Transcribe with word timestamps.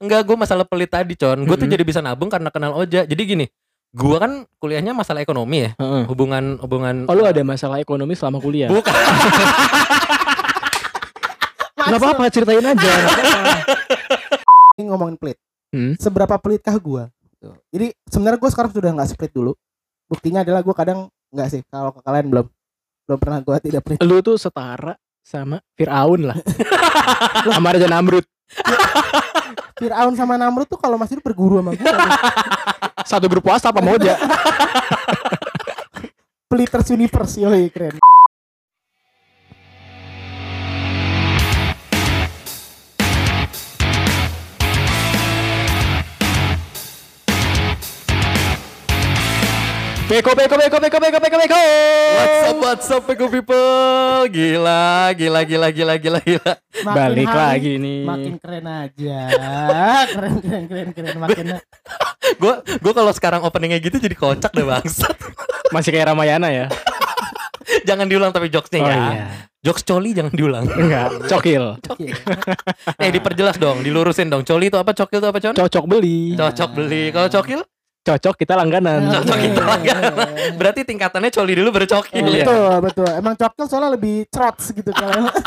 Enggak, 0.00 0.24
gue 0.24 0.36
masalah 0.36 0.64
pelit 0.64 0.88
tadi, 0.88 1.12
Con. 1.12 1.44
Gue 1.44 1.60
tuh 1.60 1.68
jadi 1.68 1.84
bisa 1.84 2.00
nabung 2.00 2.32
karena 2.32 2.48
kenal 2.48 2.72
Oja. 2.72 3.04
Jadi 3.04 3.22
gini, 3.22 3.44
gue 3.92 4.16
kan 4.16 4.48
kuliahnya 4.56 4.96
masalah 4.96 5.20
ekonomi 5.20 5.68
ya. 5.68 5.76
Hubungan 6.08 6.56
hubungan 6.64 7.04
Oh 7.04 7.12
lu 7.12 7.28
ada 7.28 7.44
masalah 7.44 7.84
ekonomi 7.84 8.16
selama 8.16 8.40
kuliah? 8.40 8.72
Bukan. 8.72 8.88
Gak 11.90 11.98
apa-apa 11.98 12.30
ceritain 12.30 12.62
aja. 12.62 12.92
Ini 14.78 14.88
ngomongin 14.88 15.18
pelit. 15.18 15.36
Hmm. 15.74 15.98
Seberapa 15.98 16.38
pelitkah 16.38 16.78
gua? 16.78 17.10
Tuh. 17.40 17.56
Jadi 17.72 17.92
sebenarnya 18.06 18.38
gue 18.38 18.50
sekarang 18.52 18.70
sudah 18.70 18.90
nggak 18.94 19.08
split 19.10 19.32
dulu. 19.32 19.52
Buktinya 20.06 20.44
adalah 20.44 20.60
gue 20.62 20.74
kadang 20.76 21.08
nggak 21.34 21.48
sih. 21.50 21.60
Kalau 21.66 21.90
ke 21.90 22.00
kalian 22.04 22.26
belum 22.30 22.46
belum 23.10 23.18
pernah 23.18 23.38
gue 23.42 23.56
tidak 23.58 23.82
pelit. 23.82 23.98
Lu 24.06 24.22
tuh 24.22 24.38
setara 24.38 24.94
sama 25.24 25.58
Fir'aun 25.74 26.30
lah. 26.30 26.38
sama 27.48 27.74
Raja 27.74 27.88
Namrud. 27.90 28.22
Fir'aun 29.80 30.14
sama 30.18 30.36
Namrud 30.36 30.68
tuh 30.68 30.76
kalau 30.76 31.00
masih 31.00 31.22
berguru 31.22 31.62
sama 31.62 31.72
gue. 31.72 31.86
Satu 33.06 33.26
grup 33.30 33.46
WhatsApp 33.48 33.76
sama 33.76 33.90
Oja. 33.96 34.14
Peliters 36.50 36.88
Universe 36.90 37.38
yoi 37.40 37.70
keren. 37.70 37.96
Beko, 50.10 50.34
beko, 50.34 50.58
beko, 50.58 50.78
beko, 50.82 50.98
beko, 50.98 51.18
beko, 51.22 51.36
beko. 51.38 51.60
What's 52.18 52.42
up, 52.50 52.56
what's 52.58 52.88
up, 52.90 53.02
Peko 53.06 53.30
people? 53.30 54.26
Gila, 54.26 55.14
gila, 55.14 55.40
gila, 55.46 55.68
gila, 55.70 55.94
gila, 56.02 56.18
gila. 56.18 56.52
Makin 56.82 56.96
Balik 56.98 57.28
hari, 57.30 57.38
lagi 57.38 57.72
nih. 57.78 58.02
Makin 58.02 58.34
keren 58.42 58.66
aja. 58.66 59.18
Keren 60.10 60.34
keren 60.42 60.64
keren 60.66 60.88
keren 60.90 61.14
makin 61.14 61.46
Gue 62.42 62.54
gue 62.58 62.92
kalau 62.92 63.12
sekarang 63.14 63.46
openingnya 63.46 63.78
gitu 63.78 64.02
jadi 64.02 64.18
kocak 64.18 64.50
deh 64.50 64.66
bangsat. 64.66 65.14
Masih 65.74 65.94
kayak 65.94 66.10
Ramayana 66.10 66.50
ya? 66.50 66.66
jangan 67.86 68.10
diulang 68.10 68.34
tapi 68.34 68.50
jokesnya 68.50 68.82
Oh 68.82 68.90
ya. 68.90 68.98
iya. 69.14 69.26
Jokes 69.62 69.86
coli 69.86 70.10
jangan 70.10 70.34
diulang. 70.34 70.66
Enggak, 70.66 71.30
cokil. 71.30 71.78
Oke. 71.86 72.10
Eh 72.98 73.10
diperjelas 73.14 73.62
dong, 73.62 73.86
dilurusin 73.86 74.26
dong. 74.26 74.42
Coli 74.42 74.74
itu 74.74 74.78
apa? 74.80 74.90
Cokil 74.90 75.22
itu 75.22 75.28
apa, 75.30 75.38
Con? 75.38 75.54
Cocok 75.54 75.84
beli. 75.86 76.34
Cocok 76.34 76.70
beli. 76.74 77.14
Kalau 77.14 77.30
cokil? 77.30 77.62
Cocok 78.00 78.34
kita 78.34 78.54
langganan. 78.54 79.12
Cocok 79.12 79.38
kita 79.38 79.62
langganan. 79.62 80.14
Berarti 80.56 80.80
tingkatannya 80.82 81.30
coli 81.30 81.52
dulu 81.54 81.68
baru 81.70 81.86
cokil 81.86 82.22
Oh, 82.22 82.30
ya. 82.30 82.42
betul 82.42 82.72
betul. 82.82 83.08
Emang 83.12 83.34
cokil 83.34 83.64
soalnya 83.66 83.90
lebih 83.92 84.24
trots 84.26 84.70
gitu 84.70 84.90
kalau. 84.90 85.28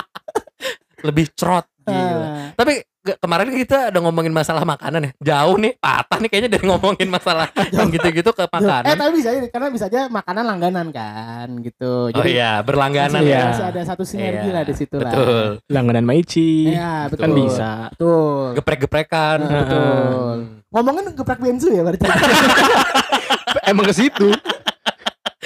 Lebih 1.04 1.36
crot. 1.36 1.68
Gila. 1.84 2.00
Ah. 2.00 2.56
Tapi 2.56 2.80
ge- 2.80 3.20
kemarin 3.20 3.52
kita 3.52 3.92
udah 3.92 4.02
ngomongin 4.02 4.32
masalah 4.32 4.64
makanan 4.64 5.04
ya. 5.04 5.12
Jauh 5.36 5.60
nih, 5.60 5.76
patah 5.76 6.16
nih 6.16 6.30
kayaknya 6.32 6.50
dari 6.50 6.64
ngomongin 6.64 7.10
masalah 7.12 7.52
yang 7.76 7.92
gitu-gitu 7.92 8.32
ke 8.32 8.40
Eh 8.40 8.48
makanan. 8.48 8.96
tapi 8.96 9.12
bisa 9.12 9.30
ini 9.36 9.52
karena 9.52 9.68
bisa 9.68 9.92
aja 9.92 10.08
makanan 10.08 10.48
langganan 10.48 10.88
kan 10.90 11.52
gitu. 11.60 12.08
Oh 12.08 12.24
iya, 12.24 12.64
berlangganan 12.64 13.20
masih, 13.20 13.28
Iya. 13.28 13.36
ya. 13.36 13.48
masih 13.52 13.66
ada 13.68 13.82
satu 13.84 14.04
sinergi 14.08 14.48
Iya, 14.48 14.56
lah 14.56 14.64
di 14.64 14.74
situ 14.74 14.96
lah. 14.96 15.12
Betul. 15.12 15.44
Langganan 15.68 16.06
Maici. 16.08 16.72
Iya, 16.72 17.12
betul. 17.12 17.20
Kan 17.20 17.32
bisa. 17.36 17.72
Betul. 17.92 18.48
Geprek-geprekan. 18.56 19.38
Nah, 19.44 19.60
betul. 19.60 20.38
Ngomongin 20.74 21.14
geprek 21.14 21.38
bensu 21.38 21.70
ya 21.70 21.82
berarti. 21.82 22.04
Emang 23.70 23.86
ke 23.86 23.94
situ. 23.94 24.34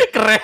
Keren. 0.09 0.39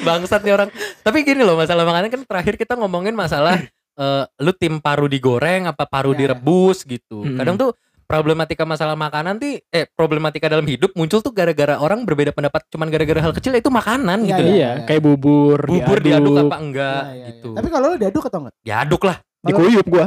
Bangsat 0.00 0.44
nih 0.44 0.52
orang. 0.52 0.68
Tapi 1.00 1.18
gini 1.22 1.40
loh, 1.40 1.56
masalah 1.56 1.82
makanan 1.82 2.08
kan 2.08 2.22
terakhir 2.22 2.54
kita 2.54 2.76
ngomongin 2.76 3.12
masalah 3.12 3.56
eh, 3.96 4.24
lu 4.38 4.52
tim 4.52 4.78
paru 4.78 5.08
digoreng 5.08 5.64
apa 5.66 5.84
paru 5.84 6.12
Ya. 6.12 6.28
direbus 6.28 6.84
gitu. 6.84 7.24
Mm-mm. 7.24 7.36
Kadang 7.36 7.56
tuh 7.56 7.70
problematika 8.04 8.66
masalah 8.66 8.98
makanan 8.98 9.38
tuh 9.38 9.62
eh 9.64 9.86
problematika 9.88 10.50
dalam 10.50 10.66
hidup 10.66 10.90
muncul 10.92 11.22
tuh 11.22 11.30
gara-gara 11.30 11.78
orang 11.78 12.02
berbeda 12.02 12.34
pendapat 12.34 12.66
cuman 12.66 12.90
gara-gara 12.90 13.22
hal 13.22 13.30
kecil 13.30 13.54
itu 13.54 13.70
makanan 13.70 14.18
Iya, 14.20 14.28
gitu. 14.28 14.42
iya. 14.42 14.50
Iya, 14.50 14.70
kayak 14.82 14.98
bubur, 15.00 15.62
Bubur 15.62 15.98
diaduk 16.02 16.34
apa 16.42 16.56
enggak 16.58 17.00
Iya, 17.00 17.06
iya, 17.06 17.16
iya. 17.16 17.26
gitu. 17.32 17.50
Tapi 17.54 17.68
kalau 17.70 17.86
lu 17.86 17.96
diaduk 17.96 18.24
atau 18.26 18.38
enggak? 18.42 18.54
Diaduk 18.60 19.02
lah. 19.06 19.16
Dikuyup 19.40 19.86
gua. 19.88 20.06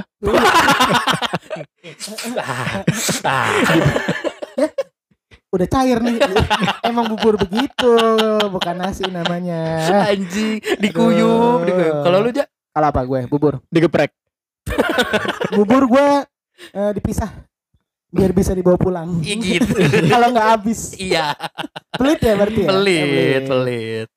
Ah, 2.38 2.82
ah. 3.26 3.50
Udah 5.54 5.68
cair 5.70 6.02
nih. 6.02 6.18
Emang 6.82 7.14
bubur 7.14 7.38
begitu, 7.38 7.94
bukan 8.50 8.76
nasi 8.78 9.06
namanya. 9.10 9.86
Anjing, 10.10 10.58
dikuyup, 10.82 11.62
dikuyup. 11.62 11.96
Kalau 12.02 12.18
lu 12.26 12.30
aja 12.34 12.46
Kalau 12.74 12.88
apa 12.90 13.02
gue? 13.06 13.20
Bubur. 13.30 13.62
Digeprek. 13.70 14.10
Bubur 15.54 15.86
gue 15.86 16.08
eh, 16.74 16.92
dipisah 16.98 17.30
biar 18.14 18.30
bisa 18.34 18.54
dibawa 18.54 18.78
pulang. 18.78 19.22
gitu. 19.22 19.74
Kalau 20.14 20.34
nggak 20.34 20.48
habis. 20.58 20.94
iya, 20.98 21.34
Pelit 21.98 22.22
ya 22.22 22.34
berarti 22.38 22.62
ya? 22.66 22.70
pelit, 22.70 23.42
pelit. 23.50 24.10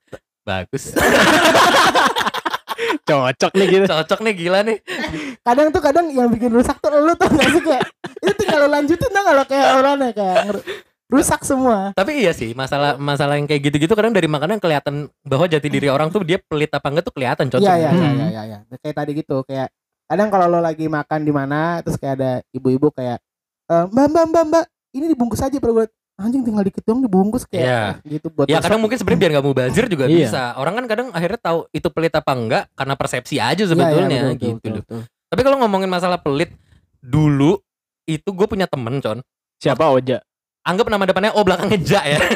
Bagus. 0.45 0.85
Cocok 3.05 3.53
nih 3.55 3.67
gitu. 3.71 3.85
Cocok 3.87 4.21
nih 4.25 4.35
gila 4.37 4.61
nih. 4.63 4.79
Kadang 5.43 5.69
tuh 5.73 5.83
kadang 5.83 6.07
yang 6.11 6.29
bikin 6.29 6.51
rusak 6.53 6.77
tuh 6.79 6.91
lu 6.93 7.13
tuh 7.15 7.29
gak 7.29 7.49
sih 7.51 7.63
kayak 7.63 7.83
itu 8.23 8.33
tinggal 8.37 8.59
lu 8.65 8.69
lanjutin 8.73 9.11
dah 9.11 9.23
kalau 9.25 9.45
kayak 9.45 9.69
orangnya 9.79 10.11
kayak 10.13 10.39
rusak 11.07 11.41
semua. 11.47 11.95
Tapi 11.95 12.19
iya 12.19 12.35
sih, 12.35 12.51
masalah 12.53 12.99
masalah 12.99 13.39
yang 13.39 13.47
kayak 13.47 13.71
gitu-gitu 13.71 13.95
kadang 13.95 14.11
dari 14.11 14.27
makanan 14.27 14.59
kelihatan 14.59 15.07
bahwa 15.23 15.47
jati 15.47 15.71
diri 15.71 15.87
orang 15.87 16.11
tuh 16.11 16.27
dia 16.27 16.43
pelit 16.43 16.71
apa 16.75 16.87
enggak 16.91 17.05
tuh 17.07 17.15
kelihatan 17.15 17.47
cocok. 17.47 17.63
Iya 17.63 17.75
iya 17.79 17.91
iya 17.95 18.09
Hmm. 18.11 18.19
iya 18.19 18.27
iya. 18.27 18.43
iya. 18.67 18.77
Kayak 18.83 18.97
tadi 18.99 19.11
gitu 19.15 19.37
kayak 19.47 19.69
kadang 20.07 20.29
kalau 20.31 20.47
lo 20.51 20.59
lagi 20.59 20.87
makan 20.87 21.21
di 21.23 21.33
mana 21.35 21.83
terus 21.83 21.99
kayak 21.99 22.15
ada 22.19 22.33
ibu-ibu 22.55 22.91
kayak 22.95 23.19
"Eh, 23.67 23.85
mbak 23.91 24.07
mbak 24.11 24.25
mbak 24.31 24.45
mbak 24.51 24.65
ini 24.95 25.07
dibungkus 25.11 25.43
aja 25.43 25.59
perlu 25.59 25.83
buat 25.83 25.91
anjing 26.17 26.43
tinggal 26.43 26.65
dikit 26.65 26.81
dong 26.83 27.01
dibungkus 27.01 27.45
kayak 27.45 27.61
Iya. 27.61 27.77
"Ah, 27.79 27.93
gitu 28.03 28.27
buat 28.31 28.47
Ya 28.47 28.57
masak." 28.57 28.65
kadang 28.67 28.81
mungkin 28.81 28.97
sebenarnya 28.97 29.21
biar 29.21 29.31
nggak 29.33 29.47
mubazir 29.47 29.85
juga 29.87 30.05
Iya. 30.05 30.17
bisa. 30.23 30.43
Orang 30.55 30.75
kan 30.75 30.85
kadang 30.87 31.09
akhirnya 31.11 31.37
tahu 31.39 31.59
itu 31.71 31.89
pelit 31.89 32.11
apa 32.11 32.33
enggak 32.33 32.65
karena 32.73 32.95
persepsi 32.95 33.37
aja 33.37 33.53
Iya, 33.55 33.61
iya, 33.61 33.69
sebetulnya 33.69 34.19
betul, 34.23 34.33
gitu 34.35 34.49
betul, 34.55 34.71
loh. 34.71 34.83
betul. 34.83 35.01
Tapi 35.27 35.41
kalau 35.43 35.57
ngomongin 35.59 35.89
masalah 35.89 36.17
pelit 36.17 36.51
dulu 36.99 37.61
itu 38.05 38.29
gue 38.29 38.47
punya 38.47 38.65
temen 38.65 38.99
con 38.99 39.21
Siapa 39.57 39.89
Oja? 39.89 40.21
anggap 40.63 40.87
nama 40.87 41.05
depannya 41.05 41.31
oh 41.31 41.43
belakangnya 41.43 41.79
ja 41.79 42.03
ya 42.03 42.19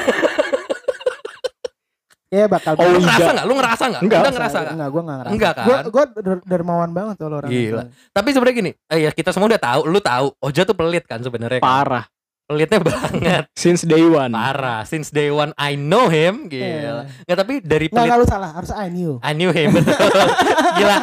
Iya 2.31 2.47
bakal 2.47 2.79
Oh, 2.79 2.87
lu 2.87 2.95
iya. 2.95 3.03
ngerasa 3.03 3.31
nggak 3.33 3.43
lu 3.45 3.55
ngerasa 3.57 3.85
nggak 3.89 4.03
Enggak. 4.03 4.21
Udah 4.21 4.33
ngerasa 4.33 4.57
nggak 4.57 4.71
Enggak, 4.71 4.89
gue 4.89 5.01
enggak 5.01 5.19
ngerasa. 5.19 5.33
Enggak 5.35 5.53
kan? 5.53 5.65
Gue 5.67 5.79
gue 5.83 6.05
der- 6.23 6.45
dermawan 6.47 6.91
banget 6.93 7.15
tuh 7.17 7.27
lo 7.27 7.37
orang. 7.37 7.51
Gila. 7.51 7.83
tapi 8.13 8.29
sebenarnya 8.31 8.57
gini 8.57 8.71
eh, 8.87 8.99
ya 9.01 9.11
kita 9.11 9.31
semua 9.31 9.49
udah 9.49 9.59
tahu 9.61 9.81
lu 9.85 9.99
tahu 9.99 10.27
Oja 10.39 10.63
tuh 10.63 10.77
pelit 10.77 11.05
kan 11.05 11.19
sebenarnya 11.19 11.59
kan? 11.59 11.67
Parah. 11.67 12.05
Pelitnya 12.50 12.83
banget. 12.83 13.44
Since 13.62 13.87
day 13.87 14.03
one. 14.03 14.34
parah 14.34 14.83
since 14.83 15.15
day 15.15 15.31
one 15.31 15.55
I 15.55 15.78
know 15.78 16.11
him. 16.11 16.50
Gila. 16.50 17.06
Nggak 17.22 17.38
tapi 17.38 17.55
dari 17.62 17.87
pelit 17.87 18.11
enggak 18.11 18.19
lu 18.19 18.27
salah, 18.27 18.50
harus 18.50 18.75
I 18.75 18.91
knew. 18.91 19.22
I 19.22 19.33
knew 19.38 19.55
him 19.55 19.78
betul. 19.78 19.94
Gila 20.83 20.97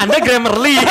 anda 0.00 0.16
Grammarly. 0.24 0.80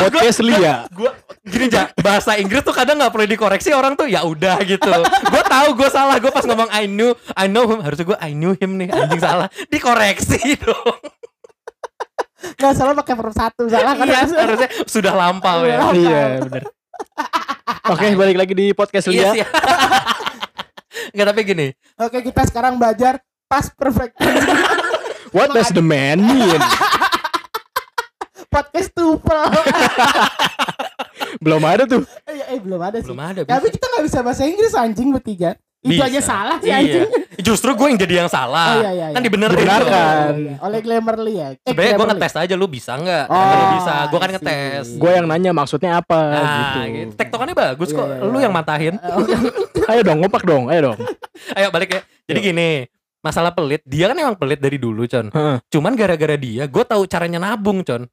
Podcast 0.00 0.44
Lia. 0.44 0.84
gua 0.92 1.12
gini 1.40 1.72
ja 1.72 1.88
bahasa 2.04 2.36
Inggris 2.36 2.60
tuh 2.64 2.72
kadang 2.76 3.00
nggak 3.00 3.12
perlu 3.12 3.26
dikoreksi 3.28 3.72
orang 3.72 3.96
tuh 3.96 4.04
ya 4.04 4.20
udah 4.24 4.60
gitu. 4.64 4.92
Gue 5.28 5.42
tahu 5.48 5.68
gue 5.72 5.88
salah 5.88 6.20
gue 6.20 6.28
pas 6.28 6.44
ngomong 6.44 6.68
I 6.68 6.84
knew 6.84 7.16
I 7.32 7.48
know 7.48 7.64
him 7.64 7.80
harusnya 7.80 8.04
gue 8.04 8.18
I 8.20 8.36
knew 8.36 8.52
him 8.60 8.76
nih 8.76 8.92
anjing 8.92 9.20
salah. 9.24 9.48
Dikoreksi 9.72 10.60
dong. 10.60 11.00
Enggak 12.60 12.72
salah 12.76 12.92
pakai 12.96 13.14
verb 13.16 13.34
satu, 13.36 13.62
salah 13.68 13.92
kan. 13.96 14.04
iya 14.08 14.24
harusnya 14.24 14.68
sudah 14.88 15.12
lampau 15.12 15.64
ya. 15.68 15.92
Iya, 15.92 16.24
bener. 16.48 16.64
Oke, 17.86 18.14
balik 18.14 18.36
lagi 18.36 18.52
di 18.52 18.66
podcast 18.70 19.06
Lia. 19.06 19.32
sih 19.32 19.42
nggak 21.14 21.26
tapi 21.26 21.40
gini 21.42 21.66
Oke, 21.96 22.22
kita 22.22 22.44
sekarang 22.44 22.76
belajar 22.76 23.18
past 23.46 23.74
perfect 23.74 24.14
What 25.36 25.50
does 25.50 25.70
the 25.70 25.80
man 25.80 26.18
mean? 26.20 26.58
podcast 28.52 28.90
tuple. 28.90 29.46
Belum 31.38 31.62
ada 31.62 31.86
tuh. 31.86 32.02
eh, 32.26 32.42
eh, 32.48 32.58
belum 32.58 32.82
ada 32.82 32.98
sih. 32.98 33.06
belum 33.06 33.22
ada 33.22 33.40
Tapi 33.44 33.62
bisa. 33.64 33.74
kita 33.74 33.86
nggak 33.86 34.04
bisa 34.06 34.18
bahasa 34.20 34.42
Inggris 34.42 34.74
anjing 34.74 35.14
bertiga. 35.14 35.54
Itu 35.80 35.96
Bisa. 35.96 36.12
aja 36.12 36.20
salah 36.20 36.56
sih 36.60 36.68
iya. 36.68 36.76
anjing. 36.78 37.08
justru 37.40 37.72
gue 37.72 37.86
yang 37.88 37.96
jadi 37.96 38.14
yang 38.20 38.28
Oh, 38.28 38.34
salah 38.36 38.68
iya, 38.76 38.90
iya, 38.92 39.06
kan 39.10 39.16
iya. 39.16 39.24
dibenerin 39.24 39.56
Dibenarkan. 39.56 39.88
dong. 39.88 40.36
Iya, 40.36 40.54
Oleh 40.60 40.80
Glamorly 40.84 41.32
ya. 41.34 41.48
Eh, 41.50 41.58
sebenarnya 41.64 41.94
gue 41.96 42.06
ngetes 42.12 42.34
aja 42.36 42.54
lu 42.54 42.66
bisa 42.68 42.92
nggak 42.94 43.24
Oh, 43.26 43.32
Kalau 43.32 43.56
lu 43.56 43.66
bisa 43.80 43.94
gue 44.04 44.18
kan 44.20 44.30
ngetes 44.36 44.86
Gue 45.00 45.10
yang 45.16 45.24
nanya 45.24 45.50
maksudnya 45.50 45.90
apa 45.96 46.20
Nah, 46.20 46.44
gitu. 46.44 46.78
gitu. 46.92 47.12
Tektokannya 47.16 47.56
bagus 47.56 47.88
kok. 47.90 48.04
Iya, 48.04 48.14
iya, 48.14 48.28
Lu 48.28 48.36
iya. 48.36 48.44
yang 48.44 48.52
matahin. 48.52 48.94
Oke. 49.16 49.34
Ayo 49.88 50.00
dong, 50.04 50.18
ngopak 50.20 50.44
dong. 50.44 50.68
Ayo 50.68 50.80
dong. 50.92 50.98
Ayo 51.56 51.66
balik 51.72 51.90
ya. 51.90 52.00
Jadi 52.28 52.38
gini, 52.44 52.68
masalah 53.20 53.48
pelit, 53.50 53.80
dia 53.82 54.04
kan 54.06 54.16
emang 54.16 54.36
pelit 54.36 54.60
dari 54.60 54.76
dulu, 54.76 55.08
Con. 55.08 55.32
Heeh. 55.32 55.56
Cuman 55.66 55.96
gara-gara 55.96 56.36
dia, 56.36 56.68
gue 56.68 56.84
tahu 56.84 57.08
caranya 57.08 57.40
nabung, 57.40 57.80
Con. 57.80 58.04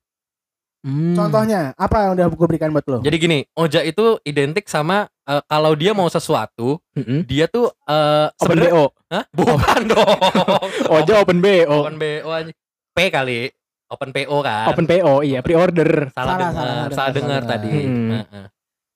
Hmm. 0.82 1.20
Contohnya 1.20 1.76
apa 1.76 2.08
yang 2.08 2.12
udah 2.16 2.26
gue 2.32 2.48
berikan 2.48 2.72
buat 2.72 2.88
lo? 2.88 3.04
Jadi 3.04 3.16
gini, 3.18 3.40
Oja 3.54 3.84
itu 3.84 4.24
identik 4.24 4.66
sama 4.66 5.12
eh, 5.28 5.42
kalau 5.46 5.72
dia 5.76 5.92
mau 5.92 6.08
sesuatu, 6.08 6.80
Mm-mm. 6.96 7.28
dia 7.28 7.46
tuh 7.46 7.68
eh 7.86 8.28
Open 8.32 8.40
sebenarnya 8.40 8.72
BO. 8.72 8.86
Hah? 9.08 9.24
bukan 9.38 9.82
dong. 9.88 10.20
Oja 10.98 11.14
open 11.20 11.40
BO. 11.40 11.78
Open 11.84 11.96
BO 11.96 12.30
aja. 12.32 12.52
P 12.92 12.98
kali. 13.08 13.52
open 13.88 14.12
PO 14.12 14.36
kan. 14.44 14.68
Open 14.68 14.84
PO, 14.84 15.24
iya 15.24 15.40
pre-order. 15.40 16.12
salah, 16.12 16.36
Salah, 16.36 16.36
dengar, 16.36 16.52
salah, 16.52 16.76
salah, 16.76 16.92
salah 16.92 17.12
dengar 17.16 17.42
tadi. 17.48 17.72
Hmm. 17.72 18.10
Heeh. 18.20 18.46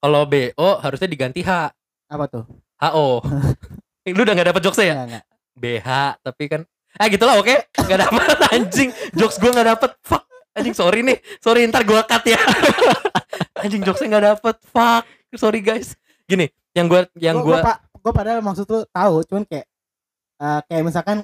Kalau 0.03 0.21
BO 0.27 0.69
harusnya 0.83 1.07
diganti 1.07 1.39
H. 1.43 1.51
Apa 2.11 2.25
tuh? 2.27 2.43
HO. 2.75 3.23
Lu 4.17 4.21
udah 4.25 4.33
gak 4.35 4.51
dapet 4.51 4.61
jokesnya 4.67 4.83
ya? 4.83 4.95
Enggak, 4.99 5.07
enggak. 5.07 5.23
BH 5.51 5.89
tapi 6.23 6.43
kan 6.47 6.61
ah 6.95 7.07
gitu 7.07 7.23
lah 7.23 7.37
oke 7.37 7.55
nggak 7.71 8.01
dapet 8.03 8.37
anjing 8.51 8.89
jokes 9.13 9.37
gue 9.37 9.47
nggak 9.47 9.67
dapet 9.77 9.91
fuck 10.01 10.23
anjing 10.51 10.75
sorry 10.75 11.03
nih 11.03 11.19
sorry 11.39 11.63
ntar 11.67 11.83
gue 11.83 11.95
cut 12.03 12.23
ya 12.25 12.39
anjing 13.55 13.79
jokesnya 13.79 14.07
nggak 14.11 14.25
dapet 14.35 14.55
fuck 14.67 15.03
sorry 15.35 15.63
guys 15.63 15.95
gini 16.31 16.45
yang 16.71 16.87
gue 16.87 17.01
yang 17.17 17.35
Gua- 17.37 17.59
gue 17.59 17.73
gua 17.99 18.11
padahal 18.11 18.39
maksud 18.39 18.63
tuh 18.63 18.81
tahu, 18.87 19.21
cuman 19.23 19.43
kayak 19.43 19.67
eh, 20.37 20.59
kayak 20.65 20.83
misalkan 20.83 21.17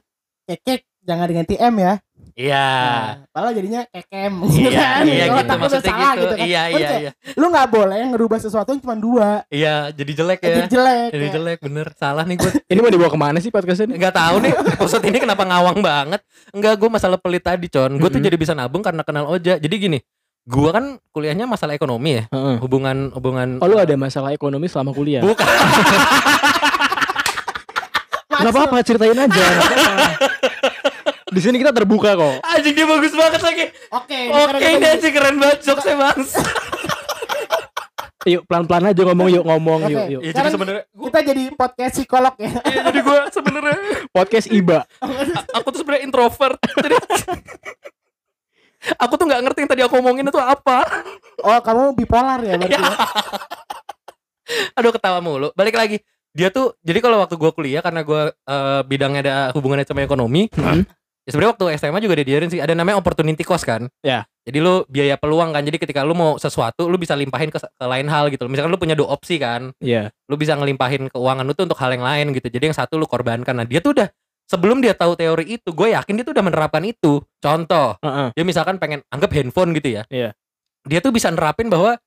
kekek 0.44 0.83
jangan 1.01 1.25
diganti 1.25 1.56
M 1.56 1.75
ya. 1.77 1.94
iya 2.33 2.68
Nah, 2.69 3.13
padahal 3.31 3.54
jadinya 3.54 3.81
kekem 3.88 4.33
gitu 4.45 4.68
iya 4.68 4.77
kan. 4.92 5.04
iya 5.04 5.25
gitu 5.25 5.38
takutnya 5.39 5.57
maksudnya 5.57 5.86
salah 5.88 6.13
gitu 6.13 6.36
kan. 6.36 6.45
iya 6.45 6.62
iya 6.68 6.77
kayak, 6.83 7.00
iya 7.00 7.12
Lu 7.33 7.45
nggak 7.48 7.68
boleh 7.68 8.00
ngerubah 8.07 8.38
sesuatu 8.38 8.69
yang 8.69 8.80
cuma 8.80 8.95
dua. 8.95 9.30
iya 9.48 9.75
jadi 9.89 10.12
jelek 10.13 10.39
ya 10.39 10.50
Jadi 10.51 10.69
jelek. 10.69 11.09
jadi 11.09 11.27
jelek 11.31 11.57
bener 11.62 11.88
salah 11.95 12.24
nih 12.24 12.36
gue 12.36 12.51
Ini 12.68 12.80
mau 12.80 12.92
dibawa 12.92 13.09
ke 13.09 13.19
mana 13.19 13.38
sih 13.39 13.50
podcast 13.50 13.81
ini? 13.81 13.95
nggak 13.95 14.13
tahu 14.13 14.36
nih 14.39 14.54
episode 14.75 15.04
ini 15.04 15.18
kenapa 15.18 15.44
ngawang 15.44 15.80
banget 15.80 16.21
enggak 16.51 16.74
gue 16.75 16.89
masalah 16.92 17.18
pelit 17.18 17.42
tadi 17.42 17.65
con 17.68 17.89
gue 17.92 18.01
tuh 18.04 18.12
Mm-mm. 18.12 18.27
jadi 18.27 18.38
bisa 18.38 18.54
nabung 18.54 18.81
karena 18.81 19.01
kenal 19.01 19.25
Oja 19.27 19.56
jadi 19.56 19.75
gini 19.80 19.98
gue 20.48 20.70
kan 20.72 20.86
kuliahnya 21.12 21.44
masalah 21.44 21.74
ekonomi 21.74 22.10
ya 22.14 22.24
Heeh. 22.30 22.56
hubungan 22.58 23.12
hubungan 23.12 23.60
Oh 23.60 23.68
lu 23.68 23.76
ada 23.76 23.92
masalah 23.94 24.32
ekonomi 24.32 24.66
selama 24.66 24.92
kuliah? 24.92 25.20
bukan 25.20 25.44
Gak 28.30 28.54
apa-apa 28.54 28.78
ceritain 28.80 29.18
aja. 29.18 29.34
apa-apa. 29.34 30.06
Di 31.28 31.40
sini 31.40 31.58
kita 31.58 31.74
terbuka 31.74 32.14
kok. 32.14 32.38
anjing 32.46 32.72
dia 32.72 32.86
bagus 32.86 33.12
banget 33.12 33.42
lagi 33.42 33.66
Oke, 33.90 34.20
Oke 34.30 34.40
sekarang 34.40 34.62
ini 34.74 34.88
anjing 34.88 35.12
keren 35.12 35.36
banget 35.38 35.60
jokesnya 35.64 35.96
bang 35.98 36.20
Yuk 38.26 38.44
pelan-pelan 38.44 38.84
aja 38.88 39.02
ngomong 39.06 39.28
yuk 39.30 39.42
ngomong 39.42 39.80
Oke. 39.82 39.90
yuk 39.90 40.04
yuk. 40.10 40.22
Ya 40.22 40.32
jadi 40.34 40.50
sebenarnya 40.50 40.84
gua- 40.90 41.08
kita 41.08 41.20
jadi 41.26 41.44
podcast 41.54 41.94
psikolog 41.94 42.36
ya. 42.38 42.52
iya, 42.62 42.82
jadi 42.86 43.00
gue 43.02 43.20
sebenarnya 43.32 43.78
Podcast 44.10 44.48
Iba. 44.50 44.80
aku 45.50 45.68
tuh 45.70 45.80
sebenarnya 45.80 46.04
introvert. 46.04 46.60
Jadi 46.78 46.96
aku 48.95 49.13
tuh 49.19 49.25
nggak 49.28 49.42
ngerti 49.44 49.60
yang 49.66 49.72
tadi 49.72 49.81
aku 49.84 49.94
ngomongin 50.00 50.31
itu 50.31 50.39
apa. 50.39 50.88
Oh, 51.44 51.60
kamu 51.60 51.94
bipolar 52.00 52.39
ya 52.44 52.56
berarti. 52.56 52.80
ya? 52.80 52.95
Aduh 54.80 54.95
ketawa 54.95 55.19
mulu. 55.19 55.51
Balik 55.54 55.75
lagi. 55.75 56.00
Dia 56.31 56.54
tuh 56.54 56.78
jadi 56.86 57.01
kalau 57.01 57.19
waktu 57.19 57.36
gue 57.36 57.51
kuliah 57.51 57.81
karena 57.81 58.06
gue 58.06 58.31
eh, 58.31 58.81
bidangnya 58.86 59.22
ada 59.25 59.36
hubungannya 59.57 59.84
sama 59.84 60.06
ekonomi. 60.06 60.48
Hmm. 60.54 60.86
Ya 61.28 61.36
sebenarnya 61.36 61.60
waktu 61.60 61.66
SMA 61.75 62.00
juga 62.00 62.16
diajarin 62.24 62.48
sih 62.48 62.63
ada 62.63 62.72
namanya 62.72 62.95
opportunity 63.04 63.44
cost 63.44 63.68
kan. 63.68 63.92
Ya. 64.00 64.24
Jadi 64.48 64.63
lu 64.63 64.88
biaya 64.88 65.19
peluang 65.19 65.51
kan. 65.51 65.60
Jadi 65.60 65.75
ketika 65.75 66.07
lu 66.07 66.16
mau 66.16 66.40
sesuatu 66.40 66.88
lu 66.88 66.95
bisa 66.95 67.19
limpahin 67.19 67.51
ke, 67.51 67.60
ke 67.60 67.86
lain 67.86 68.07
hal 68.07 68.31
gitu. 68.31 68.48
Misalkan 68.48 68.72
lu 68.72 68.80
punya 68.80 68.95
dua 68.95 69.12
opsi 69.12 69.36
kan. 69.36 69.75
Iya. 69.83 70.16
lu 70.31 70.40
bisa 70.40 70.56
ngelimpahin 70.56 71.12
keuangan 71.12 71.44
lu 71.44 71.51
tuh 71.51 71.68
untuk 71.68 71.80
hal 71.83 71.92
yang 71.92 72.06
lain 72.07 72.31
gitu. 72.31 72.48
Jadi 72.48 72.72
yang 72.72 72.78
satu 72.78 72.95
lu 72.95 73.04
korbankan. 73.04 73.51
Nah, 73.60 73.68
dia 73.68 73.83
tuh 73.83 73.92
udah 74.00 74.07
sebelum 74.48 74.80
dia 74.80 74.96
tahu 74.96 75.14
teori 75.14 75.60
itu, 75.60 75.70
gue 75.76 75.94
yakin 75.94 76.14
dia 76.18 76.26
tuh 76.26 76.34
udah 76.34 76.46
menerapkan 76.48 76.82
itu. 76.82 77.22
Contoh, 77.38 78.00
Heeh. 78.02 78.34
dia 78.34 78.44
misalkan 78.48 78.80
pengen 78.80 79.04
anggap 79.12 79.30
handphone 79.36 79.76
gitu 79.76 80.00
ya. 80.00 80.04
Iya. 80.08 80.32
Dia 80.88 81.04
tuh 81.04 81.12
bisa 81.12 81.28
nerapin 81.30 81.68
bahwa 81.68 82.00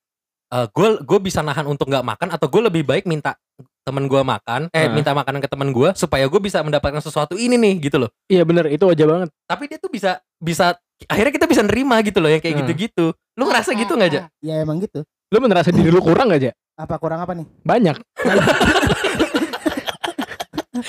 gue 0.50 0.88
gue 1.06 1.18
bisa 1.22 1.46
nahan 1.46 1.62
untuk 1.62 1.86
nggak 1.86 2.02
makan 2.02 2.28
atau 2.34 2.50
gue 2.50 2.62
lebih 2.66 2.82
baik 2.82 3.06
minta 3.06 3.38
temen 3.86 4.10
gue 4.10 4.18
makan, 4.18 4.66
eh 4.74 4.82
Heeh. 4.82 4.90
minta 4.90 5.14
makanan 5.14 5.38
ke 5.38 5.46
temen 5.46 5.70
gue 5.70 5.94
supaya 5.94 6.26
gue 6.26 6.40
bisa 6.42 6.58
mendapatkan 6.66 6.98
sesuatu 6.98 7.38
ini 7.38 7.54
nih 7.54 7.86
gitu 7.86 8.02
loh. 8.02 8.10
Iya 8.26 8.42
bener 8.42 8.66
itu 8.66 8.82
aja 8.90 9.04
banget. 9.06 9.30
Tapi 9.46 9.70
dia 9.70 9.78
tuh 9.78 9.94
bisa 9.94 10.18
bisa 10.42 10.74
akhirnya 11.06 11.32
kita 11.32 11.46
bisa 11.46 11.62
nerima 11.62 12.02
gitu 12.02 12.18
loh 12.18 12.26
yang 12.26 12.42
kayak 12.42 12.58
Hmm. 12.58 12.66
gitu-gitu. 12.66 13.14
Lu 13.38 13.46
ngerasa 13.46 13.78
gitu 13.78 13.94
nggak 13.94 14.10
aja? 14.10 14.20
Ya 14.42 14.58
emang 14.58 14.82
gitu. 14.82 15.06
Lu 15.30 15.38
merasa 15.38 15.70
diri 15.70 15.94
lu 15.94 16.02
kurang 16.02 16.34
gak 16.34 16.42
aja? 16.42 16.50
Apa 16.74 16.98
kurang 16.98 17.22
apa 17.22 17.30
nih? 17.38 17.46
Banyak. 17.62 18.02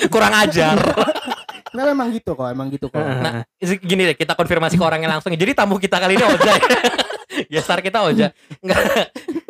Kurang 0.08 0.32
ajar. 0.32 0.76
Nah, 1.72 1.88
emang 1.88 2.08
gitu 2.12 2.36
kok, 2.36 2.48
emang 2.52 2.68
gitu 2.68 2.86
kok. 2.92 3.00
Nah, 3.00 3.48
gini 3.60 4.12
deh, 4.12 4.16
kita 4.16 4.36
konfirmasi 4.36 4.76
ke 4.76 4.84
orangnya 4.84 5.16
langsung. 5.16 5.32
Jadi 5.32 5.52
tamu 5.56 5.80
kita 5.80 5.96
kali 5.96 6.20
ini 6.20 6.24
Oja. 6.24 6.52
ya. 7.52 7.60
star 7.64 7.80
kita 7.80 8.04
Oja. 8.04 8.30
Enggak. 8.60 8.80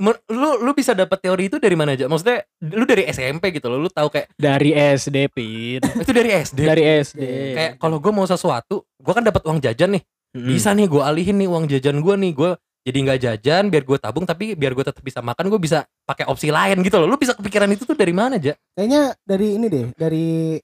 Lu 0.34 0.58
lu 0.58 0.70
bisa 0.74 0.98
dapat 0.98 1.14
teori 1.22 1.46
itu 1.46 1.62
dari 1.62 1.78
mana 1.78 1.94
aja? 1.94 2.10
Maksudnya 2.10 2.42
lu 2.74 2.82
dari 2.82 3.06
SMP 3.06 3.54
gitu 3.54 3.70
loh. 3.70 3.78
Lu 3.78 3.86
tahu 3.86 4.10
kayak 4.10 4.34
Dari 4.34 4.74
SD 4.74 5.30
Pin. 5.30 5.78
itu 6.02 6.10
dari 6.10 6.30
SD. 6.42 6.58
Dari 6.58 6.82
SD. 7.06 7.22
kayak 7.54 7.72
kalau 7.78 8.02
gue 8.02 8.10
mau 8.10 8.26
sesuatu, 8.26 8.82
gue 8.82 9.12
kan 9.14 9.22
dapat 9.22 9.46
uang 9.46 9.62
jajan 9.62 9.94
nih. 9.94 10.02
Mm-mm. 10.34 10.48
Bisa 10.50 10.74
nih 10.74 10.90
gue 10.90 11.02
alihin 11.06 11.38
nih 11.38 11.46
uang 11.46 11.70
jajan 11.70 12.02
gue 12.02 12.14
nih. 12.18 12.32
Gue 12.34 12.50
jadi 12.82 12.98
nggak 12.98 13.20
jajan 13.22 13.70
biar 13.70 13.86
gue 13.86 13.98
tabung 14.02 14.26
tapi 14.26 14.58
biar 14.58 14.74
gue 14.74 14.82
tetap 14.82 15.06
bisa 15.06 15.22
makan 15.22 15.54
gue 15.54 15.60
bisa 15.62 15.86
pakai 16.02 16.26
opsi 16.26 16.50
lain 16.50 16.82
gitu 16.82 16.98
loh. 16.98 17.06
Lu 17.06 17.14
bisa 17.14 17.38
kepikiran 17.38 17.70
itu 17.70 17.86
tuh 17.86 17.94
dari 17.94 18.10
mana 18.10 18.42
aja? 18.42 18.58
Kayaknya 18.74 19.14
dari 19.22 19.48
ini 19.54 19.66
deh, 19.70 19.86
dari 19.94 20.58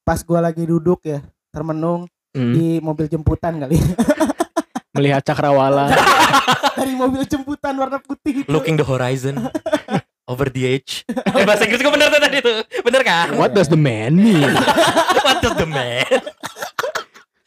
pas 0.00 0.20
gua 0.20 0.40
lagi 0.40 0.64
duduk 0.64 1.02
ya, 1.02 1.20
termenung 1.48 2.06
Mm. 2.30 2.54
di 2.54 2.66
mobil 2.78 3.10
jemputan 3.10 3.58
kali. 3.58 3.74
Melihat 4.94 5.18
cakrawala. 5.24 5.90
dari 6.78 6.94
mobil 6.94 7.26
jemputan 7.26 7.74
warna 7.74 7.98
putih 7.98 8.42
itu. 8.42 8.48
Looking 8.48 8.78
the 8.78 8.86
horizon. 8.86 9.50
Over 10.30 10.46
the 10.46 10.78
edge. 10.78 11.02
Eh, 11.10 11.42
bahasa 11.42 11.66
Inggris 11.66 11.82
gue 11.82 11.90
bener 11.90 12.06
tuh 12.06 12.22
tadi 12.22 12.38
tuh. 12.38 12.62
Bener 12.86 13.02
kan? 13.02 13.34
What 13.34 13.50
does 13.50 13.66
the 13.66 13.74
man 13.74 14.14
mean? 14.14 14.46
What 15.26 15.42
does 15.42 15.58
the 15.58 15.66
man? 15.66 16.06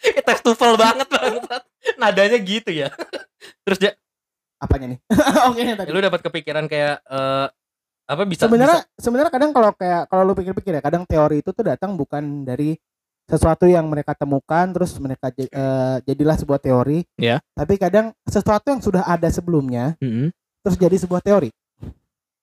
Tes 0.04 0.40
TOEFL 0.44 0.76
banget 0.76 1.08
banget. 1.08 1.64
Nadanya 1.96 2.38
gitu 2.44 2.76
ya. 2.76 2.92
Terus 3.64 3.80
ya, 3.80 3.92
Apanya 4.60 4.92
nih? 4.92 5.00
Oke 5.48 5.64
yang 5.64 5.80
tadi. 5.80 5.96
lu 5.96 6.00
dapat 6.00 6.20
kepikiran 6.20 6.68
kayak 6.68 7.00
eh, 7.04 7.48
apa 8.06 8.24
bisa 8.24 8.46
Sebenarnya 8.46 8.84
sebenarnya 8.94 9.32
kadang 9.32 9.52
kalau 9.52 9.72
kayak 9.72 10.08
kalau 10.08 10.24
lu 10.24 10.34
pikir-pikir 10.34 10.74
ya, 10.74 10.82
kadang 10.82 11.04
teori 11.04 11.40
itu 11.40 11.50
tuh 11.50 11.64
datang 11.64 11.94
bukan 11.94 12.44
dari 12.44 12.76
sesuatu 13.24 13.64
yang 13.64 13.88
mereka 13.88 14.12
temukan 14.12 14.68
terus 14.70 14.92
mereka 14.98 15.32
j- 15.32 15.48
eh, 15.48 15.98
jadilah 16.04 16.36
sebuah 16.36 16.60
teori. 16.60 17.08
Ya. 17.16 17.40
Tapi 17.54 17.78
kadang 17.78 18.12
sesuatu 18.22 18.68
yang 18.68 18.80
sudah 18.80 19.04
ada 19.04 19.28
sebelumnya 19.28 19.96
Mm-mm. 19.98 20.28
terus 20.60 20.76
jadi 20.76 20.96
sebuah 20.98 21.20
teori. 21.20 21.48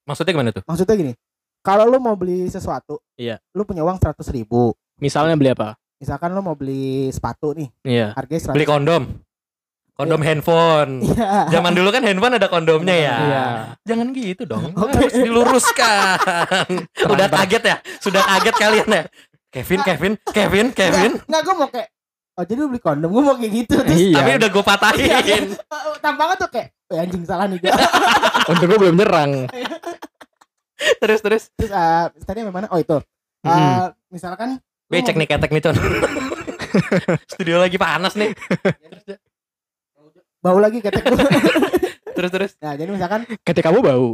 maksudnya 0.00 0.32
gimana 0.32 0.50
tuh? 0.50 0.64
Maksudnya 0.64 0.96
gini, 0.96 1.12
kalau 1.60 1.86
lu 1.86 2.00
mau 2.00 2.16
beli 2.16 2.48
sesuatu, 2.48 2.98
Iya. 3.14 3.38
lu 3.52 3.62
punya 3.62 3.80
uang 3.80 3.94
seratus 3.96 4.26
ribu. 4.28 4.74
Misalnya 4.98 5.36
beli 5.36 5.52
apa? 5.52 5.78
Misalkan 5.96 6.32
lu 6.32 6.40
mau 6.40 6.56
beli 6.56 7.12
sepatu 7.12 7.54
nih, 7.54 7.68
Iya. 7.84 8.16
harganya 8.16 8.40
seratus. 8.42 8.56
Beli 8.56 8.66
kondom. 8.66 9.02
Kondom 10.00 10.20
handphone. 10.20 11.04
Iya. 11.04 11.52
Zaman 11.52 11.72
dulu 11.72 11.88
kan 11.90 12.00
handphone 12.00 12.34
ada 12.34 12.48
kondomnya 12.48 12.96
ya. 12.96 13.16
Iya. 13.18 13.44
Jangan 13.84 14.06
gitu 14.10 14.42
dong. 14.44 14.72
Oke. 14.72 14.96
Harus 14.96 15.12
diluruskan. 15.14 16.68
Udah 17.12 17.28
kaget 17.28 17.62
ya? 17.62 17.76
Sudah 17.98 18.24
kaget 18.24 18.54
kalian 18.56 18.88
ya? 18.88 19.02
Kevin, 19.50 19.80
Kevin, 19.82 20.12
Kevin, 20.26 20.66
Kevin. 20.70 21.12
Nggak, 21.20 21.40
gue 21.42 21.54
mau 21.54 21.68
kayak, 21.68 21.88
oh 22.32 22.44
jadi 22.46 22.56
lu 22.56 22.70
beli 22.70 22.80
kondom, 22.80 23.10
gue 23.10 23.20
mau 23.20 23.34
kayak 23.34 23.52
gitu. 23.52 23.76
Terus 23.82 23.98
Iya. 24.00 24.16
Tapi 24.16 24.30
udah 24.38 24.48
gue 24.48 24.64
patahin. 24.64 25.12
eh, 25.18 25.42
tampangnya 25.98 26.36
tuh 26.38 26.48
kayak, 26.48 26.68
"Eh, 26.86 26.98
anjing 26.98 27.24
salah 27.24 27.44
nih 27.44 27.58
gue. 27.58 27.70
Untuk 28.50 28.64
gue 28.64 28.78
belum 28.78 28.94
nyerang. 28.94 29.30
terus 31.02 31.20
terus. 31.20 31.42
Terus 31.52 31.68
eh, 31.68 32.04
tadi 32.22 32.38
sampai 32.40 32.54
mana? 32.54 32.66
Oh 32.70 32.78
itu. 32.78 32.96
Eh, 33.42 33.48
Mm-mm. 33.48 33.92
misalkan 34.08 34.56
lu 34.56 34.88
Be 34.88 35.02
cek 35.02 35.12
mau- 35.12 35.20
nih 35.20 35.28
ketek 35.28 35.50
nih 35.50 35.60
con. 35.60 35.76
Studio 37.26 37.58
lagi 37.58 37.76
panas 37.76 38.14
nih. 38.14 38.30
Bau 40.40 40.58
lagi 40.58 40.80
ketek 40.80 41.04
gue. 41.04 41.16
Terus 42.10 42.30
terus. 42.30 42.52
nah, 42.60 42.76
jadi 42.76 42.90
misalkan 42.90 43.24
Ketika 43.40 43.72
kamu 43.72 43.80
bau. 43.80 44.08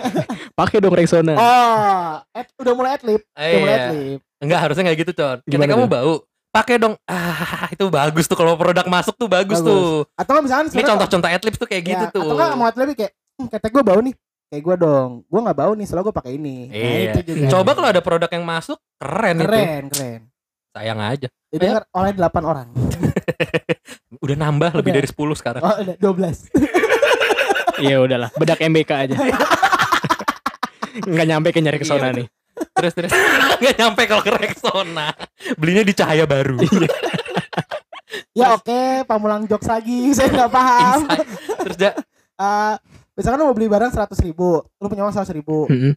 Pakai 0.58 0.82
dong 0.82 0.90
Rexona. 0.90 1.38
oh, 1.38 2.18
at, 2.34 2.50
udah 2.58 2.72
mulai 2.74 2.98
adlib, 2.98 3.22
Eh, 3.36 3.46
udah 3.46 3.60
mulai 3.60 3.74
iya. 3.74 3.84
adlib. 3.86 4.20
Enggak 4.42 4.60
harusnya 4.64 4.82
nggak 4.82 4.98
gitu 4.98 5.12
con. 5.14 5.38
Ketika 5.38 5.50
Gimana 5.54 5.70
kamu 5.70 5.84
bau, 5.86 6.12
pakai 6.50 6.74
dong. 6.82 6.94
Ah 7.06 7.70
itu 7.70 7.84
bagus 7.86 8.26
tuh 8.26 8.34
kalau 8.34 8.58
produk 8.58 8.82
masuk 8.90 9.14
tuh 9.14 9.30
bagus, 9.30 9.62
Bagus. 9.62 9.70
tuh. 9.70 10.02
Atau 10.18 10.42
misalkan 10.42 10.66
Ini 10.66 10.82
contoh-contoh 10.82 11.28
adlibs 11.30 11.58
tuh 11.60 11.68
kayak 11.68 11.82
ya, 11.82 11.90
gitu 11.94 12.04
tuh. 12.10 12.26
Atau 12.26 12.34
nggak 12.34 12.58
mau 12.58 12.66
adlib 12.66 12.88
kayak, 12.90 13.12
"Hmm, 13.38 13.46
ketek 13.46 13.70
gue 13.70 13.84
bau 13.86 14.00
nih. 14.02 14.14
Kayak 14.50 14.62
gue 14.64 14.76
dong, 14.82 15.10
gue 15.22 15.40
nggak 15.46 15.58
bau 15.58 15.72
nih, 15.74 15.86
selalu 15.86 16.04
gue 16.10 16.14
pakai 16.18 16.32
ini. 16.34 16.56
Nah, 16.66 16.74
Iya. 16.74 16.98
itu 17.06 17.20
juga. 17.22 17.46
Coba 17.54 17.70
kalau 17.78 17.88
ada 17.90 18.02
produk 18.02 18.30
yang 18.34 18.44
masuk 18.44 18.78
keren, 18.98 19.36
itu. 19.38 19.46
keren, 19.46 19.82
keren. 19.94 20.20
Sayang 20.74 20.98
aja. 20.98 21.28
Didengar 21.54 21.82
oleh 21.94 22.10
8 22.18 22.42
orang. 22.42 22.68
Udah 24.24 24.36
nambah 24.36 24.70
lebih 24.76 24.90
Udah. 24.92 24.98
dari 25.02 25.08
10 25.10 25.40
sekarang. 25.40 25.62
Oh, 25.62 25.76
udah 25.76 25.96
12. 25.98 27.82
Iya 27.82 27.96
udahlah. 28.00 28.30
Bedak 28.34 28.60
MBK 28.62 28.90
aja. 28.94 29.16
Nggak 31.04 31.26
nyampe 31.26 31.48
ke 31.50 31.58
nyari 31.58 31.78
ke 31.78 31.86
sana 31.86 32.10
Iya. 32.10 32.18
nih. 32.22 32.26
Terus 32.74 32.92
terus 32.94 33.10
nggak 33.60 33.76
nyampe 33.76 34.02
kalau 34.06 34.22
ke 34.22 34.30
Rexona. 34.30 35.10
Belinya 35.58 35.82
di 35.82 35.92
Cahaya 35.92 36.24
Baru. 36.24 36.62
ya 38.38 38.54
oke, 38.54 39.02
pamulang 39.04 39.46
jokes 39.46 39.66
lagi. 39.66 40.14
Saya 40.14 40.30
nggak 40.30 40.52
paham. 40.54 40.98
Terus 41.66 41.76
ja, 41.78 41.90
Eh, 42.34 42.74
misalkan 43.14 43.38
lu 43.38 43.46
mau 43.46 43.54
beli 43.54 43.70
barang 43.70 43.94
100 43.94 44.18
ribu, 44.26 44.58
lu 44.82 44.86
punya 44.90 45.06
uang 45.06 45.14
100 45.14 45.30
ribu. 45.30 45.70
Mm-mm. 45.70 45.94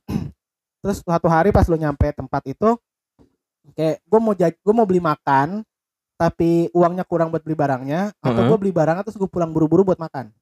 Terus 0.85 1.01
suatu 1.01 1.25
hari 1.25 1.49
pas 1.49 1.65
lu 1.65 1.73
nyampe 1.73 2.13
tempat 2.13 2.45
itu, 2.45 2.77
kayak 3.73 3.97
gue 4.05 4.19
mau 4.21 4.37
gue 4.37 4.73
mau 4.77 4.85
beli 4.85 5.01
makan, 5.01 5.65
tapi 6.17 6.67
uangnya 6.73 7.05
kurang 7.05 7.29
buat 7.29 7.45
beli 7.45 7.53
barangnya 7.53 8.11
atau 8.17 8.33
Heeh. 8.33 8.49
gue 8.49 8.57
beli 8.57 8.73
barangnya 8.73 9.05
terus 9.05 9.15
gue 9.15 9.29
pulang 9.29 9.53
buru-buru 9.53 9.85
buat 9.85 10.01
makan. 10.01 10.33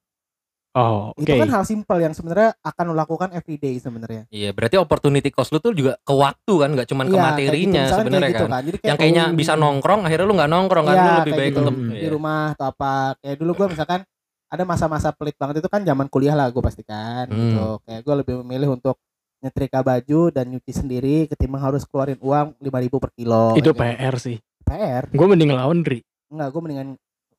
Oh, 0.76 1.08
oke. 1.16 1.24
Itu 1.24 1.40
kan 1.40 1.48
hal 1.48 1.64
simpel 1.64 2.04
yang 2.04 2.12
sebenarnya 2.12 2.52
akan 2.60 2.92
lo 2.92 2.94
lakukan 3.00 3.32
everyday 3.32 3.80
sebenarnya. 3.80 4.28
Iya, 4.28 4.52
berarti 4.52 4.76
opportunity 4.76 5.32
cost 5.32 5.48
lu 5.48 5.56
tuh 5.56 5.72
juga 5.72 5.96
ke 5.96 6.12
waktu 6.12 6.52
kan, 6.52 6.68
nggak 6.76 6.88
cuman 6.92 7.06
ke 7.08 7.16
gitu. 7.16 7.24
materinya 7.24 7.80
Misalkan 7.80 7.96
sebenarnya 8.04 8.20
kayak 8.20 8.36
gitu 8.36 8.44
kan. 8.44 8.60
Jadi 8.60 8.76
kayak 8.76 8.88
Yang 8.92 8.98
kayaknya 9.00 9.24
bisa 9.32 9.52
nongkrong, 9.56 10.00
akhirnya 10.04 10.26
lu 10.28 10.34
nggak 10.36 10.50
nongkrong 10.52 10.84
kan, 10.84 10.92
Iya, 10.92 11.00
lu 11.00 11.12
lebih 11.24 11.32
baik 11.32 11.48
gitu. 11.48 11.60
untuk 11.64 11.76
Hmm. 11.80 11.88
di 11.88 11.96
iya. 11.96 12.10
rumah 12.12 12.42
atau 12.52 12.66
apa. 12.68 12.92
Kayak 13.24 13.36
dulu 13.40 13.50
gue 13.56 13.66
misalkan 13.72 14.00
ada 14.46 14.62
masa-masa 14.68 15.08
pelit 15.16 15.36
banget 15.40 15.56
itu 15.64 15.68
kan 15.72 15.80
zaman 15.80 16.06
kuliah 16.12 16.36
lah 16.36 16.46
gue 16.52 16.60
pastikan 16.60 17.24
Hmm. 17.24 17.36
gitu. 17.40 17.66
Kayak 17.88 18.00
gue 18.04 18.14
lebih 18.20 18.34
memilih 18.44 18.68
untuk 18.76 18.96
nyetrika 19.40 19.80
baju 19.80 20.20
dan 20.28 20.44
nyuci 20.48 20.72
sendiri 20.76 21.24
ketimbang 21.24 21.72
harus 21.72 21.88
keluarin 21.88 22.20
uang 22.20 22.52
5000 22.60 23.00
per 23.00 23.16
kilo. 23.16 23.56
Itu 23.56 23.72
Kayak 23.72 23.96
gitu. 23.96 24.04
PR 24.04 24.16
sih. 24.20 24.36
PR. 24.66 25.04
Gue 25.08 25.26
mending 25.26 25.54
laundry. 25.54 26.02
Enggak, 26.26 26.48
gue 26.50 26.60
mendingan 26.60 26.88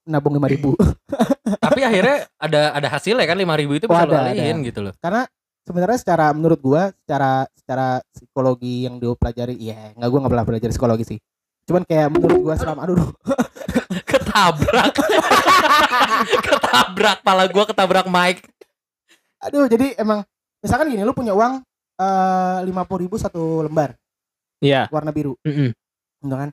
nabung 0.07 0.31
5000 0.33 0.71
Tapi 1.67 1.79
akhirnya 1.83 2.31
ada 2.39 2.61
ada 2.71 2.87
hasilnya 2.87 3.27
kan 3.27 3.35
5000 3.35 3.43
itu 3.75 3.85
Oh, 3.85 3.91
bisa 3.91 4.07
lu 4.07 4.15
ada, 4.15 4.23
alihin 4.25 4.63
gitu 4.63 4.79
loh. 4.79 4.95
karena 4.97 5.27
sebenarnya 5.67 5.99
secara 5.99 6.31
menurut 6.31 6.63
gua 6.63 6.95
secara 6.95 7.43
secara 7.51 7.87
psikologi 8.07 8.87
yang 8.87 9.03
dia 9.03 9.11
pelajari 9.11 9.59
ya 9.59 9.91
nggak 9.93 10.07
gua 10.07 10.19
nggak 10.23 10.31
pernah 10.31 10.47
belajar 10.47 10.69
psikologi 10.71 11.03
sih 11.05 11.19
cuman 11.67 11.83
kayak 11.83 12.07
menurut 12.07 12.39
gua 12.39 12.55
selama 12.55 12.87
aduh 12.87 12.95
aduh, 12.95 13.11
Ketabrak. 14.07 14.95
ketabrak 16.47 17.17
pala 17.19 17.43
gua 17.47 17.65
ketabrak 17.65 18.07
mic. 18.07 18.47
aduh 19.37 19.67
jadi 19.67 19.91
emang 19.97 20.23
misalkan 20.57 20.87
gini 20.87 21.03
lu 21.03 21.11
punya 21.11 21.35
uang 21.35 21.59
eh, 21.99 22.57
lima 22.63 22.87
puluh 22.87 23.03
ribu 23.03 23.19
satu 23.19 23.61
lembar 23.61 23.91
Iya. 24.57 24.87
warna 24.87 25.11
biru 25.11 25.35
Mm-mm. 25.43 25.69
gitu 26.17 26.33
kan 26.33 26.49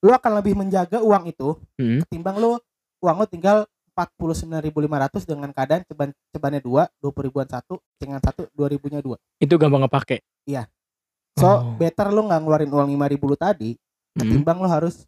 lu 0.00 0.10
akan 0.10 0.32
lebih 0.40 0.56
menjaga 0.56 1.04
uang 1.04 1.28
itu 1.28 1.56
Mm. 1.76 2.04
ketimbang 2.08 2.36
lu 2.40 2.56
uang 3.04 3.16
lu 3.20 3.26
tinggal 3.28 3.68
49.500 3.92 5.28
dengan 5.28 5.52
keadaan 5.52 5.82
ceban 5.84 6.10
cebannya 6.32 6.60
dua, 6.64 6.88
20 7.04 7.28
ribuan 7.28 7.44
satu, 7.44 7.76
dengan 8.00 8.16
satu, 8.22 8.48
dua 8.56 8.72
ribunya 8.72 9.04
dua. 9.04 9.20
Itu 9.36 9.60
gampang 9.60 9.84
ngepake. 9.84 10.24
So 11.36 11.46
Oh. 11.46 11.58
better 11.76 12.08
lu 12.08 12.24
nggak 12.24 12.40
ngeluarin 12.42 12.70
uang 12.72 12.88
5.000 12.96 13.28
lu 13.28 13.36
tadi, 13.36 13.76
Mm. 14.16 14.18
ketimbang 14.18 14.58
lu 14.60 14.68
harus 14.72 15.04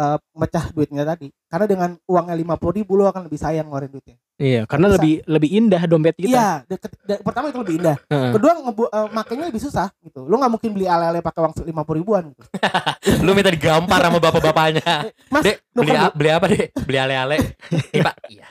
eh, 0.00 0.16
mecah 0.32 0.64
duitnya 0.72 1.04
tadi. 1.04 1.28
Karena 1.44 1.66
dengan 1.66 1.90
uangnya 2.04 2.32
50 2.32 2.72
ribu 2.72 2.92
lu 2.94 3.04
akan 3.04 3.28
lebih 3.28 3.36
sayang 3.36 3.68
ngeluarin 3.68 3.90
duitnya. 3.90 4.16
Iya, 4.40 4.64
karena 4.64 4.88
Bisa. 4.88 4.94
lebih 4.96 5.14
lebih 5.28 5.50
indah 5.52 5.82
dompet 5.84 6.16
kita. 6.16 6.32
Iya, 6.32 6.48
de- 6.64 6.80
ke- 6.80 6.96
de- 7.04 7.20
pertama 7.20 7.52
itu 7.52 7.60
lebih 7.60 7.74
indah. 7.76 7.96
Kedua 8.08 8.52
ngebu 8.56 8.82
eh, 8.86 9.08
makanya 9.12 9.44
lebih 9.46 9.60
susah 9.60 9.92
gitu. 10.00 10.24
Lu 10.24 10.34
nggak 10.34 10.48
mungkin 10.48 10.70
beli 10.72 10.88
ale-ale 10.88 11.20
pakai 11.20 11.44
uang 11.44 11.54
50 11.60 11.68
ribuan 11.94 12.22
gitu. 12.32 12.42
Lu 13.26 13.36
minta 13.36 13.52
digampar 13.52 14.00
sama 14.00 14.16
bapak-bapaknya. 14.16 15.12
Mas, 15.34 15.44
Dek, 15.44 15.60
beli, 15.70 15.76
nuker 15.76 15.94
a- 15.94 16.14
beli 16.16 16.30
apa 16.30 16.46
dek? 16.48 16.66
Beli 16.80 16.98
ale-ale. 16.98 17.36
Nih 17.92 18.00
pak, 18.08 18.16
iya. 18.26 18.46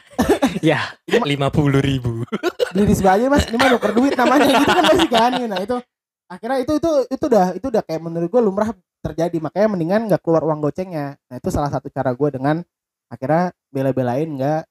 Ya. 0.62 0.79
Lima 1.25 1.50
puluh 1.50 1.82
ribu. 1.82 2.22
beli 2.70 2.86
di 2.86 2.94
sebelah 2.94 3.18
aja 3.18 3.25
mas 3.27 3.50
ini 3.50 3.58
mah 3.58 3.70
nuker 3.72 3.91
duit 3.91 4.13
namanya 4.13 4.46
gitu 4.46 4.70
kan 4.70 4.84
pasti 4.86 5.08
kan 5.10 5.32
nah 5.41 5.58
itu 5.58 5.74
akhirnya 6.29 6.58
itu 6.62 6.74
itu 6.77 6.91
itu 7.10 7.24
udah 7.25 7.46
itu 7.58 7.65
udah 7.65 7.82
kayak 7.82 7.98
menurut 7.98 8.29
gue 8.29 8.41
lumrah 8.44 8.70
terjadi 9.00 9.38
makanya 9.39 9.68
mendingan 9.72 10.01
nggak 10.08 10.22
keluar 10.22 10.44
uang 10.44 10.60
gocengnya 10.60 11.15
nah 11.27 11.36
itu 11.39 11.50
salah 11.50 11.72
satu 11.72 11.88
cara 11.88 12.12
gue 12.12 12.29
dengan 12.29 12.60
akhirnya 13.08 13.56
bela-belain 13.72 14.27
nggak 14.29 14.62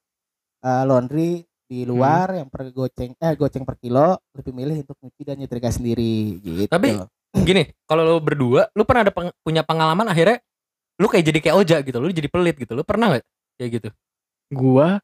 eh, 0.62 0.84
laundry 0.84 1.32
di 1.68 1.84
luar 1.84 2.32
yang 2.32 2.48
per 2.48 2.72
goceng 2.72 3.12
eh 3.14 3.32
goceng 3.36 3.64
per 3.64 3.76
kilo 3.76 4.16
lebih 4.32 4.52
milih 4.52 4.76
untuk 4.88 4.96
nyuci 5.00 5.22
dan 5.22 5.36
nyetrika 5.36 5.68
sendiri 5.68 6.40
gitu 6.40 6.64
Tapi- 6.68 6.96
Gini, 7.28 7.60
kalau 7.84 8.08
lu 8.08 8.24
berdua, 8.24 8.72
lu 8.72 8.88
pernah 8.88 9.04
ada 9.04 9.12
peng- 9.12 9.36
punya 9.44 9.60
pengalaman 9.60 10.08
akhirnya 10.08 10.40
lu 10.96 11.12
kayak 11.12 11.28
jadi 11.28 11.38
kayak 11.44 11.56
Oja 11.60 11.76
gitu, 11.84 12.00
lu 12.00 12.08
jadi 12.08 12.24
pelit 12.24 12.56
gitu. 12.56 12.72
Lu 12.72 12.80
pernah 12.82 13.12
nggak 13.12 13.24
kayak 13.60 13.70
gitu? 13.78 13.88
Gua 14.48 14.96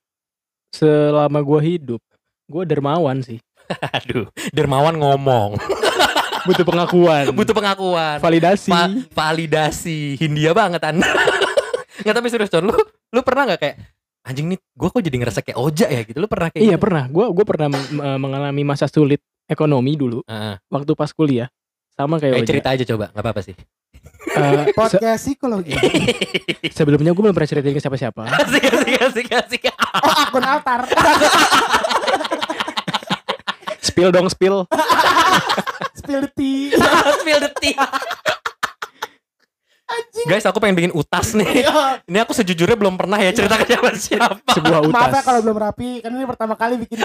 selama 0.73 1.45
gua 1.45 1.61
hidup, 1.61 2.01
gua 2.49 2.65
dermawan 2.65 3.21
sih. 3.21 3.45
Aduh, 4.01 4.25
dermawan 4.57 4.97
ngomong, 4.97 5.61
Butuh 6.45 6.63
pengakuan. 6.63 7.25
butuh 7.39 7.53
pengakuan, 7.53 8.17
validasi. 8.19 8.69
Va- 8.69 8.93
validasi, 9.11 10.17
Hindia 10.17 10.53
banget 10.53 10.81
anda. 10.83 11.09
Nggak 12.03 12.15
tapi 12.15 12.29
serius 12.29 12.49
Con, 12.49 12.65
lu 12.65 12.75
lu 13.09 13.21
pernah 13.21 13.47
nggak 13.47 13.61
kayak 13.61 13.77
anjing 14.23 14.47
nih, 14.47 14.59
gua 14.73 14.89
kok 14.89 15.01
jadi 15.01 15.17
ngerasa 15.17 15.41
kayak 15.41 15.55
Oja 15.55 15.87
ya 15.87 16.01
gitu? 16.03 16.17
Lu 16.17 16.27
pernah 16.27 16.49
kayak 16.49 16.61
Iya 16.61 16.75
gitu? 16.75 16.83
pernah. 16.83 17.05
Gua 17.07 17.29
gua 17.29 17.45
pernah 17.45 17.69
meng- 17.71 17.89
eh, 17.95 18.19
mengalami 18.19 18.63
masa 18.63 18.85
sulit 18.85 19.19
ekonomi 19.45 19.95
dulu 19.95 20.21
Heeh. 20.25 20.57
waktu 20.67 20.93
pas 20.93 21.11
kuliah. 21.11 21.49
Sama 21.91 22.19
kayak 22.19 22.35
Kayak 22.35 22.43
Oja. 22.43 22.51
cerita 22.51 22.69
aja 22.71 22.85
coba, 22.85 23.05
nggak 23.09 23.23
apa-apa 23.23 23.41
sih. 23.41 23.55
Eh, 24.35 24.43
se- 24.67 24.75
podcast 24.75 25.23
psikologi 25.23 25.73
sebelumnya 26.77 27.15
gue 27.15 27.23
belum 27.23 27.33
pernah 27.33 27.47
ceritain 27.47 27.71
ke 27.71 27.79
siapa-siapa. 27.79 28.27
asik, 28.27 28.63
asik, 28.67 28.95
asik, 29.01 29.27
asik. 29.31 29.63
oh 29.71 30.15
akun 30.21 30.43
altar 30.43 30.81
spill 33.85 34.09
dong 34.09 34.27
spill. 34.27 34.65
spill 36.01 36.25
the 36.25 36.31
tea 36.33 36.73
Spill 37.21 37.41
the 37.41 37.51
tea. 37.61 37.77
Guys, 40.25 40.43
aku 40.43 40.59
pengen 40.59 40.75
bikin 40.75 40.93
utas 40.97 41.37
nih. 41.37 41.69
Ini 42.11 42.19
aku 42.25 42.33
sejujurnya 42.33 42.75
belum 42.75 42.97
pernah 42.97 43.21
ya 43.21 43.31
cerita 43.31 43.55
ke 43.55 43.69
siapa 43.69 43.89
siapa. 43.95 44.41
Sebuah 44.51 44.81
utas. 44.89 44.97
maaf 44.97 45.13
ya 45.13 45.23
kalau 45.23 45.41
belum 45.45 45.59
rapi 45.61 46.03
kan 46.03 46.11
ini 46.11 46.25
pertama 46.25 46.55
kali 46.57 46.81
bikin 46.81 47.05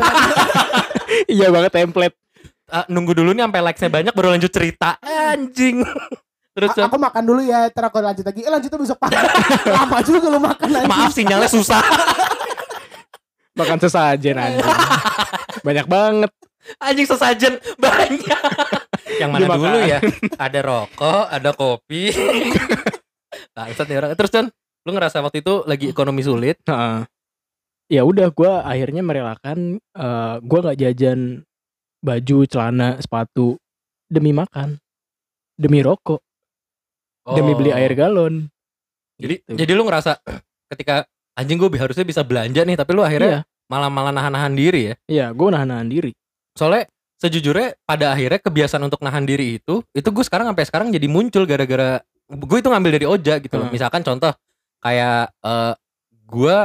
iya 1.27 1.51
banget 1.51 1.75
template. 1.75 2.15
Ah, 2.65 2.85
nunggu 2.87 3.11
dulu 3.13 3.35
nih 3.35 3.43
sampai 3.45 3.61
likes-nya 3.61 3.89
banyak 3.91 4.13
baru 4.15 4.27
lanjut 4.33 4.49
cerita. 4.49 4.95
Anjing. 5.03 5.83
Terus 6.55 6.71
A- 6.79 6.87
aku 6.87 6.97
makan 6.97 7.23
dulu 7.25 7.41
ya 7.43 7.67
ntar 7.69 7.91
aku 7.91 7.99
lanjut 7.99 8.25
lagi 8.25 8.41
eh 8.41 8.51
lanjutnya 8.51 8.79
besok 8.79 8.97
pagi 8.97 9.17
lama 9.69 9.97
juga 10.01 10.27
lu 10.31 10.39
makan 10.41 10.67
anjing. 10.71 10.89
maaf 10.89 11.11
sinyalnya 11.13 11.49
susah. 11.51 11.81
Makan 13.53 13.77
sesajen 13.81 14.35
anjing. 14.39 14.65
Banyak 15.61 15.85
banget. 15.85 16.31
Anjing 16.77 17.07
sesajen 17.07 17.57
banyak. 17.75 18.41
Yang 19.17 19.29
mana 19.29 19.43
Dimakan. 19.43 19.59
dulu 19.59 19.79
ya? 19.81 19.99
Ada 20.37 20.59
rokok, 20.61 21.23
ada 21.27 21.49
kopi. 21.51 22.13
Bangsat 23.55 23.85
nih 23.85 23.97
orang. 23.97 24.11
Terus 24.13 24.29
Con, 24.29 24.45
lu 24.85 24.91
ngerasa 24.91 25.17
waktu 25.19 25.41
itu 25.41 25.53
lagi 25.65 25.85
ekonomi 25.87 26.21
sulit. 26.21 26.61
Heeh. 26.63 27.03
Ya 27.89 28.05
udah 28.05 28.29
gua 28.29 28.61
akhirnya 28.61 29.01
merelakan 29.01 29.81
eh, 29.81 30.35
gua 30.39 30.59
nggak 30.61 30.79
jajan 30.79 31.41
baju, 31.99 32.37
celana, 32.45 33.01
sepatu 33.01 33.57
demi 34.05 34.29
makan. 34.29 34.77
Demi 35.59 35.83
rokok, 35.83 36.23
demi 37.27 37.51
beli 37.51 37.73
Oh. 37.73 37.75
air 37.75 37.91
galon. 37.91 38.47
Jadi 39.19 39.43
Gitu. 39.43 39.57
jadi 39.57 39.71
lu 39.75 39.83
ngerasa 39.83 40.15
ketika 40.71 41.03
anjing 41.35 41.59
gue 41.59 41.67
harusnya 41.75 42.07
bisa 42.07 42.23
belanja 42.23 42.63
nih, 42.63 42.79
tapi 42.79 42.95
lu 42.95 43.03
akhirnya 43.03 43.43
Iya, 43.43 43.67
malah 43.67 43.91
malah 43.91 44.15
nahan-nahan 44.15 44.55
diri 44.55 44.81
ya. 44.87 44.95
iya, 45.11 45.25
gue 45.35 45.47
nahan-nahan 45.51 45.91
diri. 45.91 46.15
Soalnya 46.59 46.91
sejujurnya 47.15 47.79
pada 47.87 48.11
akhirnya 48.11 48.43
kebiasaan 48.43 48.83
untuk 48.83 48.99
nahan 48.99 49.23
diri 49.23 49.63
itu 49.63 49.79
itu 49.95 50.07
gue 50.11 50.23
sekarang 50.27 50.51
sampai 50.51 50.67
sekarang 50.67 50.87
jadi 50.91 51.07
muncul 51.07 51.47
gara-gara 51.47 52.03
gue 52.27 52.57
itu 52.59 52.67
ngambil 52.67 52.91
dari 52.99 53.05
Oja 53.07 53.39
gitu 53.39 53.55
loh. 53.55 53.71
Hmm. 53.71 53.75
Misalkan 53.75 54.03
contoh 54.03 54.35
kayak 54.83 55.31
eh 55.39 55.73
gue 56.27 56.57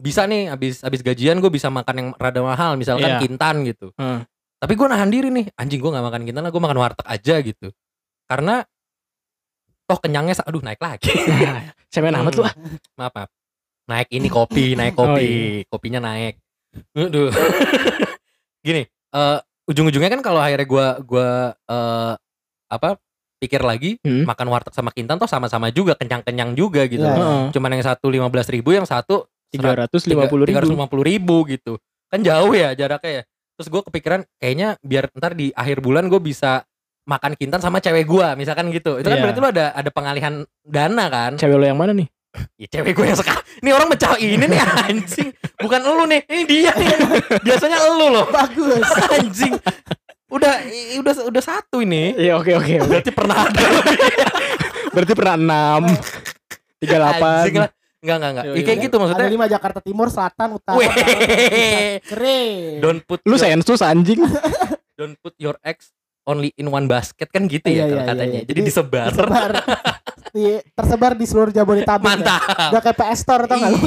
bisa 0.00 0.24
nih 0.24 0.50
habis 0.50 0.80
habis 0.80 1.04
gajian 1.04 1.36
gue 1.38 1.52
bisa 1.52 1.68
makan 1.68 1.94
yang 1.94 2.08
rada 2.16 2.40
mahal 2.40 2.80
misalkan 2.80 3.12
Iya. 3.12 3.20
kintan 3.20 3.68
gitu. 3.68 3.92
Hmm. 4.00 4.24
Tapi 4.56 4.72
gue 4.72 4.86
nahan 4.88 5.10
diri 5.12 5.28
nih 5.28 5.52
anjing 5.60 5.80
gue 5.84 5.90
nggak 5.92 6.06
makan 6.08 6.22
kintan 6.24 6.42
lah 6.48 6.50
gue 6.50 6.62
makan 6.64 6.78
warteg 6.80 7.06
aja 7.06 7.34
gitu. 7.44 7.68
Karena 8.24 8.64
toh 9.86 9.98
kenyangnya 10.00 10.40
aduh 10.42 10.64
naik 10.64 10.80
lagi. 10.80 11.12
Cemen 11.92 12.16
amat 12.16 12.32
lu 12.40 12.42
ah. 12.48 12.54
maaf 12.96 13.12
maaf. 13.12 13.30
Naik 13.90 14.08
ini 14.14 14.28
kopi, 14.30 14.72
naik 14.78 14.94
Oh, 14.98 15.12
kopi, 15.12 15.62
kopinya 15.68 16.00
naik. 16.00 16.40
Aduh. 16.96 17.28
Gini, 18.66 18.86
eh 19.12 19.38
ujung-ujungnya 19.68 20.10
kan 20.10 20.20
kalau 20.20 20.40
akhirnya 20.42 20.66
gua 20.66 20.86
gua 21.04 21.28
eh 21.56 22.12
apa 22.72 22.96
pikir 23.38 23.60
lagi 23.60 23.98
Hmm. 24.06 24.22
makan 24.22 24.48
warteg 24.48 24.70
sama 24.72 24.94
kintan 24.94 25.18
toh 25.18 25.26
sama-sama 25.26 25.68
juga 25.74 25.98
kenyang-kenyang 25.98 26.54
juga 26.54 26.86
gitu. 26.86 27.02
Iya. 27.02 27.18
Heeh. 27.18 27.42
Cuman 27.50 27.70
yang 27.74 27.82
satu 27.82 28.06
lima 28.08 28.30
belas 28.30 28.46
ribu, 28.46 28.70
yang 28.70 28.86
satu 28.86 29.26
Tiga 29.52 29.76
ratus 29.76 30.08
lima 30.08 30.24
puluh 30.30 30.48
tiga 30.48 30.62
ratus 30.64 30.72
ribu. 30.72 30.78
lima 30.80 30.86
puluh 30.88 31.04
ribu 31.04 31.36
gitu. 31.44 31.76
Kan 32.08 32.22
jauh 32.22 32.54
ya 32.54 32.72
jaraknya 32.72 33.20
ya. 33.20 33.22
Terus 33.58 33.68
gue 33.68 33.82
kepikiran 33.84 34.20
kayaknya 34.40 34.80
biar 34.80 35.12
ntar 35.12 35.36
di 35.36 35.52
akhir 35.52 35.84
bulan 35.84 36.08
gue 36.08 36.16
bisa 36.18 36.64
makan 37.04 37.34
kintan 37.34 37.58
sama 37.60 37.82
cewek 37.82 38.06
gua 38.06 38.32
misalkan 38.32 38.70
gitu. 38.70 38.96
Itu 39.02 39.10
kan 39.10 39.18
Iya. 39.18 39.24
berarti 39.26 39.38
lu 39.42 39.48
ada 39.50 39.66
ada 39.74 39.90
pengalihan 39.90 40.34
dana 40.62 41.04
kan? 41.10 41.32
Cewek 41.36 41.58
lo 41.58 41.66
yang 41.66 41.76
mana 41.76 41.92
nih? 41.92 42.08
Ya 42.56 42.66
cewek 42.66 42.96
gue 42.96 43.04
yang 43.04 43.18
sekarang. 43.18 43.44
Ini 43.60 43.70
orang 43.70 43.88
mecah 43.92 44.16
ini 44.16 44.44
nih 44.48 44.60
anjing. 44.88 45.28
Bukan 45.60 45.80
elu 45.84 46.04
nih 46.08 46.20
Ini 46.24 46.42
dia 46.48 46.72
nih. 46.72 46.88
Biasanya 47.44 47.78
elu 47.84 48.06
loh. 48.08 48.24
Bagus. 48.28 48.80
Anjing. 49.16 49.52
Udah 50.32 50.54
udah 50.96 51.14
udah 51.28 51.42
satu 51.44 51.84
ini. 51.84 52.16
Iya 52.16 52.40
oke 52.40 52.56
oke. 52.56 52.74
Berarti 52.88 53.10
pernah 53.12 53.36
ada. 53.44 53.60
Berarti 54.92 55.12
pernah 55.12 55.34
enam, 55.36 55.82
tiga 56.80 56.96
Anjing 56.96 57.00
delapan. 57.00 57.44
lah. 57.58 57.70
Enggak 58.02 58.16
enggak 58.16 58.30
enggak. 58.32 58.44
Iya, 58.44 58.52
Ya, 58.52 58.62
Kayak 58.64 58.78
iya. 58.78 58.84
gitu 58.88 58.96
maksudnya. 58.96 59.22
Ada 59.22 59.30
lima 59.30 59.46
Jakarta 59.46 59.78
Timur 59.78 60.08
Selatan 60.08 60.48
Utara. 60.56 60.76
Keren. 62.02 62.80
Don't 62.80 63.02
put 63.04 63.20
Lu 63.22 63.36
sensus 63.36 63.80
anjing. 63.80 64.24
Don't 64.94 65.16
put 65.20 65.36
your 65.36 65.56
ex 65.60 65.92
Only 66.22 66.54
in 66.54 66.70
one 66.70 66.86
basket. 66.86 67.28
Kan 67.28 67.50
gitu 67.50 67.66
Iya, 67.66 67.82
ya 67.82 67.84
iya, 67.84 68.02
katanya. 68.06 68.22
iya, 68.22 68.30
iya. 68.32 68.42
Jadi 68.46 68.52
Jadi 68.54 68.68
disebar. 68.70 69.10
Sebar. 69.10 69.50
di 70.30 70.44
tersebar 70.72 71.12
di 71.12 71.26
seluruh 71.26 71.50
Jabodetabek. 71.50 72.04
ya. 72.04 72.08
Mantap. 72.08 72.40
Udah 72.70 72.80
kayak 72.80 72.96
PS 72.96 73.18
Store 73.18 73.44
tau 73.44 73.56
gak 73.56 73.70
lu? 73.70 73.78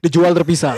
Dijual 0.00 0.32
terpisah. 0.32 0.74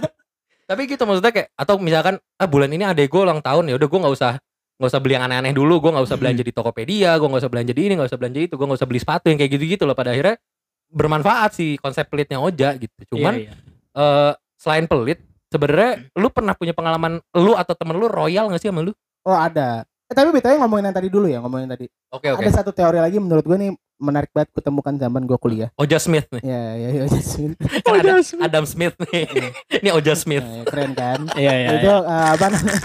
Tapi 0.70 0.88
gitu 0.88 1.04
maksudnya 1.04 1.28
kayak 1.28 1.48
atau 1.52 1.76
misalkan 1.76 2.16
ah 2.40 2.48
bulan 2.48 2.72
ini 2.72 2.82
adek 2.82 3.12
gue 3.12 3.20
ulang 3.20 3.44
tahun 3.44 3.68
ya 3.68 3.76
udah 3.76 3.84
gue 3.84 4.00
nggak 4.00 4.14
usah 4.16 4.32
nggak 4.80 4.90
usah 4.90 5.00
beli 5.04 5.12
yang 5.12 5.24
aneh-aneh 5.28 5.52
dulu 5.52 5.76
gue 5.76 5.90
nggak 5.92 6.06
usah 6.08 6.16
belanja 6.16 6.40
di 6.40 6.50
Tokopedia 6.50 7.20
gue 7.20 7.28
nggak 7.28 7.42
usah 7.44 7.52
belanja 7.52 7.72
di 7.76 7.82
ini 7.84 7.94
nggak 7.94 8.08
usah 8.08 8.16
belanja 8.18 8.40
itu 8.40 8.54
gue 8.56 8.64
nggak 8.64 8.80
usah 8.80 8.88
beli 8.88 9.00
sepatu 9.04 9.28
yang 9.28 9.36
kayak 9.36 9.52
gitu-gitu 9.54 9.84
loh 9.84 9.92
pada 9.92 10.16
akhirnya 10.16 10.40
bermanfaat 10.88 11.50
sih 11.52 11.76
konsep 11.76 12.08
pelitnya 12.08 12.40
Oja 12.40 12.74
gitu 12.74 12.96
cuman 13.12 13.44
Iya, 13.44 13.52
iya. 13.52 13.54
eh 14.00 14.32
selain 14.56 14.88
pelit 14.88 15.20
sebenarnya 15.52 16.08
lu 16.16 16.32
pernah 16.32 16.56
punya 16.56 16.72
pengalaman 16.72 17.20
lu 17.36 17.52
atau 17.54 17.76
temen 17.76 17.94
lu 17.94 18.08
royal 18.08 18.48
gak 18.48 18.64
sih 18.64 18.72
sama 18.72 18.80
lu 18.80 18.96
Oh 19.24 19.36
ada. 19.36 19.84
Eh, 20.14 20.16
tapi 20.16 20.30
BTW 20.30 20.54
ngomongin 20.56 20.86
yang 20.86 20.94
tadi 20.94 21.08
dulu 21.10 21.26
ya, 21.26 21.42
ngomongin 21.42 21.66
tadi. 21.66 21.90
oke 22.08 22.22
oke 22.30 22.40
Ada 22.40 22.62
satu 22.62 22.70
teori 22.70 22.96
lagi 22.96 23.18
menurut 23.18 23.42
gue 23.42 23.58
nih 23.58 23.70
menarik 23.96 24.30
banget 24.30 24.50
kutemukan 24.52 24.94
zaman 24.94 25.22
gue 25.24 25.34
kuliah. 25.34 25.70
Oja 25.74 25.98
Smith 25.98 26.30
nih 26.30 26.42
Ya, 26.42 26.62
ya, 26.76 26.88
ya, 26.92 27.02
Jasmine. 27.08 27.54
kan 27.84 27.92
ada 27.92 28.10
Oja 28.12 28.22
Smith. 28.22 28.42
Adam 28.42 28.64
Smith 28.64 28.94
nih 29.02 29.24
ini 29.82 29.90
Oja 29.90 30.14
Smith 30.14 30.46
Nah, 30.46 30.62
keren 30.62 30.94
kan? 30.94 31.26
Iya, 31.34 31.52
iya, 31.52 31.68
itu 31.74 31.90
iya. 31.90 31.98
eh, 32.00 32.28
apa 32.32 32.46
namanya? 32.48 32.80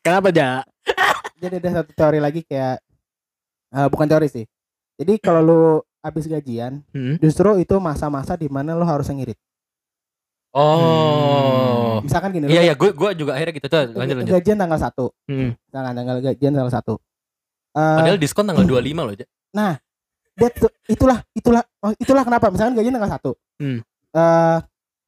Kenapa, 0.00 0.28
Ja? 0.32 0.50
Jadi 1.40 1.54
ada 1.56 1.70
satu 1.80 1.90
teori 1.92 2.18
lagi 2.18 2.40
kayak 2.42 2.82
eh, 3.70 3.88
bukan 3.88 4.06
teori 4.06 4.26
sih. 4.26 4.44
Jadi 4.96 5.16
kalau 5.16 5.40
lu 5.40 5.60
habis 6.00 6.24
gajian, 6.24 6.80
Hmm? 6.90 7.16
justru 7.18 7.54
itu 7.56 7.76
masa-masa 7.76 8.34
di 8.34 8.48
mana 8.48 8.72
lu 8.72 8.82
harus 8.82 9.06
ngirit. 9.06 9.36
Oh 10.54 12.00
Misalkan 12.00 12.32
gini, 12.32 12.48
iya 12.48 12.64
iya 12.64 12.74
gue 12.74 12.90
gue 12.96 13.10
juga 13.12 13.36
akhirnya 13.36 13.54
gitu 13.60 13.68
tuh 13.68 13.92
lanjut 13.92 14.16
lanjut 14.24 14.32
gajian 14.40 14.56
tanggal 14.56 14.78
1. 14.80 14.88
Hmm. 15.28 15.50
Tanggal 15.68 15.92
tanggal 15.92 16.16
gajian 16.24 16.52
tanggal 16.56 16.72
1. 16.72 16.80
Eh, 16.80 17.96
padahal 18.00 18.18
diskon 18.18 18.44
tanggal 18.48 18.64
25 18.66 19.06
loh 19.06 19.14
Ja. 19.14 19.68
That, 20.40 20.56
itulah 20.88 21.20
itulah 21.36 21.62
oh, 21.84 21.92
itulah 22.00 22.22
kenapa 22.24 22.48
misalkan 22.48 22.72
gajian 22.72 22.94
tanggal 22.96 23.12
satu 23.12 23.32
Hmm. 23.60 23.84
Eh, 24.10 24.58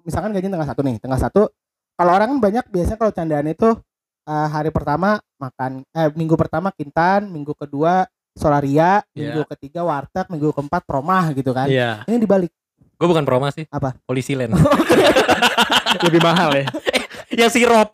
misalkan 0.05 0.31
gajian 0.37 0.53
tanggal 0.53 0.69
satu 0.69 0.81
nih 0.85 1.01
tanggal 1.01 1.21
satu 1.21 1.43
kalau 1.97 2.13
orang 2.13 2.37
kan 2.37 2.39
banyak 2.39 2.65
biasanya 2.69 2.99
kalau 3.01 3.13
candaan 3.17 3.49
itu 3.49 3.69
eh, 4.29 4.49
hari 4.53 4.69
pertama 4.69 5.17
makan 5.41 5.89
eh 5.89 6.13
minggu 6.13 6.37
pertama 6.37 6.69
kintan 6.71 7.33
minggu 7.33 7.57
kedua 7.57 8.05
solaria 8.37 9.01
minggu 9.17 9.49
ketiga 9.57 9.81
warteg 9.83 10.29
minggu 10.29 10.53
keempat 10.53 10.85
promah 10.85 11.33
gitu 11.33 11.57
kan 11.57 11.67
Iya. 11.67 12.05
ini 12.05 12.21
dibalik 12.21 12.53
gue 13.03 13.11
bukan 13.11 13.27
promo 13.27 13.51
sih. 13.51 13.67
Apa? 13.67 13.99
polisi 14.01 14.33
land 14.33 14.55
Lebih 16.07 16.23
mahal 16.23 16.55
ya. 16.55 16.67
yang 17.35 17.51
sirup. 17.51 17.91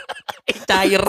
Cair. 0.70 1.02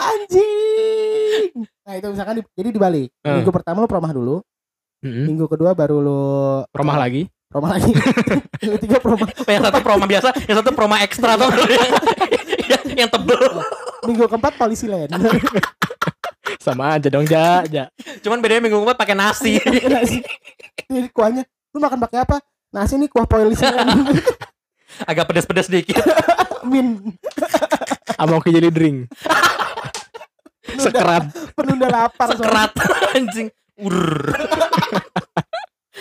Anjing. 0.00 1.50
Nah 1.82 1.94
itu 1.94 2.06
misalkan 2.08 2.34
di- 2.40 2.48
jadi 2.54 2.68
dibalik 2.70 3.08
Eh. 3.20 3.34
minggu 3.34 3.50
pertama 3.50 3.80
lu 3.80 3.88
promah 3.88 4.10
dulu. 4.10 4.40
Hmm. 5.00 5.24
minggu 5.26 5.48
kedua 5.48 5.72
baru 5.72 5.96
lu 5.96 6.20
Promah 6.68 6.96
lagi. 6.98 7.24
promah 7.48 7.74
lagi. 7.74 7.92
Minggu 8.58 8.74
ketiga 8.78 8.96
promah. 8.98 9.28
Yang 9.42 9.62
satu 9.66 9.80
promo 9.80 10.04
biasa 10.06 10.28
yang 10.44 10.56
satu 10.56 10.70
promo 10.70 10.94
ekstra 10.96 11.36
tuh 11.36 11.48
yang, 12.64 12.84
yang 12.96 13.10
tebel. 13.10 13.40
Minggu 14.02 14.24
keempat 14.26 14.56
polisi 14.56 14.84
lain 14.86 15.08
Sama 16.60 16.92
aja 16.92 17.08
dong, 17.08 17.24
Ja. 17.24 17.64
Ja. 17.66 17.88
cuman 18.20 18.38
bedanya 18.38 18.60
minggu 18.60 18.76
keempat 18.76 18.98
pakai 18.98 19.16
nasi 19.16 19.56
nasi 19.88 20.20
ini 20.86 21.08
kuahnya 21.08 21.42
lu 21.70 21.78
makan 21.78 21.96
pakai 21.98 22.20
apa 22.20 22.36
nasi 22.68 22.94
nih 22.94 23.08
kuah 23.08 23.24
polisi 23.24 23.64
lain 23.64 24.12
agak 25.02 25.24
pedes-pedes 25.24 25.66
dikit 25.66 25.96
min 26.62 27.16
Sama 28.12 28.36
oke 28.36 28.46
jadi 28.46 28.68
drink. 28.68 29.08
Sekerat. 30.70 31.32
penunda 31.50 31.88
lapar 31.88 32.28
sekerat 32.30 32.70
anjing 33.10 33.48
Urr. 33.80 34.36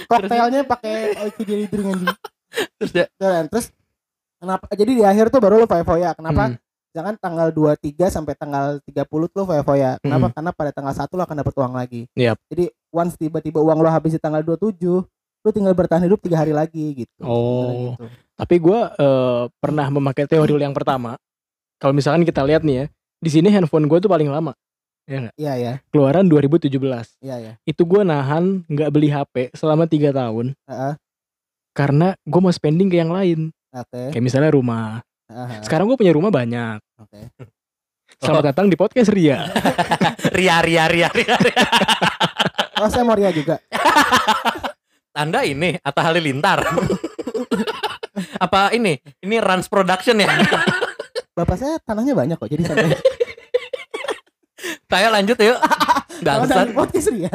koktailnya 0.06 0.62
pakai 0.64 0.96
oiki 1.22 1.44
jadi 1.44 1.66
drink 1.66 1.88
anjing 1.90 2.16
terus 2.76 2.92
dia 2.92 3.06
Dan 3.16 3.48
terus 3.48 3.72
kenapa 4.36 4.68
jadi 4.72 4.92
di 4.92 5.04
akhir 5.04 5.30
tuh 5.30 5.40
baru 5.40 5.56
lu 5.58 5.66
foya-foya 5.66 6.12
kenapa 6.14 6.52
Hmm. 6.52 6.58
Jangan 6.90 7.14
tanggal 7.16 7.48
23 7.50 8.10
sampai 8.10 8.34
tanggal 8.34 8.82
30 8.84 9.06
tuh 9.30 9.46
foya-foya 9.46 9.98
kenapa 10.00 10.28
Hmm. 10.28 10.36
karena 10.36 10.52
pada 10.52 10.72
tanggal 10.72 10.94
1 10.94 11.14
lu 11.14 11.22
akan 11.22 11.38
dapat 11.38 11.54
uang 11.56 11.74
lagi 11.74 12.02
Yap. 12.14 12.38
jadi 12.48 12.66
once 12.90 13.14
tiba-tiba 13.16 13.60
uang 13.60 13.80
lu 13.80 13.88
habis 13.88 14.12
di 14.12 14.20
tanggal 14.20 14.42
27 14.42 15.06
lu 15.40 15.50
tinggal 15.50 15.72
bertahan 15.72 16.04
hidup 16.04 16.20
tiga 16.20 16.36
hari 16.38 16.52
lagi 16.52 17.06
gitu 17.06 17.22
Oh. 17.24 17.94
gitu. 17.96 18.06
Tapi 18.36 18.56
gue 18.56 18.80
pernah 19.58 19.88
memakai 19.90 20.24
teori 20.24 20.56
yang 20.58 20.72
pertama. 20.72 21.20
Kalau 21.76 21.92
misalkan 21.92 22.24
kita 22.24 22.40
lihat 22.42 22.60
nih 22.60 22.76
ya, 22.76 22.86
di 23.18 23.30
sini 23.30 23.48
handphone 23.48 23.84
gue 23.86 24.00
tuh 24.00 24.08
paling 24.08 24.28
lama. 24.28 24.52
iya 25.36 25.54
ya 25.56 25.74
Keluaran 25.90 26.28
2017. 26.28 26.70
iya 27.20 27.36
ya 27.36 27.54
Itu 27.64 27.84
gue 27.84 28.02
nahan 28.02 28.62
nggak 28.64 28.90
beli 28.90 29.10
HP 29.10 29.50
selama 29.54 29.84
tiga 29.86 30.12
tahun 30.12 30.54
Heeh. 30.66 30.94
karena 31.72 32.14
gue 32.22 32.40
mau 32.40 32.52
spending 32.52 32.88
ke 32.88 32.98
yang 32.98 33.10
lain. 33.10 33.50
oke 33.70 34.02
Kayak 34.12 34.22
misalnya 34.22 34.52
rumah. 34.52 35.02
Heeh. 35.30 35.62
Sekarang 35.62 35.86
gue 35.86 35.98
punya 35.98 36.10
rumah 36.10 36.34
banyak. 36.34 36.82
oke 36.98 37.20
Selamat 38.20 38.52
datang 38.52 38.66
di 38.68 38.76
podcast 38.76 39.14
Ria. 39.14 39.46
ria 40.38 40.60
ria 40.66 40.90
ria 40.90 41.08
ria, 41.14 41.36
ria. 41.38 41.64
oh 42.82 42.90
saya 42.90 43.04
mau 43.06 43.16
ria 43.16 43.30
juga 43.32 43.60
anda 45.22 45.44
ini 45.44 45.76
Atta 45.84 46.02
Halilintar 46.10 46.64
apa 48.46 48.72
ini 48.76 49.00
ini 49.24 49.36
Rans 49.40 49.68
Production 49.68 50.20
ya 50.20 50.32
bapak 51.36 51.56
saya 51.60 51.76
tanahnya 51.84 52.16
banyak 52.16 52.36
kok 52.40 52.50
jadi 52.50 52.64
santai 52.66 52.98
saya 54.90 55.08
lanjut 55.12 55.38
yuk 55.40 55.60
bangsat 56.24 56.72
podcast 56.76 57.10
ria 57.14 57.32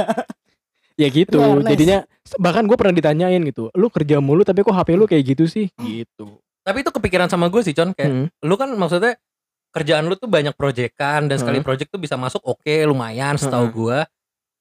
ya 0.95 1.09
gitu. 1.11 1.43
Ria 1.43 1.59
Ernest. 1.59 1.71
Jadinya 1.75 1.99
bahkan 2.39 2.65
gue 2.71 2.77
pernah 2.79 2.95
ditanyain 2.95 3.43
gitu. 3.43 3.67
Lu 3.75 3.91
kerja 3.91 4.23
mulu 4.23 4.47
tapi 4.47 4.63
kok 4.63 4.71
HP 4.71 4.95
lu 4.95 5.11
kayak 5.11 5.25
gitu 5.27 5.45
sih? 5.51 5.67
Gitu. 5.75 6.39
Tapi 6.65 6.81
itu 6.81 6.91
kepikiran 6.91 7.29
sama 7.29 7.47
gue 7.47 7.61
sih 7.61 7.71
Con 7.71 7.93
kayak 7.93 8.11
Hmm. 8.11 8.27
lu 8.41 8.57
kan 8.57 8.73
maksudnya 8.73 9.15
kerjaan 9.71 10.07
lu 10.07 10.15
tuh 10.15 10.27
banyak 10.27 10.55
proyekan 10.55 11.27
dan 11.27 11.37
sekali 11.37 11.61
Hmm. 11.61 11.67
project 11.67 11.91
tuh 11.91 11.99
bisa 11.99 12.17
masuk 12.17 12.41
oke 12.41 12.75
lumayan 12.85 13.37
setahu 13.37 13.67
Hmm. 13.67 13.75
gua 13.75 13.99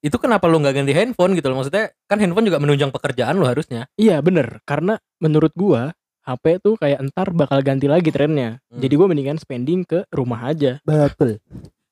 itu 0.03 0.19
kenapa 0.19 0.45
lu 0.45 0.59
nggak 0.59 0.75
ganti 0.75 0.91
handphone 0.91 1.31
gitu 1.31 1.47
loh 1.47 1.57
maksudnya 1.57 1.95
kan 2.03 2.19
handphone 2.19 2.43
juga 2.43 2.59
menunjang 2.59 2.91
pekerjaan 2.91 3.39
lu 3.39 3.47
harusnya 3.47 3.87
Iya 3.95 4.19
bener 4.19 4.59
Karena 4.63 4.99
menurut 5.17 5.55
gua 5.55 5.95
HP 6.23 6.59
tuh 6.59 6.75
kayak 6.75 7.03
entar 7.03 7.31
bakal 7.31 7.59
ganti 7.59 7.87
lagi 7.87 8.07
trennya. 8.07 8.63
Hmm. 8.67 8.79
Jadi 8.79 8.93
gue 8.95 9.07
mendingan 9.07 9.35
spending 9.35 9.83
ke 9.83 10.07
rumah 10.09 10.39
aja. 10.45 10.79
betul 10.81 11.39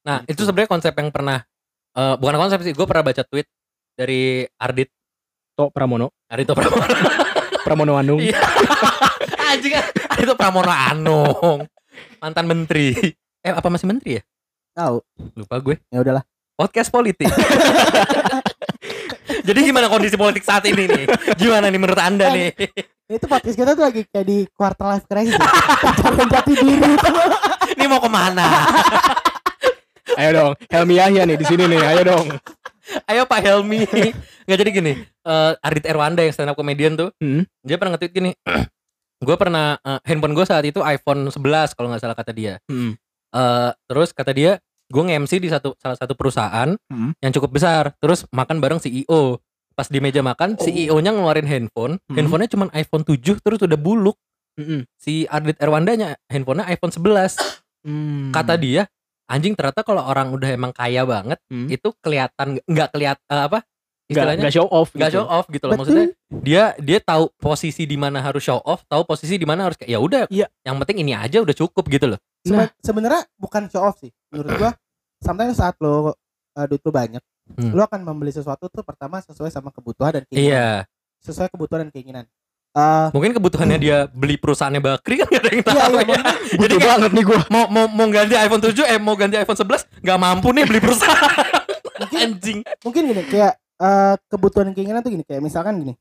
nah 0.02 0.26
itu 0.26 0.42
sebenarnya 0.42 0.72
konsep 0.72 0.92
yang 0.92 1.12
pernah 1.12 1.46
eh, 1.94 2.16
bukan 2.18 2.36
konsep 2.40 2.60
sih 2.64 2.74
gue 2.74 2.88
pernah 2.88 3.04
baca 3.06 3.22
tweet 3.22 3.46
dari 3.94 4.48
Ardit 4.58 4.90
Tok 5.54 5.70
Pramono, 5.70 6.10
Ardito 6.26 6.56
Pramono 6.56 6.84
Pramono 7.62 7.94
Anung. 7.96 8.18
Iya. 8.18 8.40
anjing 9.52 9.76
Ardito 10.22 10.38
Pramono 10.38 10.70
Anung 10.70 11.66
mantan 12.22 12.46
menteri. 12.46 12.94
Eh 13.42 13.50
apa 13.50 13.74
masih 13.74 13.90
menteri 13.90 14.22
ya? 14.22 14.24
Tahu. 14.78 15.02
Lupa 15.34 15.58
gue. 15.58 15.82
Ya 15.90 15.98
udahlah. 15.98 16.22
Podcast 16.54 16.94
politik. 16.94 17.26
Jadi 19.50 19.60
gimana 19.66 19.90
kondisi 19.90 20.22
politik 20.22 20.46
saat 20.46 20.62
ini 20.70 20.86
nih? 20.86 21.10
Gimana 21.42 21.74
nih 21.74 21.82
menurut 21.82 21.98
anda 21.98 22.30
nih? 22.30 22.54
itu 23.10 23.26
podcast 23.26 23.58
kita 23.58 23.74
tuh 23.74 23.82
lagi 23.82 24.06
kayak 24.14 24.26
di 24.30 24.46
quarter 24.54 24.94
life 24.94 25.10
crisis. 25.10 25.42
Pencarian 25.42 26.30
jati 26.30 26.54
diri. 26.54 26.86
Itu 26.86 27.10
ini 27.82 27.86
mau 27.90 27.98
ke 27.98 28.10
mana? 28.14 28.46
Ayo 30.22 30.30
dong, 30.38 30.54
Helmi 30.70 31.02
Yahya 31.02 31.26
nih 31.26 31.38
di 31.42 31.46
sini 31.50 31.66
nih. 31.66 31.82
Ayo 31.82 32.02
dong. 32.06 32.30
ayo 33.10 33.26
Pak 33.26 33.42
Helmi. 33.42 33.90
Nggak 34.46 34.58
jadi 34.62 34.70
gini 34.70 34.94
eh 35.02 35.54
Ardit 35.66 35.90
Erwanda 35.90 36.22
yang 36.22 36.30
stand 36.30 36.54
up 36.54 36.58
comedian 36.62 36.94
tuh 36.94 37.10
Hmm. 37.18 37.42
dia 37.66 37.82
pernah 37.82 37.98
nge-tweet 37.98 38.14
gini 38.14 38.32
gue 39.22 39.36
pernah 39.36 39.78
eh, 39.78 40.00
handphone 40.04 40.34
gue 40.34 40.44
saat 40.44 40.66
itu 40.66 40.82
iPhone 40.82 41.30
11 41.30 41.38
kalau 41.72 41.88
nggak 41.90 42.02
salah 42.02 42.18
kata 42.18 42.32
dia 42.32 42.58
Hmm. 42.66 42.98
Eh, 43.32 43.72
terus 43.86 44.12
kata 44.12 44.34
dia 44.34 44.60
gue 44.92 45.00
nge-MC 45.02 45.40
di 45.40 45.48
satu 45.48 45.72
salah 45.78 45.96
satu 45.96 46.14
perusahaan 46.14 46.76
Hmm. 46.90 47.16
yang 47.18 47.32
cukup 47.32 47.54
besar 47.54 47.96
terus 47.98 48.28
makan 48.30 48.60
bareng 48.60 48.78
CEO 48.78 49.40
pas 49.72 49.88
di 49.88 50.04
meja 50.04 50.20
makan 50.20 50.60
CEO-nya 50.60 51.16
ngeluarin 51.16 51.48
handphone 51.48 51.96
Hmm. 52.04 52.16
handphonenya 52.18 52.50
cuma 52.50 52.66
iPhone 52.74 53.06
7 53.06 53.40
terus 53.40 53.62
udah 53.62 53.80
buluk 53.80 54.20
Mm-mm. 54.52 54.84
si 55.00 55.24
Ardit 55.26 55.56
Erwandanya 55.58 56.20
handphonenya 56.28 56.68
iPhone 56.68 56.92
11 56.92 57.40
Hmm. 57.82 58.30
kata 58.30 58.60
dia 58.60 58.86
anjing 59.26 59.56
ternyata 59.56 59.80
kalau 59.82 60.04
orang 60.04 60.28
udah 60.30 60.50
emang 60.52 60.76
kaya 60.76 61.08
banget 61.08 61.40
Hmm. 61.48 61.66
itu 61.66 61.88
kelihatan 61.98 62.60
nggak 62.62 62.90
kelihatan 62.92 63.38
apa 63.40 63.64
Istilahnya 64.14 64.42
nggak 64.42 64.54
show 64.54 64.68
off. 64.68 64.90
nggak 64.90 65.08
gitu. 65.08 65.18
show 65.18 65.26
off 65.26 65.46
gitu 65.48 65.64
loh 65.64 65.72
Betul. 65.72 65.82
maksudnya 65.82 66.06
dia 66.38 66.64
dia 66.78 67.00
tahu 67.00 67.24
posisi 67.36 67.84
di 67.84 67.96
mana 67.96 68.20
harus 68.20 68.42
show 68.42 68.60
off 68.60 68.84
tahu 68.86 69.02
posisi 69.04 69.36
di 69.36 69.44
mana 69.44 69.64
harus 69.64 69.76
kayak 69.76 69.90
ya 69.90 69.98
udah 69.98 70.24
Iya. 70.28 70.48
yang 70.62 70.76
penting 70.78 70.98
ini 71.00 71.12
aja 71.12 71.38
udah 71.38 71.54
cukup 71.54 71.88
gitu 71.88 72.06
loh 72.08 72.20
Sebe- 72.42 72.74
sebenarnya 72.80 73.22
bukan 73.36 73.66
show 73.68 73.82
off 73.82 73.98
sih 73.98 74.12
menurut 74.28 74.52
gua 74.58 74.72
sometimes 75.18 75.56
saat 75.56 75.76
lo 75.78 76.12
uh, 76.52 76.66
duit 76.66 76.80
lo 76.80 76.92
banyak 76.92 77.24
Hmm. 77.52 77.74
lo 77.74 77.84
akan 77.84 78.00
membeli 78.02 78.32
sesuatu 78.32 78.66
tuh 78.66 78.80
pertama 78.80 79.20
sesuai 79.20 79.50
sama 79.50 79.70
kebutuhan 79.70 80.14
dan 80.14 80.24
keinginan 80.24 80.48
iya 80.48 80.68
sesuai 81.20 81.48
kebutuhan 81.48 81.84
dan 81.84 81.92
keinginan 81.92 82.26
Eh, 82.72 83.08
mungkin 83.12 83.36
kebutuhannya 83.36 83.76
dia 83.76 84.08
beli 84.08 84.40
perusahaannya 84.40 84.80
Bakri 84.80 85.20
kan 85.20 85.28
gak 85.30 85.42
ada 85.42 85.50
yang 85.52 85.60
tahu 85.62 85.76
Iya, 85.76 86.00
iya, 86.00 86.16
ya. 86.16 86.34
jadi 86.56 86.74
kayak 86.74 86.88
banget 86.88 87.12
nih 87.12 87.24
gue. 87.26 87.40
mau 87.50 87.66
mau 87.68 87.86
mau 87.86 88.08
ganti 88.08 88.36
iPhone 88.38 88.64
7 88.64 88.72
eh 88.88 88.96
mau 88.96 89.14
ganti 89.14 89.36
iPhone 89.36 89.60
11 89.60 89.84
nggak 90.00 90.18
mampu 90.18 90.48
nih 90.50 90.64
beli 90.64 90.80
perusahaan 90.80 91.20
mungkin 92.00 92.20
Anjing. 92.30 92.60
mungkin 92.80 93.02
gini 93.06 93.24
kayak 93.26 93.54
eh, 93.82 94.16
kebutuhan 94.28 94.70
keinginan 94.72 95.02
tuh 95.02 95.10
gini 95.10 95.24
kayak 95.24 95.42
misalkan 95.42 95.76
gini 95.76 95.94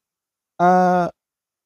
eh 0.57 1.07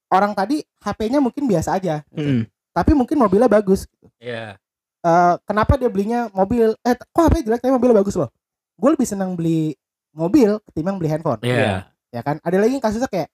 orang 0.09 0.33
tadi 0.33 0.63
HP-nya 0.79 1.19
mungkin 1.19 1.45
biasa 1.45 1.75
aja 1.75 2.07
Mm. 2.11 2.47
tapi 2.71 2.91
mungkin 2.91 3.17
mobilnya 3.17 3.47
bagus 3.47 3.87
gitu. 3.87 4.07
Iya. 4.19 4.55
Eh, 5.01 5.35
kenapa 5.45 5.75
dia 5.75 5.87
belinya 5.87 6.31
mobil 6.31 6.73
eh 6.81 6.95
kok 6.95 7.23
HP 7.25 7.45
jelek 7.45 7.61
tapi 7.61 7.71
mobilnya 7.71 7.99
bagus 7.99 8.15
loh 8.15 8.31
gue 8.75 8.91
lebih 8.91 9.05
senang 9.05 9.35
beli 9.35 9.77
mobil 10.11 10.59
ketimbang 10.65 10.97
beli 10.97 11.11
handphone 11.11 11.39
Iya. 11.43 11.87
ya 12.09 12.21
kan 12.21 12.39
ada 12.41 12.57
lagi 12.57 12.79
kasusnya 12.79 13.07
kayak 13.07 13.29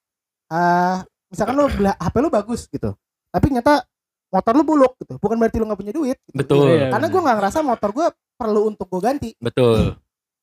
eh 0.50 0.96
misalkan 1.28 1.54
lu 1.54 1.68
beli 1.68 1.88
HP 1.90 2.14
lu 2.16 2.28
bagus 2.28 2.66
gitu 2.66 2.90
tapi 3.30 3.46
ternyata 3.46 3.86
motor 4.28 4.52
lu 4.52 4.64
buluk 4.64 4.98
gitu 4.98 5.14
bukan 5.16 5.36
berarti 5.36 5.56
lu 5.56 5.66
nggak 5.66 5.78
punya 5.78 5.92
duit 5.92 6.18
gitu. 6.22 6.36
Betul. 6.36 6.66
Iya. 6.74 6.88
karena 6.90 7.06
gue 7.06 7.20
nggak 7.20 7.36
ngerasa 7.38 7.58
motor 7.60 7.90
gue 7.92 8.06
perlu 8.34 8.60
untuk 8.66 8.86
gue 8.88 9.00
ganti 9.00 9.30
Betul. 9.36 9.94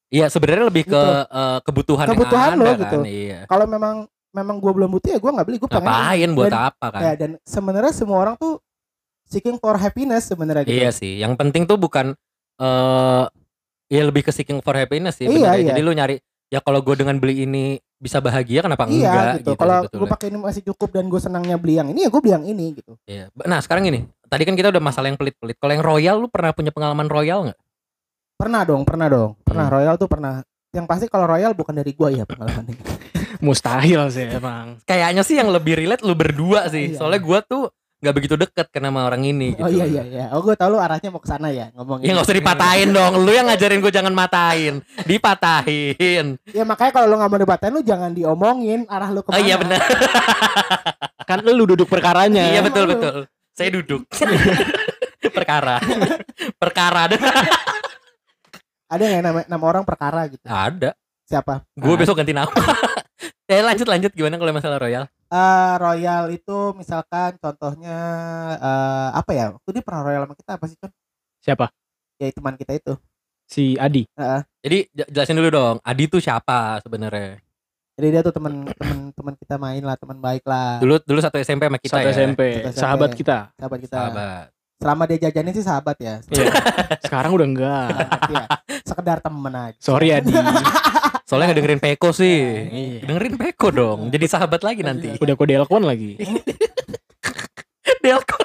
Iya, 0.08 0.26
sebenarnya 0.28 0.66
lebih 0.66 0.84
ke 0.84 0.96
Gitu. 0.96 1.12
eh, 1.30 1.60
kebutuhan, 1.62 2.06
Kebutuhan 2.08 2.50
yang 2.50 2.58
lo, 2.58 2.66
ada 2.66 2.76
gitu. 2.78 2.98
kan. 2.98 3.00
Iya. 3.04 3.40
kalau 3.46 3.66
memang 3.66 3.96
memang 4.30 4.56
gue 4.58 4.72
belum 4.72 4.90
butuh 4.90 5.10
ya 5.10 5.18
gue 5.18 5.32
nggak 5.32 5.46
beli 5.46 5.58
gue 5.58 5.68
pengen 5.68 5.84
Ngapain 5.84 6.30
buat 6.32 6.48
dan, 6.48 6.62
apa 6.68 6.86
kan? 6.88 7.02
ya, 7.02 7.12
dan 7.16 7.30
sebenarnya 7.42 7.90
semua 7.92 8.18
orang 8.20 8.36
tuh 8.36 8.62
seeking 9.26 9.58
for 9.58 9.76
happiness 9.76 10.24
sebenarnya 10.26 10.64
gitu 10.64 10.78
Iya 10.78 10.90
sih. 10.92 11.18
Yang 11.18 11.34
penting 11.36 11.64
tuh 11.64 11.76
bukan 11.76 12.14
eh 12.56 13.26
ya 13.88 14.02
lebih 14.04 14.22
ke 14.22 14.32
seeking 14.32 14.60
for 14.60 14.74
happiness 14.74 15.16
sih. 15.16 15.26
Iya, 15.26 15.34
bener 15.34 15.48
ya. 15.50 15.56
iya. 15.58 15.68
Jadi 15.72 15.82
lu 15.82 15.92
nyari 15.92 16.16
ya 16.48 16.60
kalau 16.60 16.80
gue 16.80 16.96
dengan 16.96 17.16
beli 17.16 17.44
ini 17.44 17.66
bisa 17.98 18.22
bahagia 18.22 18.62
kenapa 18.62 18.86
iya 18.86 19.10
enggak 19.10 19.34
gitu, 19.42 19.52
kalau 19.58 19.74
gue 19.76 19.90
sebetulnya. 19.90 20.12
pakai 20.14 20.28
ini 20.30 20.38
masih 20.38 20.62
cukup 20.64 20.90
dan 20.94 21.06
gue 21.08 21.18
senangnya 21.18 21.58
beli 21.58 21.74
yang 21.76 21.90
ini 21.90 22.06
ya 22.06 22.10
gue 22.10 22.22
beli 22.22 22.32
yang 22.32 22.46
ini 22.46 22.66
gitu 22.74 22.94
Iya. 23.04 23.26
Nah 23.42 23.60
sekarang 23.60 23.84
gini, 23.84 24.00
tadi 24.24 24.44
kan 24.44 24.54
kita 24.54 24.70
udah 24.70 24.80
masalah 24.80 25.10
yang 25.10 25.18
pelit-pelit. 25.18 25.58
Kalau 25.58 25.74
yang 25.74 25.82
royal, 25.82 26.16
lu 26.18 26.30
pernah 26.30 26.54
punya 26.54 26.70
pengalaman 26.70 27.10
royal 27.10 27.40
nggak? 27.44 27.60
Pernah 28.38 28.62
dong 28.64 28.86
pernah 28.86 29.08
dong 29.10 29.32
pernah 29.42 29.66
Hmm. 29.66 29.76
royal 29.76 29.96
tuh 29.98 30.06
pernah 30.08 30.46
yang 30.72 30.86
pasti 30.86 31.10
kalau 31.10 31.26
royal 31.26 31.58
bukan 31.58 31.74
dari 31.74 31.92
gue 31.92 32.10
ya 32.14 32.24
pengalamannya 32.24 32.78
Mustahil 33.46 34.02
sih 34.10 34.26
emang. 34.34 34.82
Kayaknya 34.82 35.22
sih 35.22 35.38
yang 35.38 35.54
lebih 35.54 35.78
relate 35.78 36.02
lu 36.02 36.18
berdua 36.18 36.66
sih. 36.74 36.90
Iya. 36.90 36.98
Soalnya 36.98 37.22
gua 37.22 37.40
tuh 37.46 37.70
nggak 37.98 38.14
begitu 38.14 38.34
deket 38.34 38.66
karena 38.74 38.90
sama 38.90 39.06
orang 39.06 39.22
ini. 39.26 39.54
Gitu. 39.54 39.62
oh 39.62 39.70
iya 39.70 39.86
iya 39.86 40.04
iya 40.06 40.26
oh 40.34 40.42
gue 40.42 40.54
tau 40.54 40.70
lu 40.74 40.78
arahnya 40.78 41.10
mau 41.10 41.22
ke 41.22 41.30
sana 41.30 41.50
ya 41.50 41.70
ngomongin 41.74 42.06
Ya 42.06 42.18
nggak 42.18 42.26
usah 42.30 42.38
dipatahin 42.38 42.90
dong. 42.94 43.14
Lu 43.22 43.30
yang 43.30 43.46
ngajarin 43.46 43.78
gue 43.82 43.94
jangan 43.94 44.14
matain. 44.14 44.82
Dipatahin. 45.06 46.26
ya 46.50 46.64
makanya 46.66 46.92
kalau 46.94 47.08
lu 47.10 47.16
nggak 47.22 47.30
mau 47.30 47.42
dipatahin 47.42 47.74
lu 47.78 47.82
jangan 47.86 48.12
diomongin 48.14 48.90
arah 48.90 49.10
lu 49.14 49.22
Oh 49.22 49.26
ke 49.26 49.30
mana 49.34 49.42
iya 49.46 49.56
benar. 49.62 49.82
Kan 51.30 51.46
lu 51.46 51.64
duduk 51.66 51.86
perkaranya. 51.86 52.58
Iya 52.58 52.66
betul 52.66 52.90
betul. 52.90 53.30
Saya 53.54 53.70
duduk. 53.70 54.06
Perkara. 55.38 55.78
Perkara 56.58 57.06
ada. 58.88 59.04
nggak 59.04 59.22
nama, 59.22 59.40
nama 59.46 59.66
orang 59.66 59.84
perkara 59.84 60.26
gitu 60.26 60.44
Ada. 60.44 60.96
siapa 61.24 61.64
Gue 61.74 61.94
Ah. 61.94 62.00
besok 62.00 62.16
ganti 62.16 62.32
nama. 62.32 62.52
Ya 63.46 63.60
lanjut 63.68 63.86
lanjut 63.86 64.12
gimana 64.12 64.36
kalau 64.36 64.52
masalah 64.52 64.78
royal? 64.78 65.06
Eh, 65.28 65.74
royal 65.78 66.24
itu 66.30 66.58
misalkan 66.74 67.36
contohnya 67.36 67.98
eh 68.56 69.10
apa 69.14 69.32
ya 69.32 69.46
waktu 69.52 69.70
dia 69.72 69.84
pernah 69.84 70.02
royal 70.02 70.24
sama 70.24 70.36
kita 70.36 70.52
apa 70.56 70.66
sih 70.66 70.78
Con? 70.78 70.92
Siapa? 71.40 71.68
ya 72.16 72.32
teman 72.32 72.56
kita 72.56 72.74
itu 72.74 72.94
Si 73.46 73.76
Adi. 73.76 74.04
Jadi 74.58 74.90
j- 74.90 75.08
jelasin 75.08 75.36
dulu 75.36 75.48
dong. 75.50 75.76
Adi 75.82 76.04
tuh 76.06 76.20
siapa 76.20 76.80
sebenarnya? 76.80 77.40
jadi 77.94 78.08
dia 78.10 78.22
tuh 78.22 78.30
teman 78.30 78.62
teman 78.70 78.98
teman 79.12 79.34
kita 79.34 79.56
main 79.58 79.82
lah 79.82 79.96
teman 79.96 80.18
baik 80.18 80.44
lah 80.44 80.78
Dulu 80.78 81.02
dulu 81.02 81.18
satu 81.18 81.36
SMP 81.38 81.66
sama 81.66 81.80
kita 81.80 81.98
Satu 81.98 82.06
ya. 82.06 82.14
SMP. 82.14 82.42
Satu 82.54 82.70
SMP. 82.70 82.78
Sahabat 82.78 83.12
kita. 83.12 83.38
sahabat 83.54 83.80
kita 83.82 83.96
Sahabat. 83.98 84.46
Selama 84.78 85.04
dia 85.06 85.18
jajanin 85.28 85.54
sih 85.54 85.66
sahabat 85.66 85.98
ya 85.98 86.16
Iya. 86.30 86.54
Sekarang 87.02 87.34
udah 87.34 87.48
enggak. 87.48 87.88
Sahabat, 87.90 88.30
ya. 88.30 88.46
sekedar 88.86 89.18
temen 89.20 89.54
aja 89.54 89.78
Sorry 89.78 90.08
Adi. 90.14 90.32
Soalnya 91.28 91.52
nggak 91.52 91.60
dengerin 91.60 91.82
Peko 91.84 92.10
sih. 92.12 92.40
Iya. 92.64 93.00
Dengerin 93.04 93.36
Peko 93.36 93.68
dong. 93.70 94.00
Jadi 94.08 94.26
sahabat 94.26 94.62
lagi 94.64 94.80
nanti. 94.80 95.12
Udah 95.20 95.36
kode 95.36 95.54
Elkon 95.54 95.84
lagi. 95.84 96.16
Delco. 98.04 98.38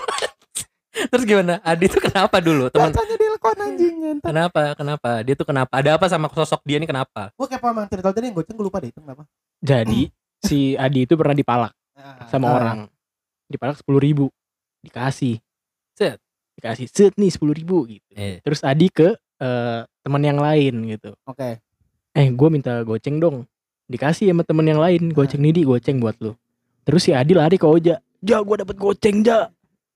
Terus 0.92 1.24
gimana? 1.24 1.58
Adi 1.62 1.86
tuh 1.86 2.00
kenapa 2.00 2.38
dulu? 2.38 2.68
Teman 2.68 2.90
Bacanya 2.90 3.16
Delcon 3.16 3.58
anjing 3.58 3.94
kenapa? 4.20 4.74
Kenapa? 4.74 5.10
Dia 5.22 5.34
tuh 5.34 5.46
kenapa? 5.46 5.72
Ada 5.72 5.94
apa 5.98 6.06
sama 6.06 6.26
sosok 6.30 6.62
dia 6.62 6.78
nih 6.78 6.88
kenapa? 6.88 7.30
Gue 7.34 7.46
kayak 7.46 7.62
emang 7.64 7.86
cerita 7.86 8.10
tadi 8.10 8.30
yang 8.30 8.36
goceng 8.36 8.54
gue 8.54 8.66
lupa 8.66 8.78
deh 8.78 8.90
itu 8.90 9.00
kenapa. 9.00 9.22
Jadi 9.58 10.08
si 10.40 10.74
Adi 10.74 11.04
itu 11.06 11.14
pernah 11.18 11.34
dipalak 11.34 11.72
sama 12.30 12.46
Ah, 12.50 12.54
orang. 12.54 12.78
Dipalak 13.46 13.76
sepuluh 13.78 13.98
ribu. 13.98 14.26
Dikasih. 14.82 15.38
Set. 15.94 16.21
Dikasih 16.54 16.86
set 16.86 17.12
nih 17.16 17.30
sepuluh 17.32 17.52
ribu 17.52 17.88
gitu. 17.88 18.04
Eh. 18.12 18.38
Terus 18.40 18.60
Adi 18.62 18.88
ke 18.88 19.16
eh, 19.16 19.80
teman 20.02 20.22
yang 20.22 20.38
lain 20.38 20.74
gitu. 20.88 21.16
Oke. 21.24 21.58
Eh 22.12 22.26
gue 22.28 22.48
minta 22.48 22.80
goceng 22.84 23.16
dong. 23.16 23.48
Dikasih 23.88 24.30
sama 24.30 24.44
temen 24.44 24.64
yang 24.64 24.80
lain. 24.80 25.10
Goceng 25.10 25.40
nih 25.40 25.52
di 25.52 25.62
goceng 25.64 25.98
buat 25.98 26.16
lu. 26.20 26.36
Terus 26.84 27.02
si 27.02 27.10
Adi 27.12 27.32
lari 27.32 27.56
ke 27.56 27.64
Oja. 27.64 27.96
Ja 28.20 28.38
gue 28.38 28.56
dapet 28.58 28.76
goceng 28.76 29.24
ja. 29.24 29.48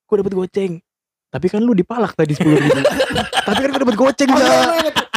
Gue 0.07 0.17
dapet 0.25 0.33
goceng. 0.33 0.81
Tapi 1.29 1.47
kan 1.53 1.61
lu 1.61 1.77
dipalak 1.77 2.17
tadi 2.17 2.33
sepuluh 2.33 2.57
ribu. 2.57 2.81
Tapi 3.47 3.59
kan 3.61 3.69
gue 3.69 3.81
dapet 3.85 3.97
goceng 3.99 4.31
ja. 4.33 4.47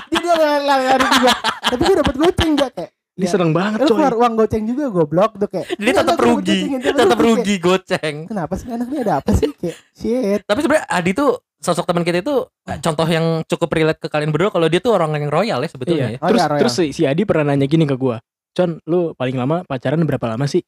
Dia 0.10 0.20
dia 0.20 0.36
lari- 0.60 1.12
juga. 1.16 1.34
Tapi 1.64 1.82
gue 1.82 1.96
dapet 2.04 2.16
goceng 2.18 2.50
gak 2.54 2.72
kayak. 2.76 2.92
Dia 3.20 3.28
ya, 3.28 3.32
seneng 3.36 3.52
banget 3.52 3.78
Lu 3.78 3.86
coy. 3.86 3.96
keluar 3.96 4.14
uang 4.16 4.34
goceng 4.34 4.64
juga 4.64 4.86
goblok 4.88 5.32
tuh 5.36 5.48
kayak. 5.48 5.68
Jadi 5.70 5.84
"Enggak, 5.86 6.00
tetap 6.02 6.16
gua 6.16 6.26
rugi. 6.26 6.40
gocengin." 6.56 6.80
Dia 6.80 6.94
Tetap 6.96 7.20
rugi 7.20 7.56
goceng. 7.60 8.16
Kenapa 8.26 8.54
sih 8.56 8.68
anak 8.70 8.88
ini 8.88 8.98
ada 9.02 9.14
apa 9.20 9.32
sih 9.34 9.48
kayak 9.52 9.76
shit. 9.92 10.42
Tapi 10.42 10.60
sebenarnya 10.60 10.86
Adi 10.88 11.12
tuh 11.12 11.30
sosok 11.60 11.84
teman 11.84 12.02
kita 12.02 12.18
itu 12.20 12.36
eh, 12.64 12.80
contoh 12.80 13.04
yang 13.06 13.26
cukup 13.44 13.70
relate 13.70 14.00
ke 14.00 14.08
kalian 14.08 14.32
berdua 14.32 14.48
kalau 14.50 14.66
dia 14.66 14.80
tuh 14.80 14.96
orang 14.96 15.12
yang 15.14 15.28
royal 15.28 15.60
ya 15.60 15.68
sebetulnya 15.68 16.08
Iya. 16.08 16.16
ya. 16.16 16.18
Oh, 16.18 16.28
Terus 16.28 16.40
iya, 16.40 16.48
Royal. 16.48 16.60
terus 16.64 16.74
si, 16.74 16.86
si 16.90 17.02
Adi 17.04 17.22
pernah 17.24 17.46
nanya 17.46 17.68
gini 17.68 17.84
ke 17.84 17.94
gua. 17.94 18.24
Con, 18.50 18.80
lu 18.84 19.12
paling 19.14 19.36
lama 19.36 19.62
pacaran 19.62 20.00
berapa 20.02 20.26
lama 20.26 20.48
sih? 20.48 20.64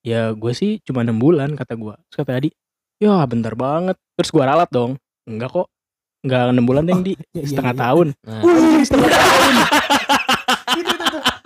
Ya 0.00 0.30
gue 0.30 0.52
sih 0.54 0.78
cuma 0.80 1.02
enam 1.02 1.18
bulan 1.18 1.52
kata 1.52 1.74
gua. 1.74 1.98
Terus 2.06 2.16
kata 2.22 2.32
Adi, 2.32 2.54
ya 2.96 3.18
bentar 3.24 3.52
banget. 3.52 3.98
Terus 4.14 4.30
gua 4.30 4.46
ralat 4.46 4.70
dong. 4.70 4.94
Enggak 5.26 5.50
kok. 5.52 5.66
Enggak 6.22 6.42
enam 6.48 6.64
bulan 6.64 6.86
yang 6.86 7.02
di 7.02 7.12
Iya, 7.12 7.26
iya, 7.34 7.44
setengah 7.44 7.74
iya. 7.74 7.82
tahun. 7.82 8.06
Nah, 8.22 8.40
Wih, 8.40 8.82
setengah 8.82 9.10
tahun. 9.10 9.54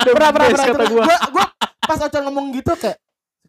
Pernah, 0.01 0.31
pernah, 0.33 0.49
pernah. 0.51 0.67
kata. 0.73 0.85
Gua, 0.89 1.05
gua 1.33 1.47
pas 1.85 1.99
Ocon 2.07 2.23
ngomong 2.31 2.47
gitu 2.55 2.73
kayak 2.79 2.99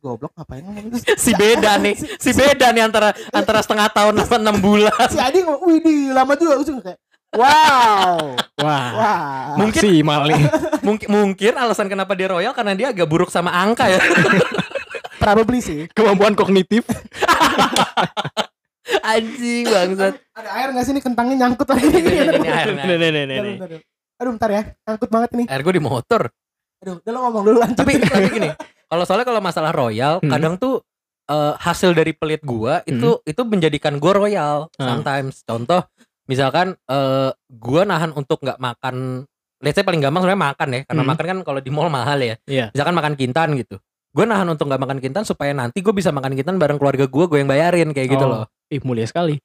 goblok 0.01 0.33
ngapain 0.33 0.65
ngomong 0.65 0.97
gitu. 0.97 1.13
si 1.13 1.31
beda 1.37 1.77
nih, 1.85 1.93
si 1.93 2.33
beda 2.33 2.73
nih 2.73 2.83
antara 2.89 3.13
antara 3.29 3.61
setengah 3.61 3.85
tahun 3.93 4.13
sama 4.25 4.37
enam 4.41 4.57
bulan. 4.57 4.97
Si 5.13 5.21
Adi 5.21 5.45
ngomong, 5.45 5.61
wih 5.69 5.79
di 5.79 5.95
lama 6.09 6.33
juga. 6.33 6.57
Gua 6.57 6.81
kayak, 6.81 6.99
wow. 7.37 8.17
Wah. 8.59 8.87
Wah. 8.97 9.55
Mungkin 9.61 9.81
Si 9.81 10.01
Mali. 10.01 10.33
mungkin 10.87 11.07
mungkin 11.07 11.53
alasan 11.53 11.85
kenapa 11.85 12.17
dia 12.17 12.33
royal 12.33 12.51
karena 12.57 12.73
dia 12.73 12.87
agak 12.89 13.05
buruk 13.05 13.29
sama 13.29 13.53
angka 13.53 13.93
ya. 13.93 14.01
Probably 15.21 15.61
sih. 15.61 15.85
Kemampuan 15.93 16.33
kognitif. 16.33 16.81
Anjing 19.05 19.69
bangsat. 19.69 20.17
Ada 20.33 20.49
air 20.49 20.67
gak 20.73 20.83
sih 20.89 20.93
ini 20.97 21.01
kentangnya 21.05 21.45
nyangkut 21.45 21.69
lagi. 21.69 21.85
Ini, 21.93 22.41
air. 22.41 22.73
Nih 22.73 22.97
nih 22.97 23.09
nih 23.13 23.37
nih. 23.37 23.55
Aduh 24.17 24.37
bentar 24.37 24.49
ya, 24.49 24.63
nyangkut 24.85 25.09
banget 25.13 25.29
nih. 25.37 25.45
Air 25.45 25.61
gue 25.61 25.73
di 25.77 25.83
motor. 25.85 26.21
Aduh, 26.81 26.97
udah 26.97 27.11
lo 27.11 27.19
ngomong 27.21 27.43
dulu 27.45 27.57
lanjut. 27.59 27.77
Tapi 27.77 27.91
tapi 28.01 28.27
gini, 28.31 28.49
kalau 28.85 29.03
soalnya 29.05 29.23
kalau 29.23 29.37
masalah 29.39 29.69
royal, 29.71 30.17
Hmm. 30.19 30.29
kadang 30.29 30.55
tuh 30.57 30.81
eh, 31.23 31.53
hasil 31.55 31.93
dari 31.93 32.11
pelit 32.11 32.41
gua 32.41 32.81
itu 32.83 33.21
itu 33.23 33.41
menjadikan 33.45 33.95
gua 33.95 34.13
royal 34.17 34.55
Hmm. 34.75 34.99
sometimes. 34.99 35.45
Contoh, 35.45 35.85
misalkan 36.25 36.75
eh 36.85 37.29
gua 37.47 37.81
nahan 37.83 38.11
untuk 38.11 38.41
nggak 38.41 38.57
makan 38.57 39.23
let's 39.61 39.77
say 39.77 39.85
paling 39.85 40.01
gampang 40.01 40.25
sebenarnya 40.25 40.45
makan 40.49 40.67
ya 40.71 40.81
karena 40.83 41.01
Hmm. 41.01 41.11
makan 41.13 41.25
kan 41.27 41.37
kalau 41.45 41.59
di 41.61 41.69
mall 41.69 41.85
mahal 41.87 42.17
ya 42.17 42.33
Iya. 42.43 42.73
misalkan 42.73 42.97
makan 42.97 43.13
kintan 43.13 43.53
gitu 43.53 43.77
gue 44.09 44.25
nahan 44.25 44.49
untuk 44.49 44.65
nggak 44.65 44.81
makan 44.81 44.97
kintan 44.97 45.21
supaya 45.21 45.53
nanti 45.53 45.79
gue 45.79 45.93
bisa 45.93 46.09
makan 46.09 46.33
kintan 46.33 46.57
bareng 46.57 46.75
keluarga 46.75 47.05
gue 47.05 47.25
gue 47.29 47.37
yang 47.37 47.45
bayarin 47.45 47.93
kayak 47.93 48.09
gitu 48.09 48.25
Oh. 48.25 48.31
loh 48.33 48.43
Ih 48.67 48.81
mulia 48.81 49.05
sekali. 49.05 49.37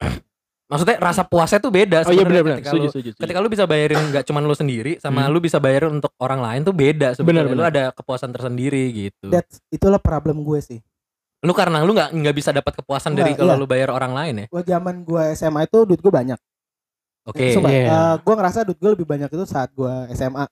Maksudnya 0.67 0.97
rasa 0.97 1.23
puasnya 1.23 1.59
tuh 1.59 1.71
beda 1.71 1.99
Oh 2.01 2.11
iya 2.11 2.19
sebenarnya 2.19 2.27
benar 2.27 2.43
benar. 2.43 2.57
ketika 2.57 2.69
Setuju 2.69 2.81
lu- 2.81 2.91
setuju. 2.91 3.09
setuju. 3.09 3.23
ketika 3.23 3.39
lu 3.39 3.49
bisa 3.49 3.65
bayarin 3.65 4.01
nggak 4.05 4.25
cuma 4.25 4.39
lu 4.41 4.53
sendiri 4.53 4.93
sama 4.97 5.21
Hmm. 5.21 5.31
lu 5.31 5.39
bisa 5.39 5.57
bayarin 5.57 5.93
untuk 5.95 6.13
orang 6.17 6.41
lain 6.41 6.61
tuh 6.63 6.73
beda 6.73 7.09
sebenarnya 7.13 7.49
Benar, 7.49 7.61
lu 7.61 7.65
ada 7.65 7.85
kepuasan 7.93 8.31
tersendiri 8.31 8.83
gitu 8.91 9.29
That's, 9.29 9.63
itulah 9.69 9.99
problem 9.99 10.43
gue 10.43 10.59
sih. 10.61 10.81
lu 11.39 11.53
karena 11.53 11.81
lu 11.81 11.93
nggak 11.93 12.11
nggak 12.13 12.35
bisa 12.35 12.51
dapat 12.51 12.75
kepuasan 12.75 13.13
dari 13.13 13.31
Nggak, 13.31 13.41
kalau 13.41 13.53
iya. 13.53 13.61
lu 13.61 13.67
bayar 13.67 13.89
orang 13.91 14.13
lain 14.13 14.35
ya 14.37 14.47
Gue 14.49 14.63
zaman 14.63 14.95
gue 15.01 15.23
SMA 15.33 15.61
itu 15.63 15.79
duit 15.85 16.01
gue 16.01 16.11
banyak. 16.11 16.39
oke 17.25 17.45
Sumpah, 17.53 17.71
Iya. 17.71 17.87
eh, 17.87 18.15
gue 18.19 18.35
ngerasa 18.35 18.59
duit 18.63 18.77
gue 18.77 18.91
lebih 18.93 19.07
banyak 19.07 19.29
itu 19.29 19.45
saat 19.45 19.71
gue 19.71 19.93
SMA 20.13 20.47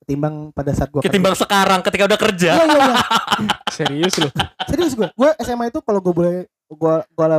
ketimbang 0.00 0.48
pada 0.50 0.72
saat 0.72 0.88
gue 0.88 1.00
ketimbang 1.00 1.32
sekarang 1.34 1.80
ketika 1.82 2.04
udah 2.06 2.16
kerja 2.18 2.50
Iya 2.54 2.64
iya 2.64 2.80
iya. 2.86 2.96
Serius 3.76 4.14
lu. 4.16 4.28
Serius 4.66 4.92
gue. 4.94 5.08
Gue 5.10 5.30
SMA 5.38 5.68
itu 5.68 5.80
kalau 5.80 6.00
gue 6.00 6.10
boleh 6.10 6.34
gue 6.66 6.94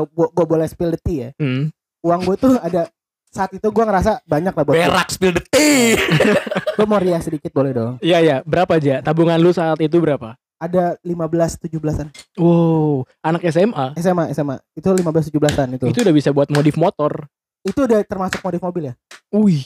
gue 0.08 0.28
gue 0.28 0.46
boleh 0.48 0.66
spill 0.66 0.90
the 0.90 1.00
tea 1.00 1.18
ya. 1.20 1.30
Hmm. 1.38 1.74
Uang 2.02 2.22
gue 2.24 2.36
tuh 2.36 2.54
ada 2.58 2.90
saat 3.28 3.54
itu 3.54 3.64
gue 3.64 3.84
ngerasa 3.84 4.26
banyak 4.26 4.52
lah 4.52 4.64
buat 4.64 4.74
gue. 4.74 4.84
berak 4.84 5.08
spill 5.08 5.32
the 5.32 5.44
tea 5.48 5.96
Gue 6.78 6.86
mau 6.86 6.98
riah 6.98 7.22
sedikit 7.22 7.52
boleh 7.52 7.72
dong. 7.72 7.94
Iya 8.00 8.18
iya. 8.20 8.38
Berapa 8.42 8.76
aja? 8.76 9.00
Tabungan 9.00 9.38
lu 9.38 9.52
saat 9.52 9.78
itu 9.78 10.02
berapa? 10.02 10.34
Ada 10.58 10.98
15 11.00 11.62
17-an. 11.62 12.10
Wow. 12.36 13.06
Anak 13.20 13.46
SMA. 13.48 13.94
SMA 13.96 14.34
SMA. 14.34 14.56
Itu 14.74 14.90
15 14.90 15.30
17-an 15.30 15.68
itu. 15.78 15.86
Itu 15.86 16.00
udah 16.02 16.14
bisa 16.14 16.30
buat 16.30 16.50
modif 16.50 16.74
motor. 16.76 17.30
Itu 17.62 17.86
udah 17.86 18.02
termasuk 18.02 18.42
modif 18.42 18.62
mobil 18.62 18.90
ya? 18.90 18.94
Wih. 19.30 19.62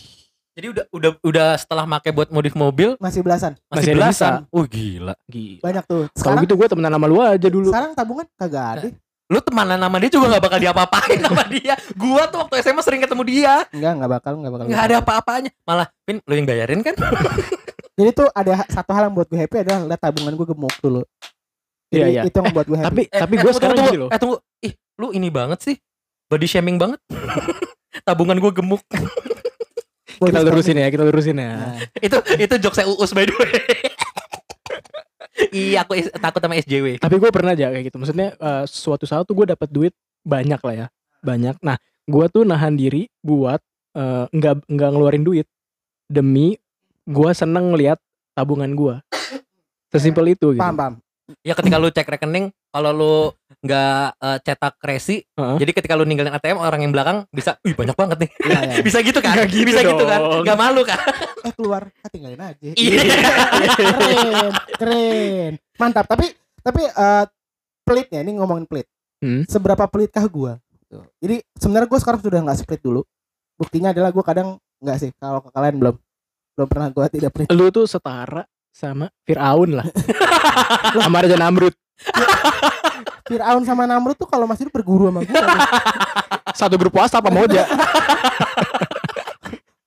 Jadi 0.55 0.71
udah 0.71 0.83
udah 0.87 1.09
udah 1.19 1.47
setelah 1.55 1.83
make 1.83 2.07
buat 2.11 2.31
modif 2.31 2.55
mobil 2.55 2.95
Masih 2.95 3.19
belasan. 3.19 3.59
masih, 3.67 3.91
belasan. 3.91 4.47
Oh 4.49 4.63
gila. 4.63 5.15
Gila. 5.27 5.59
Banyak 5.61 5.83
tuh. 5.83 6.07
Kalau 6.07 6.15
Sekarang 6.15 6.43
gitu 6.47 6.55
gue 6.55 6.67
temenan 6.67 6.91
sama 6.91 7.07
lu 7.07 7.19
aja 7.19 7.47
dulu. 7.47 7.69
sekarang 7.71 7.91
tabungan 7.91 8.25
kagak 8.35 8.65
ada. 8.65 8.81
Lu 9.25 9.41
temanan 9.41 9.81
sama 9.81 9.97
dia 9.97 10.09
juga 10.13 10.37
gak 10.37 10.43
bakal 10.45 10.59
diapa-apain 10.61 11.17
sama 11.17 11.43
dia. 11.49 11.73
Gua 11.97 12.29
tuh 12.29 12.45
waktu 12.45 12.61
SMA 12.61 12.81
sering 12.85 13.01
ketemu 13.01 13.23
dia. 13.25 13.65
Enggak, 13.73 13.91
enggak 13.97 14.11
bakal, 14.21 14.31
enggak 14.37 14.53
bakal. 14.53 14.65
Nggak 14.69 14.83
ada 14.85 14.95
apa-apanya. 15.01 15.51
Malah, 15.65 15.87
Pin, 16.05 16.21
lu 16.21 16.33
yang 16.37 16.45
bayarin 16.45 16.85
kan? 16.85 16.93
Jadi 17.97 18.09
tuh 18.11 18.27
ada 18.29 18.61
satu 18.69 18.91
hal 18.93 19.09
yang 19.09 19.15
buat 19.17 19.25
gue 19.25 19.39
happy 19.39 19.65
adalah 19.65 19.87
lihat 19.87 20.01
tabungan 20.03 20.33
gue 20.35 20.47
gemuk 20.51 20.75
dulu. 20.77 21.01
Jadi 21.89 22.01
Iya, 22.01 22.07
iya. 22.11 22.21
itu 22.27 22.37
yang 22.37 22.53
buat 22.53 22.67
gue 22.67 22.77
happy. 22.77 22.85
Tapi 22.85 23.01
Eh, 23.07 23.21
tapi 23.23 23.33
eh, 23.33 23.39
gue 23.39 23.41
tunggu, 23.41 23.57
sekarang 23.57 23.75
tunggu, 23.79 23.89
gini 23.89 24.01
loh. 24.03 24.09
Eh 24.11 24.19
tunggu. 24.19 24.37
Ih, 24.61 24.73
lu 24.99 25.07
ini 25.15 25.29
banget 25.31 25.59
sih. 25.63 25.75
Body 26.27 26.45
shaming 26.45 26.77
banget. 26.77 26.99
Tabungan 28.07 28.37
gue 28.37 28.51
gemuk. 28.51 28.83
Kita 30.15 30.39
lurusin 30.43 30.79
ya, 30.79 30.87
kita 30.87 31.03
lurusin 31.03 31.35
ya. 31.35 31.51
Nah, 31.55 31.75
itu 31.99 32.17
itu 32.39 32.53
jokes 32.61 32.77
saya 32.77 32.87
uus 32.87 33.11
by 33.11 33.25
the 33.25 33.35
way. 33.35 33.51
Iya, 35.55 35.87
aku 35.87 35.95
is- 35.95 36.11
takut 36.19 36.43
sama 36.43 36.59
SJW. 36.59 36.99
Tapi 36.99 37.15
gue 37.15 37.29
pernah 37.31 37.55
aja 37.55 37.71
kayak 37.71 37.85
gitu. 37.87 37.97
Maksudnya 37.97 38.35
eh, 38.35 38.63
suatu 38.67 39.07
saat 39.07 39.23
tuh 39.23 39.33
gue 39.33 39.47
dapat 39.47 39.71
duit 39.71 39.93
banyak 40.27 40.59
lah 40.59 40.75
ya, 40.75 40.87
banyak. 41.23 41.55
Nah, 41.63 41.79
gue 42.03 42.25
tuh 42.27 42.43
nahan 42.43 42.75
diri 42.75 43.07
buat 43.23 43.63
eh, 43.95 44.25
nggak 44.29 44.67
nggak 44.67 44.89
ngeluarin 44.91 45.23
duit 45.23 45.47
demi 46.11 46.59
gue 47.05 47.31
seneng 47.31 47.71
ngeliat 47.71 47.97
tabungan 48.35 48.75
gue. 48.75 48.95
Sesimpel 49.95 50.35
itu 50.35 50.51
gitu. 50.51 50.59
paham, 50.59 50.75
paham. 50.75 50.93
Ya 51.41 51.57
ketika 51.57 51.81
lu 51.81 51.89
cek 51.89 52.05
rekening, 52.05 52.53
kalau 52.69 52.91
lu 52.93 53.15
nggak 53.65 54.05
eh, 54.21 54.37
cetak 54.45 54.77
resi, 54.85 55.25
Heeh. 55.25 55.57
jadi 55.57 55.71
ketika 55.73 55.97
lu 55.97 56.05
ninggalin 56.05 56.29
ATM 56.37 56.61
orang 56.61 56.85
yang 56.85 56.93
belakang 56.93 57.25
bisa, 57.33 57.57
wih 57.65 57.73
banyak 57.73 57.97
banget 57.97 58.17
nih. 58.21 58.31
Iya, 58.45 58.59
iya. 58.61 58.75
bisa 58.85 58.97
gitu 59.01 59.19
kan? 59.25 59.33
Nggak 59.33 59.49
gitu 59.49 59.65
bisa 59.73 59.81
gitu 59.81 60.05
kan? 60.05 60.19
dong. 60.21 60.45
Gak 60.45 60.57
malu 60.57 60.81
kan? 60.85 61.01
Eh 61.41 61.53
keluar, 61.57 61.89
ah, 61.89 62.09
tinggalin 62.13 62.37
aja. 62.37 62.69
Iya. 62.77 63.01
keren, 63.73 64.53
keren. 64.77 65.51
Mantap. 65.81 66.05
Tapi 66.05 66.29
tapi 66.61 66.81
eh 66.85 67.25
pelitnya 67.81 68.21
ini 68.21 68.37
ngomongin 68.37 68.69
pelit. 68.69 68.85
Hmm. 69.25 69.49
Seberapa 69.49 69.89
pelitkah 69.89 70.25
gua? 70.29 70.61
Tuh. 70.85 71.05
Jadi 71.17 71.41
sebenarnya 71.57 71.89
gue 71.89 71.99
sekarang 72.01 72.21
sudah 72.21 72.39
nggak 72.45 72.57
split 72.61 72.81
dulu. 72.85 73.01
Buktinya 73.57 73.89
adalah 73.89 74.13
gue 74.13 74.21
kadang 74.21 74.61
nggak 74.77 74.97
sih. 75.01 75.09
Kalau 75.17 75.41
ke 75.41 75.49
kalian 75.49 75.81
belum 75.81 75.95
belum 76.53 76.67
pernah 76.69 76.87
gue 76.93 77.05
tidak 77.09 77.31
pelit. 77.33 77.47
Lu 77.49 77.73
tuh 77.73 77.89
setara 77.89 78.45
sama 78.75 79.07
Fir'aun 79.23 79.79
lah. 79.79 79.87
sama 80.99 81.23
Raja 81.23 81.39
Namrud. 81.39 81.71
Fir'aun 83.23 83.63
sama 83.63 83.87
Namrud 83.87 84.19
tuh 84.19 84.27
kalau 84.27 84.43
masih 84.43 84.67
itu 84.67 84.73
berguru 84.75 85.07
sama 85.07 85.23
gue. 85.23 85.31
Satu 86.51 86.75
berpuasa 86.75 87.23
apa 87.23 87.31
mau 87.31 87.47
aja. 87.47 87.63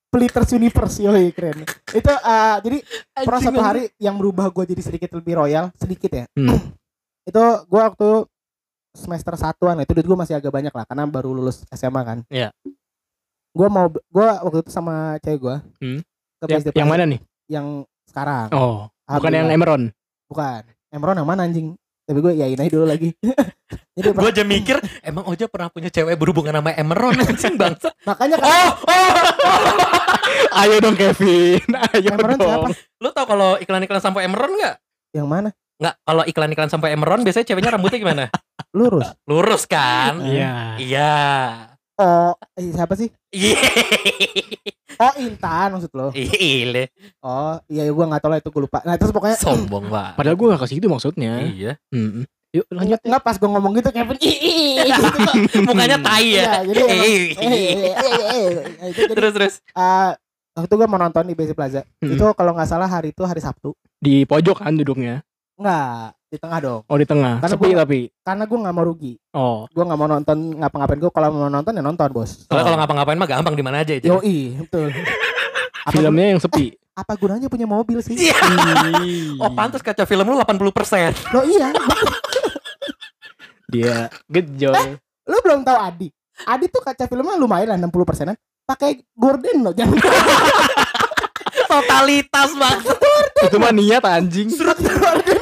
Peliters 0.09 0.57
Universe 0.57 1.05
yoi 1.05 1.29
keren. 1.37 1.69
Itu 1.93 2.09
eh, 2.09 2.57
jadi 2.65 2.79
pernah 3.29 3.41
satu 3.45 3.61
hari 3.61 3.93
yang 4.01 4.17
berubah 4.17 4.49
gue 4.49 4.73
jadi 4.73 4.81
sedikit 4.81 5.13
lebih 5.21 5.37
royal 5.37 5.69
sedikit 5.77 6.09
ya. 6.09 6.25
Hmm. 6.33 6.57
itu 7.29 7.45
gue 7.69 7.81
waktu 7.85 8.25
semester 8.97 9.37
satuan 9.37 9.85
itu 9.85 9.93
duit 9.93 10.09
gue 10.09 10.17
masih 10.17 10.41
agak 10.41 10.49
banyak 10.49 10.73
lah 10.73 10.89
karena 10.89 11.05
baru 11.05 11.37
lulus 11.37 11.61
SMA 11.77 12.01
kan. 12.09 12.19
Iya. 12.33 12.57
Gue 13.53 13.69
mau 13.69 13.93
gue 13.93 14.29
waktu 14.49 14.65
itu 14.65 14.73
sama 14.73 15.21
cewek 15.21 15.39
gue. 15.45 15.57
Hmm. 15.85 16.01
Ke 16.41 16.45
yang, 16.49 16.61
PSD 16.65 16.73
yang 16.73 16.89
mana 16.89 17.05
nih? 17.05 17.21
Yang 17.53 17.67
sekarang. 18.09 18.49
Oh, 18.57 18.89
bukan 19.05 19.31
yang. 19.31 19.49
Emeron. 19.53 19.93
Bukan. 20.29 20.63
Emron 20.89 21.21
yang 21.21 21.29
mana 21.29 21.45
anjing? 21.45 21.77
Tapi 22.09 22.25
gue 22.25 22.33
yain 22.41 22.57
aja 22.57 22.73
dulu 22.73 22.89
lagi. 22.89 23.13
Jadi 24.01 24.09
Gue 24.17 24.31
aja 24.33 24.41
mikir, 24.41 24.81
emang 25.05 25.29
Oja 25.29 25.45
pernah 25.45 25.69
punya 25.69 25.93
cewek 25.93 26.17
berhubungan 26.17 26.57
sama 26.57 26.73
Emeron 26.73 27.21
anjing 27.29 27.61
bangsa. 27.61 27.93
makanya 28.09 28.41
kan 28.41 28.49
Oh, 28.49 28.71
oh. 28.89 29.13
Ayo 30.65 30.81
dong 30.81 30.97
Kevin. 30.97 31.61
Ayo 31.93 32.09
Emeron 32.17 32.39
dong. 32.41 32.49
siapa? 32.49 32.69
Lu 33.05 33.09
tau 33.13 33.27
kalau 33.29 33.61
iklan-iklan 33.61 34.01
sampo 34.01 34.25
Emeron 34.25 34.57
nggak? 34.57 34.77
Yang 35.13 35.29
mana? 35.29 35.49
Nggak, 35.79 35.95
kalau 36.01 36.23
iklan-iklan 36.25 36.71
sampo 36.73 36.87
Emeron 36.89 37.21
biasanya 37.29 37.47
ceweknya 37.53 37.71
rambutnya 37.77 38.01
gimana? 38.01 38.25
Lurus. 38.73 39.13
Lurus 39.29 39.69
kan? 39.69 40.25
Iya. 40.25 40.81
Iya. 40.81 41.15
Oh, 42.01 42.33
eh, 42.57 42.73
siapa 42.73 42.97
sih? 42.97 43.13
Iya. 43.29 43.61
Oh, 44.99 45.13
Intan 45.17 45.69
maksud 45.71 45.93
lo. 45.93 46.11
Ile. 46.35 46.91
Oh, 47.21 47.55
iya 47.67 47.87
gue 47.87 48.05
nggak 48.05 48.19
tahu 48.19 48.31
lah 48.31 48.39
itu 48.39 48.51
gue 48.51 48.63
lupa. 48.63 48.83
Nah, 48.83 48.95
terus 48.95 49.11
pokoknya 49.11 49.37
Sombong 49.37 49.87
banget. 49.87 50.15
Padahal 50.15 50.35
gue 50.35 50.47
gak 50.49 50.63
kasih 50.63 50.77
itu 50.77 50.87
maksudnya. 50.87 51.33
Iya. 51.41 51.73
Hmm. 51.89 52.27
Yuk 52.49 52.65
lanjut. 52.69 52.99
Enggak 53.01 53.23
pas 53.23 53.37
gue 53.37 53.47
ngomong 53.47 53.73
gitu 53.77 53.89
Kevin 53.91 54.17
gitu 54.17 54.99
kok. 55.21 55.35
Mukanya 55.63 55.99
tai 56.01 56.27
ya. 56.27 56.43
Iya, 56.43 56.55
jadi 56.65 56.81
emang- 56.83 56.99
Terus 59.09 59.33
terus. 59.33 59.55
eh, 59.69 60.11
waktu 60.53 60.67
itu 60.67 60.75
gue 60.75 60.89
mau 60.89 60.99
nonton 60.99 61.25
di 61.25 61.35
BC 61.35 61.53
Plaza. 61.53 61.85
Hmm. 62.01 62.11
Itu 62.11 62.25
kalau 62.33 62.53
nggak 62.53 62.67
salah 62.67 62.89
hari 62.89 63.13
itu 63.13 63.23
hari 63.23 63.39
Sabtu. 63.39 63.77
Di 63.97 64.25
pojok 64.25 64.63
kan 64.63 64.75
duduknya. 64.75 65.23
Enggak, 65.55 66.18
di 66.29 66.37
tengah 66.37 66.59
dong. 66.61 66.81
Oh 66.85 66.97
di 66.97 67.07
tengah. 67.07 67.41
Karena 67.41 67.55
Sepi 67.55 67.69
gua- 67.69 67.81
tapi. 67.83 68.01
Karena 68.21 68.45
gue 68.45 68.59
nggak 68.61 68.75
mau 68.75 68.85
rugi. 68.85 69.13
Oh. 69.33 69.65
Gue 69.67 69.81
nggak 69.83 69.99
mau 69.99 70.07
nonton 70.07 70.37
ngapa-ngapain 70.55 70.99
gue. 70.99 71.11
Kalau 71.11 71.29
mau 71.31 71.49
nonton 71.49 71.73
ya 71.73 71.81
nonton 71.81 72.09
bos. 72.11 72.31
Soalnya 72.45 72.65
kalau 72.65 72.79
ngapa-ngapain 72.79 73.17
mah 73.17 73.29
gampang 73.29 73.55
di 73.55 73.65
mana 73.65 73.81
aja 73.81 73.95
itu. 73.95 74.07
Yoi, 74.07 74.61
betul. 74.61 74.93
Apa, 75.89 75.89
gun- 75.91 76.05
Filmnya 76.05 76.27
yang 76.31 76.41
sepi. 76.41 76.77
apa 76.93 77.15
gunanya 77.15 77.47
punya 77.47 77.63
mobil 77.65 78.03
sih? 78.03 78.19
Iya. 78.19 78.35
Oh 79.39 79.55
pantas 79.55 79.81
kaca 79.81 80.03
film 80.03 80.27
lu 80.27 80.35
80%. 80.37 81.31
Lo 81.31 81.47
iya, 81.47 81.71
betul. 81.71 82.11
Dia 83.73 84.11
gejol. 84.27 84.75
lo 85.23 85.37
belum 85.39 85.63
tahu 85.63 85.79
Adi. 85.79 86.09
Adi 86.43 86.67
tuh 86.67 86.83
kaca 86.83 87.07
filmnya 87.07 87.39
lumayan 87.39 87.71
lah 87.71 87.79
60 87.81 88.03
persenan. 88.03 88.35
Pakai 88.65 88.99
gorden 89.13 89.63
lo, 89.63 89.71
jangan 89.71 89.95
Totalitas 91.71 92.51
banget. 92.53 92.99
Itu 93.41 93.57
mah 93.57 93.71
niat 93.71 94.03
anjing. 94.03 94.49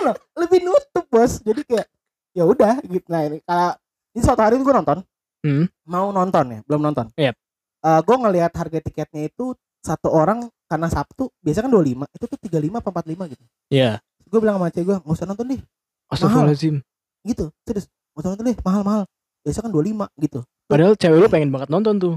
lo. 0.02 0.12
Lebih 0.36 0.58
nutup 0.62 1.04
bos. 1.06 1.40
Jadi 1.40 1.62
kayak 1.64 1.86
ya 2.32 2.44
udah 2.44 2.78
gitu. 2.82 3.06
Nah 3.06 3.22
ini 3.24 3.38
kalau 3.42 3.72
ini 4.12 4.20
suatu 4.20 4.40
hari 4.40 4.56
gue 4.56 4.74
nonton. 4.74 5.00
Hmm. 5.40 5.64
Mau 5.84 6.10
nonton 6.10 6.44
ya, 6.48 6.60
belum 6.66 6.82
nonton. 6.82 7.06
Yep. 7.14 7.34
Eh 7.78 8.00
gue 8.02 8.16
ngelihat 8.18 8.52
harga 8.52 8.78
tiketnya 8.80 9.22
itu 9.26 9.54
satu 9.78 10.10
orang 10.10 10.46
karena 10.66 10.90
Sabtu 10.90 11.30
biasanya 11.38 11.70
kan 11.70 11.72
25 11.78 12.10
itu 12.10 12.24
tuh 12.26 12.38
35 12.42 12.82
apa 12.82 12.90
45 12.92 13.32
gitu. 13.32 13.44
Iya. 13.70 13.90
Gue 14.26 14.38
bilang 14.42 14.58
sama 14.58 14.68
cewek 14.68 14.84
gue 14.84 14.96
nggak 14.98 15.14
usah 15.14 15.26
nonton 15.26 15.46
deh 15.46 15.60
Astagfirullahaladzim. 16.06 16.76
gitu 17.22 17.50
serius 17.62 17.86
nggak 17.86 18.18
usah 18.18 18.30
nonton 18.34 18.44
deh 18.46 18.56
mahal-mahal 18.62 19.02
biasa 19.42 19.58
kan 19.60 19.70
25 19.70 20.22
gitu 20.22 20.38
Padahal 20.66 20.92
cewek 20.94 21.18
lu 21.18 21.28
pengen 21.30 21.50
banget 21.50 21.68
nonton 21.70 21.94
tuh. 21.96 22.14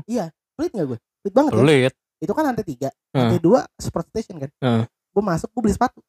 pelit 0.57 0.71
nggak 0.73 0.87
gue 0.89 0.97
pelit 1.21 1.33
banget 1.33 1.51
ya 1.53 1.61
Pelit. 1.61 1.93
itu 2.19 2.31
kan 2.33 2.43
lantai 2.43 2.65
tiga 2.65 2.89
Heeh. 2.89 3.13
lantai 3.15 3.39
dua 3.39 3.61
sport 3.77 4.09
station 4.09 4.41
kan 4.41 4.49
Heeh. 4.57 4.83
Gue 5.09 5.23
masuk 5.23 5.49
gue 5.49 5.61
beli 5.63 5.73
sepatu 5.73 5.99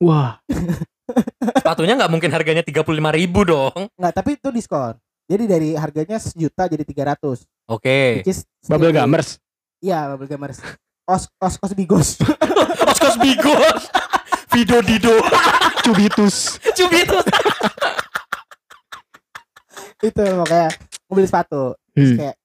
Wah. 0.00 0.40
Sepatunya 1.60 1.92
nggak 1.92 2.08
mungkin 2.08 2.30
harganya 2.30 2.64
35 2.64 2.86
ribu 3.12 3.44
dong. 3.44 3.90
nggak 3.92 4.14
tapi 4.14 4.38
itu 4.38 4.48
diskon 4.48 4.94
jadi 5.26 5.44
dari 5.44 5.68
harganya 5.74 6.16
sejuta 6.16 6.66
jadi 6.66 6.82
300 6.82 7.44
Oke. 7.68 8.22
which 8.22 8.30
is 8.30 8.46
Bubble 8.64 8.90
Gamers. 8.90 9.36
iya 9.78 10.08
bubble 10.08 10.26
gamers 10.26 10.58
os 11.04 11.26
os 11.36 11.54
os 11.58 11.72
bigos 11.72 12.16
Oskos 12.90 13.16
Bigos. 13.16 13.86
Vido 14.50 14.82
Dido. 14.82 15.14
Cubitus. 15.84 16.58
Cubitus. 16.74 17.22
itu 20.00 20.22
makanya 20.34 20.68
gue 20.72 21.14
beli 21.14 21.28
sepatu 21.28 21.76
terus 21.92 22.10
Hmm. 22.10 22.18
kayak 22.18 22.36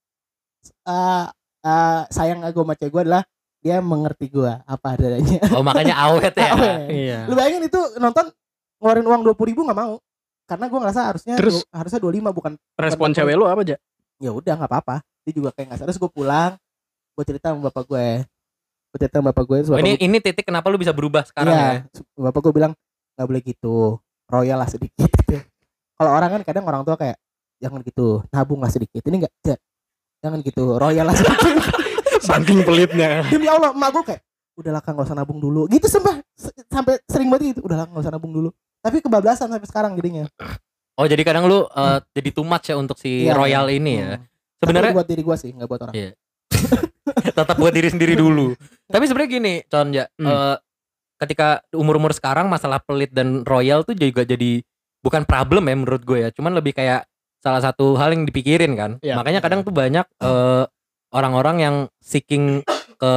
eh 0.85 1.25
eh, 1.63 2.01
sayang 2.09 2.39
gue 2.43 2.63
sama 2.63 2.75
cewek 2.75 2.91
gue 2.91 3.01
adalah 3.03 3.23
dia 3.65 3.81
mengerti 3.81 4.29
gue 4.29 4.53
apa 4.61 4.87
adanya 4.93 5.41
Oh 5.49 5.59
makanya 5.59 5.97
awet 6.05 6.29
ya. 6.31 6.53
Awet. 6.53 6.77
Iya. 6.87 7.19
lu 7.25 7.33
bayangin 7.33 7.65
itu 7.65 7.81
nonton 7.97 8.29
ngeluarin 8.77 9.01
uang 9.03 9.21
dua 9.23 9.33
puluh 9.33 9.49
ribu 9.49 9.65
nggak 9.65 9.73
mau 9.75 9.97
karena 10.45 10.65
gue 10.69 10.77
ngerasa 10.77 11.01
harusnya 11.03 11.33
Terus? 11.35 11.55
du- 11.57 11.69
harusnya 11.73 11.97
25 11.97 12.29
bukan 12.31 12.53
Respon 12.77 13.09
bukan 13.09 13.17
cewek 13.17 13.33
lu 13.33 13.45
apa 13.45 13.65
aja? 13.65 13.77
ya 14.15 14.29
udah 14.29 14.53
nggak 14.55 14.69
apa-apa 14.69 14.95
dia 15.25 15.33
juga 15.33 15.49
kayak 15.49 15.65
nggak 15.65 15.79
sadar 15.79 15.89
terus 15.89 15.97
gue 15.97 16.11
pulang 16.13 16.51
gue 17.11 17.23
cerita 17.25 17.49
sama 17.49 17.61
bapak 17.65 17.83
gue 17.83 18.07
gue 18.85 18.97
cerita 19.01 19.17
sama 19.17 19.33
bapak 19.33 19.43
gue 19.43 19.57
Oh, 19.65 19.79
ini 19.81 19.91
gue, 19.91 20.05
ini 20.05 20.17
titik 20.21 20.45
kenapa 20.45 20.69
lu 20.69 20.77
bisa 20.77 20.93
berubah 20.93 21.25
sekarang 21.25 21.49
iya, 21.51 21.67
ya? 21.81 22.01
bapak 22.15 22.39
gue 22.39 22.53
bilang 22.53 22.71
nggak 23.17 23.25
boleh 23.25 23.41
gitu 23.41 23.97
royal 24.27 24.57
lah 24.57 24.69
sedikit 24.69 25.09
gitu. 25.09 25.41
kalau 25.97 26.13
orang 26.13 26.29
kan 26.29 26.41
kadang 26.45 26.63
orang 26.63 26.85
tua 26.85 26.93
kayak 26.93 27.17
jangan 27.57 27.81
gitu 27.81 28.21
nabung 28.29 28.61
lah 28.61 28.69
sedikit 28.69 29.01
ini 29.01 29.25
enggak 29.25 29.33
jangan 30.21 30.39
gitu 30.39 30.77
royal 30.77 31.09
lah 31.09 31.15
sedikit 31.17 31.57
Saking 32.25 32.59
pelitnya. 32.61 33.23
demi 33.31 33.45
Allah 33.45 33.71
emak 33.71 33.89
gue 33.91 34.03
kayak 34.05 34.21
udahlah 34.55 34.79
kang 34.79 34.95
nggak 34.95 35.05
usah 35.05 35.15
nabung 35.15 35.37
dulu 35.37 35.67
gitu 35.67 35.85
sumpah 35.85 36.15
S- 36.31 36.55
sampai 36.65 36.97
sering 37.05 37.27
banget 37.27 37.53
gitu 37.53 37.61
udahlah 37.61 37.85
nggak 37.85 38.01
usah 38.01 38.13
nabung 38.13 38.31
dulu 38.31 38.49
tapi 38.79 38.99
kebablasan 38.99 39.47
sampai 39.47 39.65
sekarang 39.65 39.91
jadinya 39.93 40.25
Oh 40.95 41.03
jadi 41.03 41.21
kadang 41.21 41.43
lu 41.43 41.67
eh, 41.67 41.99
jadi 42.09 42.29
too 42.31 42.41
much 42.41 42.65
ya 42.65 42.75
untuk 42.75 42.95
si 42.95 43.27
Iya, 43.27 43.35
Royal 43.35 43.67
iya. 43.67 43.75
ini 43.75 43.93
ya. 43.93 44.11
Hmm. 44.15 44.23
Sebenarnya 44.57 44.91
buat 44.93 45.03
diri 45.05 45.21
gue 45.21 45.35
sih 45.35 45.51
nggak 45.51 45.67
buat 45.67 45.81
orang 45.83 45.93
Iya. 45.93 46.11
tetap 47.35 47.55
buat 47.55 47.69
diri 47.69 47.89
sendiri 47.89 48.15
dulu. 48.15 48.55
Tapi 48.93 49.03
sebenarnya 49.03 49.29
gini, 49.29 49.53
Con 49.65 49.91
ya, 49.91 50.07
Hmm. 50.13 50.23
eh, 50.23 50.55
ketika 51.17 51.47
umur-umur 51.71 52.11
sekarang 52.11 52.47
masalah 52.47 52.79
pelit 52.79 53.11
dan 53.11 53.43
royal 53.43 53.83
tuh 53.83 53.91
juga 53.91 54.23
jadi 54.23 54.63
bukan 54.99 55.23
problem 55.23 55.63
ya 55.65 55.75
menurut 55.75 56.01
gue 56.01 56.17
ya. 56.17 56.29
Cuman 56.31 56.53
lebih 56.53 56.71
kayak 56.71 57.03
salah 57.37 57.59
satu 57.59 57.93
hal 57.95 58.11
yang 58.11 58.23
dipikirin 58.23 58.71
kan. 58.73 58.91
Iya. 58.99 59.19
Makanya 59.19 59.39
kadang 59.39 59.61
tuh 59.61 59.71
banyak 59.71 60.07
eh, 60.07 60.63
orang-orang 61.15 61.57
yang 61.63 61.75
seeking 62.03 62.59
ke 62.95 63.13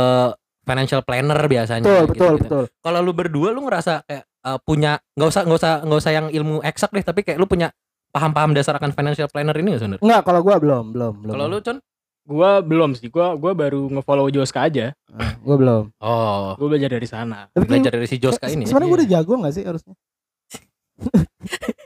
financial 0.62 1.02
planner 1.02 1.40
biasanya. 1.44 1.82
betul 1.82 2.04
betul 2.06 2.14
gitu-gitu. 2.14 2.36
betul 2.38 2.64
Kalau 2.78 2.98
lu 3.02 3.12
berdua 3.12 3.50
lu 3.50 3.66
ngerasa 3.66 4.06
kayak 4.06 4.24
eh, 4.24 4.58
punya 4.62 5.02
nggak 5.18 5.28
usah 5.28 5.42
nggak 5.42 5.58
usah 5.58 5.72
nggak 5.82 5.98
usah 5.98 6.12
yang 6.14 6.26
ilmu 6.30 6.62
eksak 6.62 6.94
deh, 6.94 7.02
tapi 7.02 7.26
kayak 7.26 7.40
lu 7.40 7.50
punya 7.50 7.74
paham-paham 8.08 8.56
dasar 8.56 8.76
akan 8.76 8.94
financial 8.94 9.28
planner 9.28 9.52
ini 9.58 9.74
nggak 9.74 9.82
sebenarnya? 9.82 10.04
Enggak, 10.04 10.22
kalau 10.24 10.40
gua 10.40 10.56
belum, 10.56 10.84
belum, 10.94 11.12
belum. 11.24 11.32
Kalau 11.34 11.46
lu 11.50 11.58
Con? 11.60 11.78
Gua 12.28 12.60
belum 12.60 12.92
sih. 12.92 13.08
Gua 13.08 13.32
gua 13.40 13.56
baru 13.56 13.88
ngefollow 13.88 14.28
Joska 14.28 14.68
aja. 14.68 14.92
Ah, 15.16 15.32
gua 15.40 15.56
belum. 15.56 15.82
Oh, 15.96 16.52
Gua 16.60 16.68
belajar 16.76 16.92
dari 16.92 17.08
sana. 17.08 17.48
Tapi 17.48 17.64
belajar 17.64 17.96
dari 17.96 18.04
si 18.04 18.20
Joska 18.20 18.52
ini. 18.52 18.68
ya? 18.68 18.72
Sebenarnya 18.72 18.88
gua 18.92 18.98
udah 19.00 19.08
jago 19.08 19.32
enggak 19.40 19.54
sih 19.56 19.64
harusnya? 19.64 19.94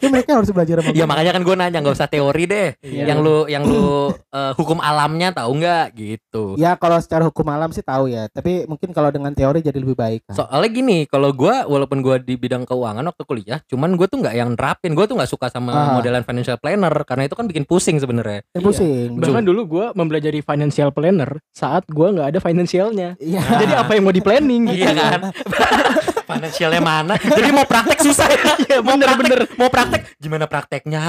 Ya 0.00 0.08
mereka 0.08 0.30
harus 0.32 0.48
belajar 0.48 0.80
sama 0.80 0.96
Ya 0.96 1.04
makanya 1.04 1.32
kan 1.36 1.42
gue 1.44 1.54
nanya 1.54 1.78
nggak 1.78 1.92
usah 1.94 2.08
teori 2.08 2.44
deh. 2.44 2.68
Iya. 2.80 3.12
Yang 3.12 3.18
lu 3.20 3.36
yang 3.46 3.62
lu 3.64 4.08
eh, 4.36 4.52
hukum 4.56 4.80
alamnya 4.80 5.28
tahu 5.30 5.60
nggak 5.60 5.86
gitu. 5.92 6.56
Ya 6.56 6.72
kalau 6.74 6.96
secara 6.98 7.28
hukum 7.28 7.44
alam 7.46 7.68
sih 7.70 7.84
tahu 7.84 8.08
ya, 8.08 8.26
tapi 8.32 8.64
mungkin 8.64 8.90
kalau 8.90 9.12
dengan 9.12 9.30
teori 9.30 9.60
jadi 9.60 9.76
lebih 9.76 9.94
baik. 9.94 10.24
kan. 10.26 10.34
Soalnya 10.40 10.70
gini, 10.70 10.98
kalau 11.04 11.30
gua 11.30 11.64
walaupun 11.64 12.00
gua 12.00 12.16
di 12.16 12.34
bidang 12.34 12.64
keuangan 12.64 13.04
waktu 13.04 13.22
kuliah, 13.22 13.60
cuman 13.66 13.92
gua 13.94 14.06
tuh 14.06 14.18
nggak 14.18 14.34
yang 14.34 14.56
nerapin, 14.56 14.92
gua 14.92 15.04
tuh 15.04 15.14
nggak 15.14 15.28
suka 15.28 15.46
sama 15.48 15.72
Ah. 15.72 15.94
modelan 15.96 16.24
financial 16.24 16.56
planner 16.56 16.92
karena 17.04 17.28
itu 17.28 17.36
kan 17.36 17.44
bikin 17.44 17.64
pusing 17.64 17.96
sebenarnya. 17.96 18.40
Ya, 18.50 18.60
pusing. 18.60 19.16
Bahkan 19.16 19.44
dulu 19.44 19.60
gua 19.68 19.86
mempelajari 19.92 20.40
financial 20.40 20.90
planner 20.90 21.38
saat 21.50 21.84
gua 21.86 22.08
nggak 22.10 22.28
ada 22.32 22.40
financialnya. 22.40 23.20
Iya. 23.20 23.38
Ah. 23.38 23.60
Jadi 23.60 23.74
apa 23.76 23.90
yang 23.92 24.04
mau 24.04 24.14
di 24.14 24.24
planning 24.24 24.62
gitu. 24.66 24.80
Iya 24.80 24.90
kan? 24.96 25.20
Financialnya 26.38 26.82
mana? 26.82 27.14
Jadi 27.18 27.50
mau 27.50 27.66
praktek 27.66 27.98
susah 28.04 28.26
ya? 28.30 28.38
Iya, 28.70 28.78
mau 28.84 28.94
bener, 28.94 29.08
praktek, 29.10 29.22
bener. 29.24 29.40
mau 29.58 29.68
praktek 29.72 30.00
gimana 30.20 30.44
prakteknya? 30.46 31.04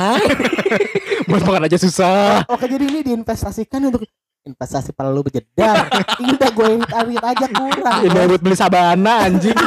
Buat 1.30 1.42
makan 1.46 1.68
aja 1.70 1.78
susah. 1.78 2.48
Oke 2.50 2.66
jadi 2.66 2.84
ini 2.88 3.00
diinvestasikan 3.06 3.82
untuk 3.86 4.08
investasi 4.42 4.92
perlu 4.92 5.22
berjedar. 5.22 5.86
ini 6.22 6.34
udah 6.34 6.50
gue 6.50 6.68
edit 6.82 7.24
aja 7.24 7.46
kurang. 7.46 8.00
Ini 8.10 8.20
buat 8.26 8.42
beli 8.42 8.58
sabana 8.58 9.30
anjing. 9.30 9.58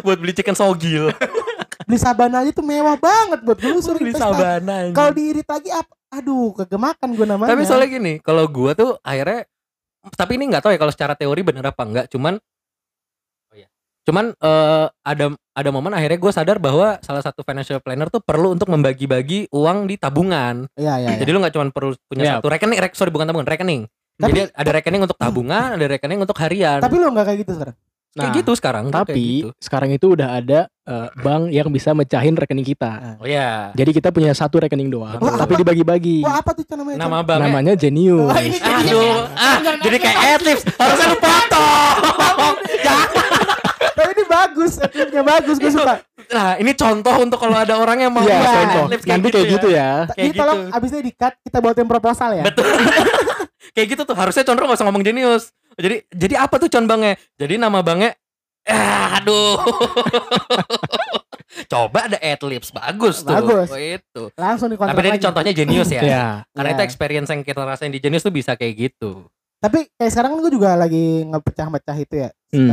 Buat 0.00 0.18
beli 0.24 0.32
chicken 0.32 0.56
sogil. 0.56 1.12
Beli 1.84 1.98
sabana 2.00 2.40
aja 2.42 2.50
tuh 2.56 2.64
mewah 2.64 2.96
banget 2.96 3.44
buat 3.44 3.58
gue 3.60 3.70
lu 3.76 3.80
suruh 3.84 4.00
beli 4.00 4.16
sabana. 4.16 4.88
Kalau 4.96 5.10
diirit 5.12 5.44
lagi 5.44 5.68
apa? 5.68 5.92
Aduh, 6.16 6.56
kegemakan 6.56 7.12
gue 7.12 7.26
namanya. 7.28 7.52
Tapi 7.52 7.62
soalnya 7.68 7.88
gini, 7.92 8.12
kalau 8.24 8.48
gua 8.48 8.72
tuh 8.72 8.96
akhirnya 9.04 9.44
tapi 10.14 10.38
ini 10.38 10.46
nggak 10.46 10.62
tahu 10.62 10.70
ya 10.70 10.78
kalau 10.78 10.94
secara 10.94 11.18
teori 11.18 11.42
bener 11.42 11.66
apa 11.66 11.82
enggak, 11.82 12.06
cuman. 12.08 12.38
Cuman 14.06 14.30
eh, 14.32 14.86
ada 14.86 15.26
ada 15.50 15.68
momen 15.68 15.90
akhirnya 15.90 16.14
gue 16.16 16.30
sadar 16.30 16.56
bahwa 16.56 16.94
salah 17.00 17.20
satu 17.20 17.42
financial 17.42 17.82
planner 17.82 18.06
tuh 18.06 18.22
perlu 18.22 18.54
untuk 18.54 18.70
membagi-bagi 18.70 19.50
uang 19.50 19.84
di 19.84 19.98
tabungan. 19.98 20.70
Iya, 20.72 20.94
iya, 20.96 21.08
iya. 21.10 21.18
Jadi 21.18 21.30
lu 21.30 21.42
nggak 21.42 21.52
cuma 21.52 21.66
perlu 21.68 21.90
punya 22.06 22.22
Ya. 22.22 22.32
satu 22.38 22.46
rekening, 22.46 22.78
rek, 22.78 22.94
sorry 22.94 23.10
bukan 23.10 23.26
tabungan, 23.26 23.44
rekening. 23.44 23.90
Tapi- 24.16 24.30
Jadi 24.30 24.40
ada 24.48 24.70
rekening 24.72 25.02
untuk 25.02 25.18
tabungan, 25.18 25.74
ada 25.74 25.84
rekening 25.84 26.16
untuk 26.16 26.38
harian. 26.38 26.78
Tapi 26.78 26.94
lu 26.94 27.10
enggak 27.10 27.26
kayak 27.26 27.40
gitu 27.42 27.52
sekarang. 27.52 27.76
kayak 28.16 28.24
Nah, 28.24 28.38
gitu 28.40 28.52
sekarang. 28.56 28.84
kayak 28.86 28.96
Tapi 29.04 29.24
gitu. 29.42 29.48
sekarang 29.58 29.90
itu 29.92 30.06
udah 30.08 30.28
ada 30.32 30.60
eh, 30.86 31.08
bank 31.18 31.50
yang 31.50 31.68
bisa 31.68 31.90
mecahin 31.92 32.32
rekening 32.32 32.64
kita. 32.64 33.18
oh 33.18 33.26
ya. 33.26 33.74
Jadi 33.74 33.90
kita 33.92 34.08
punya 34.08 34.30
satu 34.32 34.56
rekening 34.56 34.86
doang, 34.86 35.18
Wah, 35.18 35.34
tapi 35.34 35.58
dibagi-bagi. 35.58 36.22
Wah, 36.22 36.38
apa 36.38 36.54
tuh 36.54 36.62
namanya? 36.72 36.96
Nama 36.96 37.18
banknya 37.20 37.44
Namanya 37.44 37.72
Genius. 37.74 38.30
Ini 38.38 38.58
Aduh, 38.62 39.20
ah, 39.34 39.56
jadi 39.82 39.96
kayak 39.98 40.18
adlibs. 40.32 40.62
Harusnya 40.72 41.06
lu 41.10 41.18
potong. 41.18 42.54
Jangan. 42.78 43.05
Bagus, 44.46 44.72
adlibsnya 44.78 45.22
bagus, 45.22 45.56
gue 45.58 45.70
suka. 45.70 45.94
Nah, 46.30 46.50
ini 46.56 46.72
contoh 46.72 47.14
untuk 47.18 47.38
kalau 47.38 47.58
ada 47.58 47.74
orang 47.76 47.98
yang 47.98 48.12
mau 48.14 48.22
Iya, 48.22 48.38
bikin 48.38 48.46
contoh. 48.46 48.84
adlibs 48.86 49.04
Nanti 49.06 49.28
kayak 49.30 49.46
gitu 49.50 49.68
ya. 49.70 49.90
Kayak 50.10 50.22
Ini 50.22 50.30
tolong 50.34 50.60
gitu. 50.62 50.74
abisnya 50.74 51.00
di 51.02 51.12
cut 51.12 51.34
kita 51.42 51.58
buatin 51.58 51.86
proposal 51.86 52.30
ya. 52.34 52.44
Betul. 52.46 52.66
kayak 53.74 53.86
gitu 53.90 54.02
tuh. 54.06 54.16
Harusnya 54.16 54.44
Condro 54.46 54.70
gak 54.70 54.78
usah 54.78 54.86
ngomong 54.86 55.02
jenius. 55.02 55.50
Jadi 55.76 56.06
jadi 56.08 56.34
apa 56.40 56.56
tuh 56.56 56.70
bangnya? 56.70 57.18
Jadi 57.36 57.54
nama 57.58 57.82
bangnya 57.82 58.14
Ah, 58.66 59.22
aduh. 59.22 59.62
Coba 61.72 62.10
ada 62.10 62.18
adlibs 62.18 62.74
bagus 62.74 63.22
tuh. 63.22 63.30
Bagus. 63.30 63.70
Oh, 63.70 63.78
itu. 63.78 64.22
Langsung 64.34 64.68
di 64.68 64.76
Tapi 64.76 65.06
ini 65.06 65.22
contohnya 65.22 65.52
jenius 65.54 65.88
ya. 65.88 66.02
Ya. 66.02 66.26
Karena 66.50 66.74
Iya. 66.74 66.76
itu 66.76 66.82
experience 66.82 67.30
yang 67.30 67.46
kita 67.46 67.62
rasain 67.62 67.94
di 67.94 68.02
jenius 68.02 68.26
tuh 68.26 68.34
bisa 68.34 68.58
kayak 68.58 68.90
gitu. 68.90 69.30
Tapi 69.62 69.86
kayak 69.94 70.12
sekarang 70.12 70.42
gue 70.42 70.52
juga 70.52 70.74
lagi 70.74 71.24
ngepecah-mecah 71.30 71.96
itu 71.96 72.14
ya. 72.26 72.30
Hmm. 72.52 72.68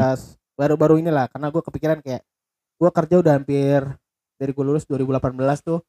Baru-baru 0.54 1.02
inilah 1.02 1.26
karena 1.30 1.50
gue 1.50 1.62
kepikiran 1.62 1.98
kayak 2.02 2.22
gue 2.78 2.89
kerja 2.89 3.16
udah 3.22 3.34
hampir 3.38 3.80
dari 4.38 4.52
gue 4.52 4.66
lulus 4.66 4.84
2018 4.86 5.34
tuh 5.62 5.80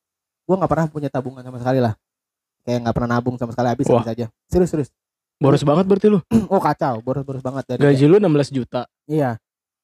gue 0.45 0.55
nggak 0.57 0.71
pernah 0.71 0.87
punya 0.89 1.09
tabungan 1.13 1.45
sama 1.45 1.59
sekali 1.61 1.81
lah. 1.81 1.95
Kayak 2.65 2.89
nggak 2.89 2.95
pernah 2.97 3.11
nabung 3.21 3.37
sama 3.37 3.53
sekali 3.53 3.69
habis 3.73 3.87
Wah. 3.89 4.01
habis 4.01 4.09
aja. 4.13 4.27
Serius 4.49 4.71
serius. 4.73 4.91
Boros 5.37 5.61
banget 5.67 5.85
berarti 5.85 6.07
lu. 6.09 6.21
oh 6.53 6.61
kacau, 6.63 7.03
boros-boros 7.05 7.43
banget 7.45 7.65
dari 7.77 7.81
Gaji 7.83 8.05
lu 8.09 8.17
16 8.17 8.57
juta. 8.57 8.89
Iya. 9.05 9.37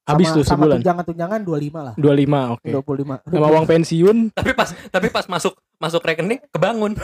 Habis 0.08 0.32
Sama- 0.32 0.36
tuh 0.40 0.44
sama 0.48 0.56
sebulan. 0.64 0.76
tunjangan-tunjangan 0.80 1.40
25 1.44 1.86
lah. 1.86 1.94
25, 2.00 2.54
oke. 2.56 2.68
25. 2.72 3.36
Sama 3.36 3.46
uang 3.52 3.66
pensiun 3.68 4.16
Tapi 4.38 4.50
pas 4.56 4.68
tapi 4.88 5.06
pas 5.12 5.26
masuk 5.28 5.54
masuk 5.76 6.00
rekening 6.00 6.40
kebangun. 6.48 6.96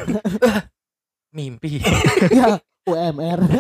Mimpi. 1.37 1.85
Iya, 2.33 2.57
UMR. 2.89 3.41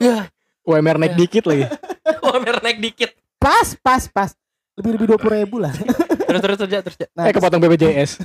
Ya, 0.00 0.30
UMR 0.70 0.96
naik 0.96 1.12
Ya. 1.12 1.18
dikit 1.18 1.44
lagi. 1.44 1.64
UMR 2.26 2.56
naik 2.60 2.78
dikit. 2.80 3.10
pas, 3.36 3.74
pas, 3.76 4.02
pas. 4.06 4.30
Lebih 4.76 4.90
lebih 4.94 5.06
20 5.18 5.40
ribu 5.40 5.56
lah. 5.58 5.72
Terus 6.30 6.40
terus 6.40 6.56
terus 6.56 6.70
terus. 6.86 6.96
Nah, 7.10 7.26
eh 7.26 7.34
kepotong 7.34 7.58
BPJS. 7.58 8.22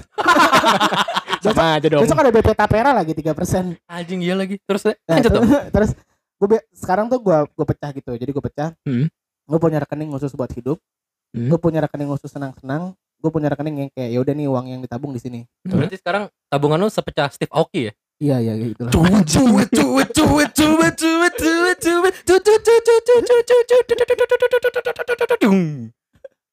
Sama 1.43 1.77
aja 1.77 1.87
dong. 1.87 2.01
besok 2.01 2.17
ada 2.17 2.29
BP 2.29 2.49
Tapera 2.53 2.89
lagi 2.91 3.13
3%. 3.13 3.73
Anjing 3.85 4.19
iya 4.21 4.33
lagi. 4.33 4.61
Terus 4.61 4.81
Nah, 4.85 4.93
lanjut 5.11 5.31
dong. 5.31 5.45
terus 5.69 5.91
gue 6.35 6.47
sekarang 6.71 7.05
tuh 7.07 7.17
gue 7.17 7.37
gue 7.47 7.65
pecah 7.65 7.89
gitu 7.91 8.11
jadi 8.13 8.29
gue 8.29 8.43
pecah 8.43 8.69
Hmm. 8.83 9.07
gue 9.41 9.57
punya 9.57 9.79
rekening 9.79 10.11
khusus 10.11 10.29
buat 10.31 10.51
hidup 10.51 10.77
Hmm. 11.31 11.47
gue 11.47 11.57
punya 11.57 11.79
rekening 11.79 12.05
khusus 12.07 12.27
senang-senang 12.27 12.91
gue 13.17 13.31
punya 13.31 13.47
rekening 13.47 13.75
yang 13.77 13.89
kayak 13.89 14.09
ya 14.09 14.19
udah 14.19 14.33
nih 14.33 14.45
uang 14.45 14.65
yang 14.67 14.79
ditabung 14.79 15.09
di 15.09 15.17
sini 15.17 15.39
Berarti 15.63 15.95
sekarang 15.95 16.27
tabungan 16.45 16.77
lu 16.77 16.87
sepecah 16.87 17.31
Steve 17.31 17.49
Aoki 17.49 17.87
ya? 17.87 17.93
Iya 18.19 18.37
iya 18.39 18.53
gitu 18.55 18.81
lah 18.87 18.91
cuit 18.91 19.25
cuit 19.27 19.69
cuit 19.75 20.09
cuit 20.15 20.49
cuit 20.55 20.95
cuit 20.95 21.35
cuit 21.35 21.79
cuit 21.83 22.15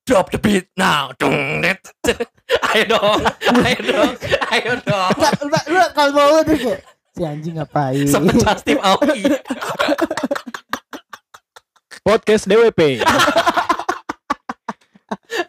Drop 0.03 0.35
the 0.35 0.39
beat 0.43 0.67
now. 0.75 1.15
Dung 1.15 1.63
net. 1.63 1.79
Ayo 2.75 2.85
dong. 2.91 3.23
Ayo 3.63 3.79
dong. 3.87 4.13
Ayo 4.51 4.75
dong. 4.83 5.15
Lu 5.71 5.79
kalau 5.95 6.11
mau 6.11 6.43
tuh 6.43 6.59
kayak 6.59 6.83
si 7.15 7.23
anjing 7.23 7.55
ngapain 7.55 8.03
Sepecah 8.11 8.59
Steve 8.59 8.83
Aoki. 8.83 9.23
Podcast 12.03 12.51
DWP. 12.51 13.07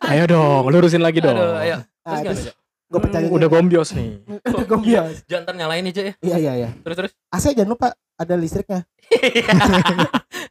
Ayo 0.06 0.24
dong, 0.30 0.70
lurusin 0.70 1.02
lagi 1.02 1.18
dong. 1.18 1.34
Aduh, 1.34 1.58
ayo. 1.58 1.82
Nah, 2.06 2.22
Terus? 2.22 2.54
Gue 2.94 3.00
gitu 3.02 3.34
Udah 3.36 3.50
gombios 3.50 3.90
nih. 3.92 4.22
udah 4.46 4.66
gombios 4.66 5.16
Jangan 5.26 5.44
ntar 5.44 5.56
nyalain 5.56 5.84
aja 5.84 6.02
ya. 6.04 6.14
iya 6.22 6.38
iya 6.40 6.54
iya 6.56 6.70
Terus 6.80 6.96
terus. 6.96 7.12
AC 7.28 7.46
jangan 7.52 7.72
lupa 7.72 7.88
ada 8.14 8.34
listriknya 8.36 8.86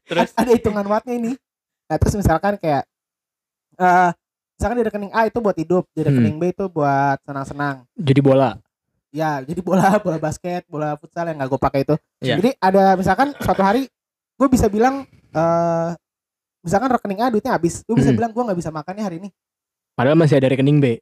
Terus 0.03 0.31
ada 0.35 0.51
hitungan 0.51 0.87
wattnya 0.87 1.15
ini 1.15 1.33
nah 1.87 1.97
terus 1.97 2.15
misalkan 2.15 2.57
kayak 2.57 2.89
eh 3.75 4.11
misalkan 4.55 4.77
di 4.77 4.85
rekening 4.87 5.13
A 5.13 5.27
itu 5.27 5.39
buat 5.39 5.53
hidup 5.53 5.85
di 5.91 6.01
rekening 6.01 6.37
B 6.37 6.51
itu 6.51 6.65
buat 6.67 7.21
senang-senang 7.21 7.85
Jadi 7.93 8.21
bola. 8.21 8.57
ya 9.09 9.39
jadi 9.39 9.61
bola 9.61 9.97
bola 10.05 10.17
basket 10.17 10.65
bola 10.67 10.97
futsal 10.97 11.27
yang 11.27 11.37
nggak 11.37 11.51
gue 11.51 11.61
pakai 11.61 11.81
itu 11.85 11.95
Iya. 12.19 12.41
jadi 12.41 12.51
ada 12.57 12.83
misalkan 12.95 13.37
suatu 13.37 13.61
hari 13.61 13.93
gue 14.33 14.49
bisa 14.49 14.67
bilang 14.67 15.05
eh 15.29 15.91
misalkan 16.61 16.89
rekening 16.89 17.21
A 17.21 17.29
duitnya 17.29 17.53
habis 17.53 17.83
gue 17.83 17.93
bisa 17.93 18.09
Hmm. 18.09 18.17
bilang 18.17 18.31
gue 18.31 18.41
nggak 18.43 18.57
bisa 18.57 18.71
makannya 18.71 19.05
hari 19.05 19.17
ini 19.21 19.29
Padahal 19.93 20.17
masih 20.17 20.41
ada 20.41 20.49
rekening 20.49 20.81
B. 20.81 20.97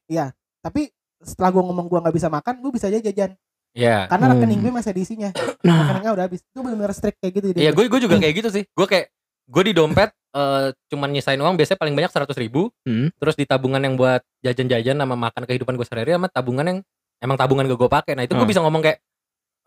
tapi 0.58 0.90
setelah 1.20 1.50
gue 1.50 1.62
ngomong 1.62 1.86
gue 1.86 1.98
nggak 2.00 2.16
bisa 2.16 2.28
makan 2.28 2.54
gue 2.58 2.70
bisa 2.70 2.86
aja 2.86 2.98
jajan 2.98 3.30
ya. 3.70 4.08
karena 4.08 4.24
Hmm. 4.26 4.34
rekening 4.34 4.60
B 4.60 4.66
masih 4.70 4.90
ada 4.90 5.00
isinya 5.00 5.30
Nah, 5.60 5.76
rekening 5.86 6.06
A 6.06 6.12
udah 6.12 6.24
habis 6.24 6.40
itu 6.40 6.58
benar-benar 6.58 6.92
strict 6.92 7.18
kayak 7.18 7.32
gitu 7.34 7.46
Iya, 7.54 7.70
gue 7.70 7.84
gue 7.86 8.00
juga 8.00 8.16
kayak 8.16 8.34
gitu 8.34 8.48
sih. 8.50 8.64
Gue 8.66 8.86
kayak 8.86 9.06
gue 9.46 9.62
di 9.62 9.72
dompet 9.72 10.10
eh 10.30 10.68
cuman 10.86 11.10
nyisain 11.10 11.36
uang 11.36 11.54
biasanya 11.54 11.76
paling 11.76 11.92
banyak 11.92 12.08
seratus 12.08 12.34
ribu. 12.34 12.70
Hmm. 12.82 13.10
Terus 13.12 13.34
di 13.34 13.44
tabungan 13.44 13.78
yang 13.78 13.94
buat 13.94 14.22
jajan-jajan 14.40 14.96
sama 14.96 15.14
makan 15.14 15.42
kehidupan 15.44 15.74
gue 15.74 15.84
sehari-hari 15.84 16.14
sama 16.14 16.26
tabungan 16.26 16.64
yang 16.64 16.78
emang 17.18 17.36
tabungan 17.36 17.64
gak 17.64 17.76
gue 17.76 17.90
pakai. 17.90 18.12
Nah 18.14 18.22
itu 18.22 18.32
gue 18.32 18.40
Hmm. 18.40 18.48
bisa 18.48 18.60
ngomong 18.60 18.80
kayak 18.80 18.98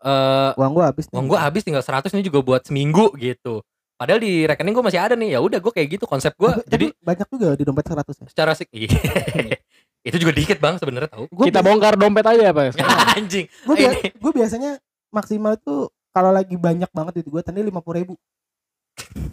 eh 0.00 0.50
uang 0.54 0.72
gue 0.74 0.84
habis 0.84 1.04
nih. 1.06 1.14
uang 1.14 1.26
gue 1.26 1.38
habis 1.38 1.62
tinggal 1.62 1.80
100 1.80 2.10
ini 2.10 2.22
juga 2.22 2.40
buat 2.40 2.60
seminggu 2.60 3.14
gitu. 3.16 3.62
Padahal 3.94 4.18
di 4.18 4.42
rekening 4.42 4.74
gue 4.74 4.84
masih 4.84 5.00
ada 5.00 5.14
nih. 5.14 5.30
Ya 5.30 5.40
udah 5.40 5.60
gue 5.60 5.70
kayak 5.70 5.88
gitu 5.92 6.04
konsep 6.04 6.34
gue. 6.34 6.50
Jadi 6.66 6.90
banyak 6.98 7.28
juga 7.30 7.54
di 7.54 7.62
dompet 7.62 7.86
100 7.86 8.02
ya 8.10 8.26
secara 8.26 8.52
sik 8.52 8.68
itu 10.04 10.16
juga 10.18 10.32
dikit 10.32 10.58
bang 10.58 10.76
sebenarnya 10.76 11.08
tahu. 11.08 11.24
gue 11.26 11.44
kita 11.48 11.60
bongkar 11.60 11.96
dompet 11.96 12.22
aja 12.22 12.44
apa? 12.46 12.70
Anjing. 13.16 13.48
gue 13.48 13.74
ini. 13.74 14.12
gue 14.12 14.32
biasanya 14.32 14.70
maksimal 15.08 15.56
tuh 15.56 15.88
kalau 16.10 16.28
lagi 16.28 16.54
banyak 16.54 16.86
banget 16.88 17.12
duit 17.18 17.28
gue 17.30 17.42
tadi 17.42 17.58
lima 17.58 17.80
puluh 17.80 17.96
ribu 17.98 18.14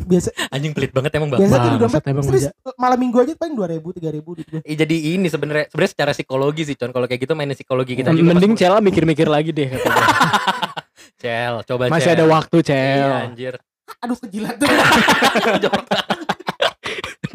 biasa 0.02 0.34
Anjing 0.50 0.72
pelit 0.72 0.90
banget 0.90 1.12
emang 1.14 1.30
bang. 1.30 1.40
biasa 1.40 1.56
tuh 1.56 1.70
dompet 1.78 2.04
emang 2.08 2.24
serius, 2.24 2.50
malam 2.76 2.98
minggu 2.98 3.18
aja 3.20 3.34
paling 3.36 3.54
dua 3.54 3.68
ribu 3.70 3.92
tiga 3.92 4.10
ribu 4.10 4.34
duit 4.34 4.48
gue 4.48 4.62
Eh, 4.64 4.74
jadi 4.74 4.96
ini 5.14 5.28
sebenarnya 5.28 5.68
sebenarnya 5.68 5.92
secara 5.92 6.12
psikologi 6.12 6.64
sih 6.64 6.74
con 6.74 6.90
kalau 6.90 7.04
kayak 7.04 7.22
gitu 7.22 7.34
mainin 7.34 7.54
psikologi 7.54 7.94
kita 7.94 8.10
juga 8.10 8.32
Mending 8.32 8.56
Cela 8.56 8.80
mikir-mikir 8.80 9.28
lagi 9.28 9.52
deh 9.52 9.68
katanya. 9.68 10.06
Cel 11.22 11.62
coba 11.64 11.84
Masih 11.88 12.10
Cel. 12.10 12.16
ada 12.16 12.26
waktu, 12.26 12.58
Iya, 12.58 12.66
Cel. 12.66 13.12
anjir 13.28 13.54
Aduh 14.00 14.18
kejilat 14.18 14.56
tuh. 14.56 14.66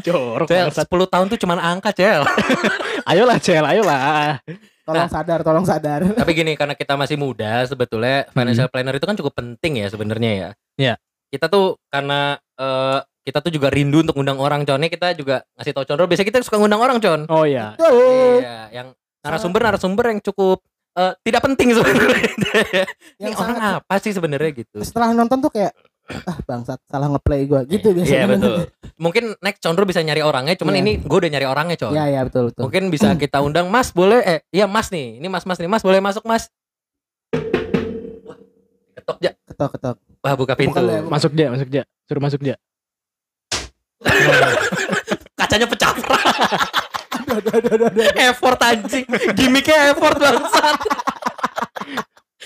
Jorok. 0.07 0.47
Cel, 0.47 0.71
bangsat. 0.71 0.87
10 0.87 1.13
tahun 1.13 1.27
tuh 1.35 1.39
cuman 1.43 1.59
angka, 1.59 1.91
Cel. 1.91 2.23
Ayolah 3.11 3.39
Cel, 3.43 3.65
ayolah. 3.67 4.39
Tolong 4.87 5.11
sadar, 5.11 5.41
tolong 5.43 5.67
sadar. 5.67 6.01
Tapi 6.23 6.31
gini, 6.31 6.55
karena 6.55 6.79
kita 6.79 6.95
masih 6.95 7.19
muda, 7.19 7.67
sebetulnya 7.67 8.31
financial 8.31 8.71
planner 8.71 8.95
itu 8.95 9.07
kan 9.07 9.19
cukup 9.19 9.35
penting 9.35 9.83
ya 9.83 9.91
sebenarnya 9.91 10.31
ya. 10.31 10.51
Iya. 10.79 10.95
Kita 11.27 11.51
tuh 11.51 11.75
karena 11.91 12.39
eh, 12.39 12.99
kita 13.27 13.43
tuh 13.43 13.51
juga 13.51 13.67
rindu 13.67 14.07
untuk 14.07 14.15
ngundang 14.15 14.39
orang, 14.39 14.63
Con. 14.63 14.79
Ini 14.79 14.87
kita 14.87 15.11
juga 15.19 15.43
ngasih 15.59 15.75
tau 15.75 15.83
Condro, 15.83 16.07
biasanya 16.07 16.29
kita 16.31 16.39
suka 16.47 16.63
ngundang 16.63 16.79
orang, 16.79 17.03
Con. 17.03 17.27
Oh 17.27 17.43
ya. 17.43 17.75
Tuh, 17.75 18.39
Iya, 18.39 18.71
yang 18.71 18.89
narasumber-narasumber 19.27 20.15
yang 20.15 20.21
cukup 20.23 20.63
eh, 20.95 21.13
tidak 21.27 21.43
penting 21.51 21.75
sebenarnya. 21.75 22.31
Ini 23.19 23.27
yang 23.27 23.35
orang 23.35 23.59
sangat 23.59 23.75
apa 23.83 23.95
sih 23.99 24.13
sebenarnya 24.15 24.51
gitu? 24.55 24.79
setelah 24.87 25.11
nonton 25.11 25.43
tuh 25.43 25.51
kayak 25.51 25.75
ah 26.07 26.39
bangsat 26.43 26.79
salah 26.87 27.11
ngeplay 27.11 27.45
gua 27.45 27.67
gitu 27.67 27.91
Iya 27.91 27.97
biasanya. 27.99 28.27
betul. 28.33 28.57
Mungkin 29.05 29.25
next 29.39 29.59
Condro 29.59 29.83
bisa 29.83 29.99
nyari 30.01 30.23
orangnya, 30.23 30.55
cuman 30.55 30.75
Iya. 30.75 30.83
ini 30.83 30.93
gue 30.99 31.19
udah 31.19 31.31
nyari 31.31 31.45
orangnya, 31.45 31.77
Con. 31.77 31.91
Iya 31.91 32.05
iya 32.09 32.21
betul 32.23 32.49
betul. 32.49 32.63
Mungkin 32.63 32.83
bisa 32.89 33.09
kita 33.19 33.43
undang 33.43 33.67
Mas 33.67 33.91
boleh 33.91 34.23
eh 34.23 34.41
iya 34.49 34.65
Mas 34.65 34.89
nih. 34.89 35.19
Ini 35.19 35.27
Mas 35.27 35.43
Mas 35.43 35.59
nih. 35.59 35.67
Mas 35.67 35.83
boleh 35.83 35.99
masuk 35.99 36.23
Mas. 36.23 36.47
Wah, 38.23 38.39
ketok 38.95 39.19
ya. 39.19 39.33
Ketok 39.45 39.71
ketok. 39.75 39.97
Wah 40.23 40.35
buka 40.35 40.55
pintu. 40.55 40.73
Bukan, 40.73 40.85
bukan. 40.87 41.11
Masuk 41.11 41.33
dia, 41.35 41.49
masuk 41.51 41.69
dia. 41.69 41.83
Suruh 42.07 42.23
masuk 42.23 42.41
dia. 42.41 42.55
Kacanya 45.37 45.67
pecah. 45.67 45.93
Aduh 47.27 47.43
aduh 47.43 47.53
aduh 47.59 47.71
aduh. 47.75 47.87
aduh. 47.91 48.05
effort 48.23 48.61
anjing. 48.63 49.03
Gimiknya 49.35 49.91
effort 49.91 50.15
bangsat. 50.15 50.77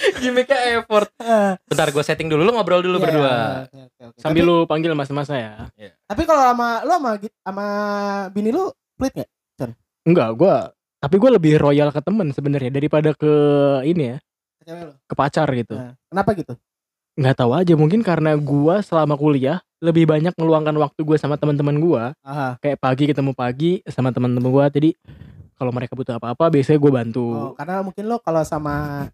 Gimiknya 0.22 0.58
effort. 0.76 1.10
Bentar 1.70 1.88
gue 1.88 2.02
setting 2.02 2.28
dulu 2.28 2.42
lu 2.42 2.52
ngobrol 2.52 2.80
dulu 2.80 2.96
iya, 2.96 3.04
berdua. 3.04 3.32
oke, 3.66 3.78
oke, 3.78 4.02
oke. 4.10 4.18
Sambil 4.18 4.42
Tapi- 4.42 4.50
lu 4.50 4.56
panggil 4.64 4.92
mas-masnya 4.92 5.38
ya. 5.38 5.52
Tapi 6.08 6.22
kalau 6.24 6.42
sama 6.42 6.68
lu 6.82 6.92
sama 6.92 7.10
sama 7.44 7.66
bini 8.32 8.50
lu 8.50 8.68
pelit 8.96 9.14
nggak? 9.16 9.30
Enggak, 10.00 10.28
gua 10.34 10.56
tapi 11.00 11.16
gue 11.16 11.30
lebih 11.32 11.56
royal 11.56 11.88
ke 11.88 12.00
temen 12.00 12.28
sebenarnya 12.28 12.68
daripada 12.68 13.16
ke 13.16 13.32
ini 13.84 14.12
ya, 14.12 14.18
Ke 15.08 15.14
pacar 15.16 15.48
gitu. 15.52 15.72
Nah, 15.76 15.96
kenapa 16.08 16.30
gitu? 16.36 16.52
nggak 17.20 17.36
tahu 17.36 17.52
aja 17.52 17.74
mungkin 17.76 18.00
karena 18.00 18.32
gua 18.36 18.80
selama 18.80 19.12
kuliah 19.12 19.60
lebih 19.80 20.08
banyak 20.08 20.32
meluangkan 20.40 20.72
waktu 20.76 21.04
gue 21.04 21.16
sama 21.20 21.36
teman-teman 21.36 21.76
gua 21.76 22.04
Aha. 22.24 22.56
kayak 22.60 22.80
pagi 22.80 23.04
ketemu 23.12 23.32
pagi 23.36 23.84
sama 23.88 24.08
teman-teman 24.08 24.48
gua 24.48 24.64
jadi 24.72 24.96
kalau 25.60 25.68
mereka 25.68 25.92
butuh 25.92 26.16
apa-apa 26.16 26.48
biasanya 26.48 26.80
gue 26.80 26.92
bantu 26.92 27.26
Oh, 27.28 27.52
karena 27.52 27.84
mungkin 27.84 28.08
lu 28.08 28.16
kalau 28.24 28.40
sama 28.40 29.04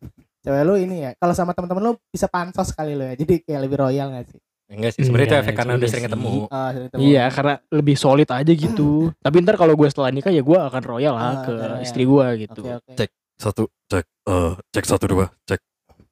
cewek 0.47 0.62
lu 0.62 0.74
ini 0.76 0.97
ya, 1.01 1.11
kalau 1.14 1.34
sama 1.34 1.51
teman-teman 1.51 1.82
lu 1.84 1.99
bisa 2.07 2.26
pansos 2.26 2.70
kali 2.70 2.94
lu 2.94 3.03
ya. 3.03 3.14
Jadi 3.14 3.42
kayak 3.42 3.61
lebih 3.61 3.76
royal 3.80 4.09
gak 4.12 4.30
sih? 4.30 4.38
Enggak 4.66 4.92
sih, 4.92 5.03
sebenarnya 5.03 5.22
itu 5.22 5.30
Enggak, 5.32 5.44
efek 5.44 5.55
karena 5.57 5.72
udah 5.72 5.88
sering 5.88 6.07
ketemu. 6.07 6.30
Oh, 6.44 6.68
sering 6.68 6.86
ketemu. 6.88 7.01
iya 7.05 7.24
karena 7.28 7.55
lebih 7.68 7.97
solid 7.97 8.28
aja 8.28 8.53
gitu 8.53 8.90
tapi 9.24 9.36
ntar 9.40 9.55
kalau 9.55 9.74
gue 9.74 9.86
setelah 9.86 10.11
nikah 10.11 10.30
ya 10.30 10.40
gue 10.40 10.59
akan 10.61 10.82
royal 10.84 11.14
Ah, 11.14 11.20
lah 11.20 11.34
ke 11.40 11.53
oke, 11.53 11.59
royal. 11.61 11.78
istri 11.80 12.03
gue 12.03 12.26
gitu 12.40 12.61
Oke 12.61 12.72
oke. 12.76 12.92
Cek. 12.97 13.11
Satu, 13.36 13.62
cek, 13.84 14.07
eh, 14.24 14.53
cek 14.70 14.84
satu 14.84 15.05
dua, 15.07 15.26
cek. 15.44 15.61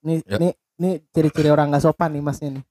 Nih 0.02 0.20
Ya. 0.24 0.36
nih 0.36 0.52
nih 0.76 0.94
ciri-ciri 1.08 1.48
orang 1.48 1.66
nggak 1.68 1.82
sopan 1.82 2.10
nih 2.10 2.20
masnya 2.20 2.50
nih. 2.52 2.64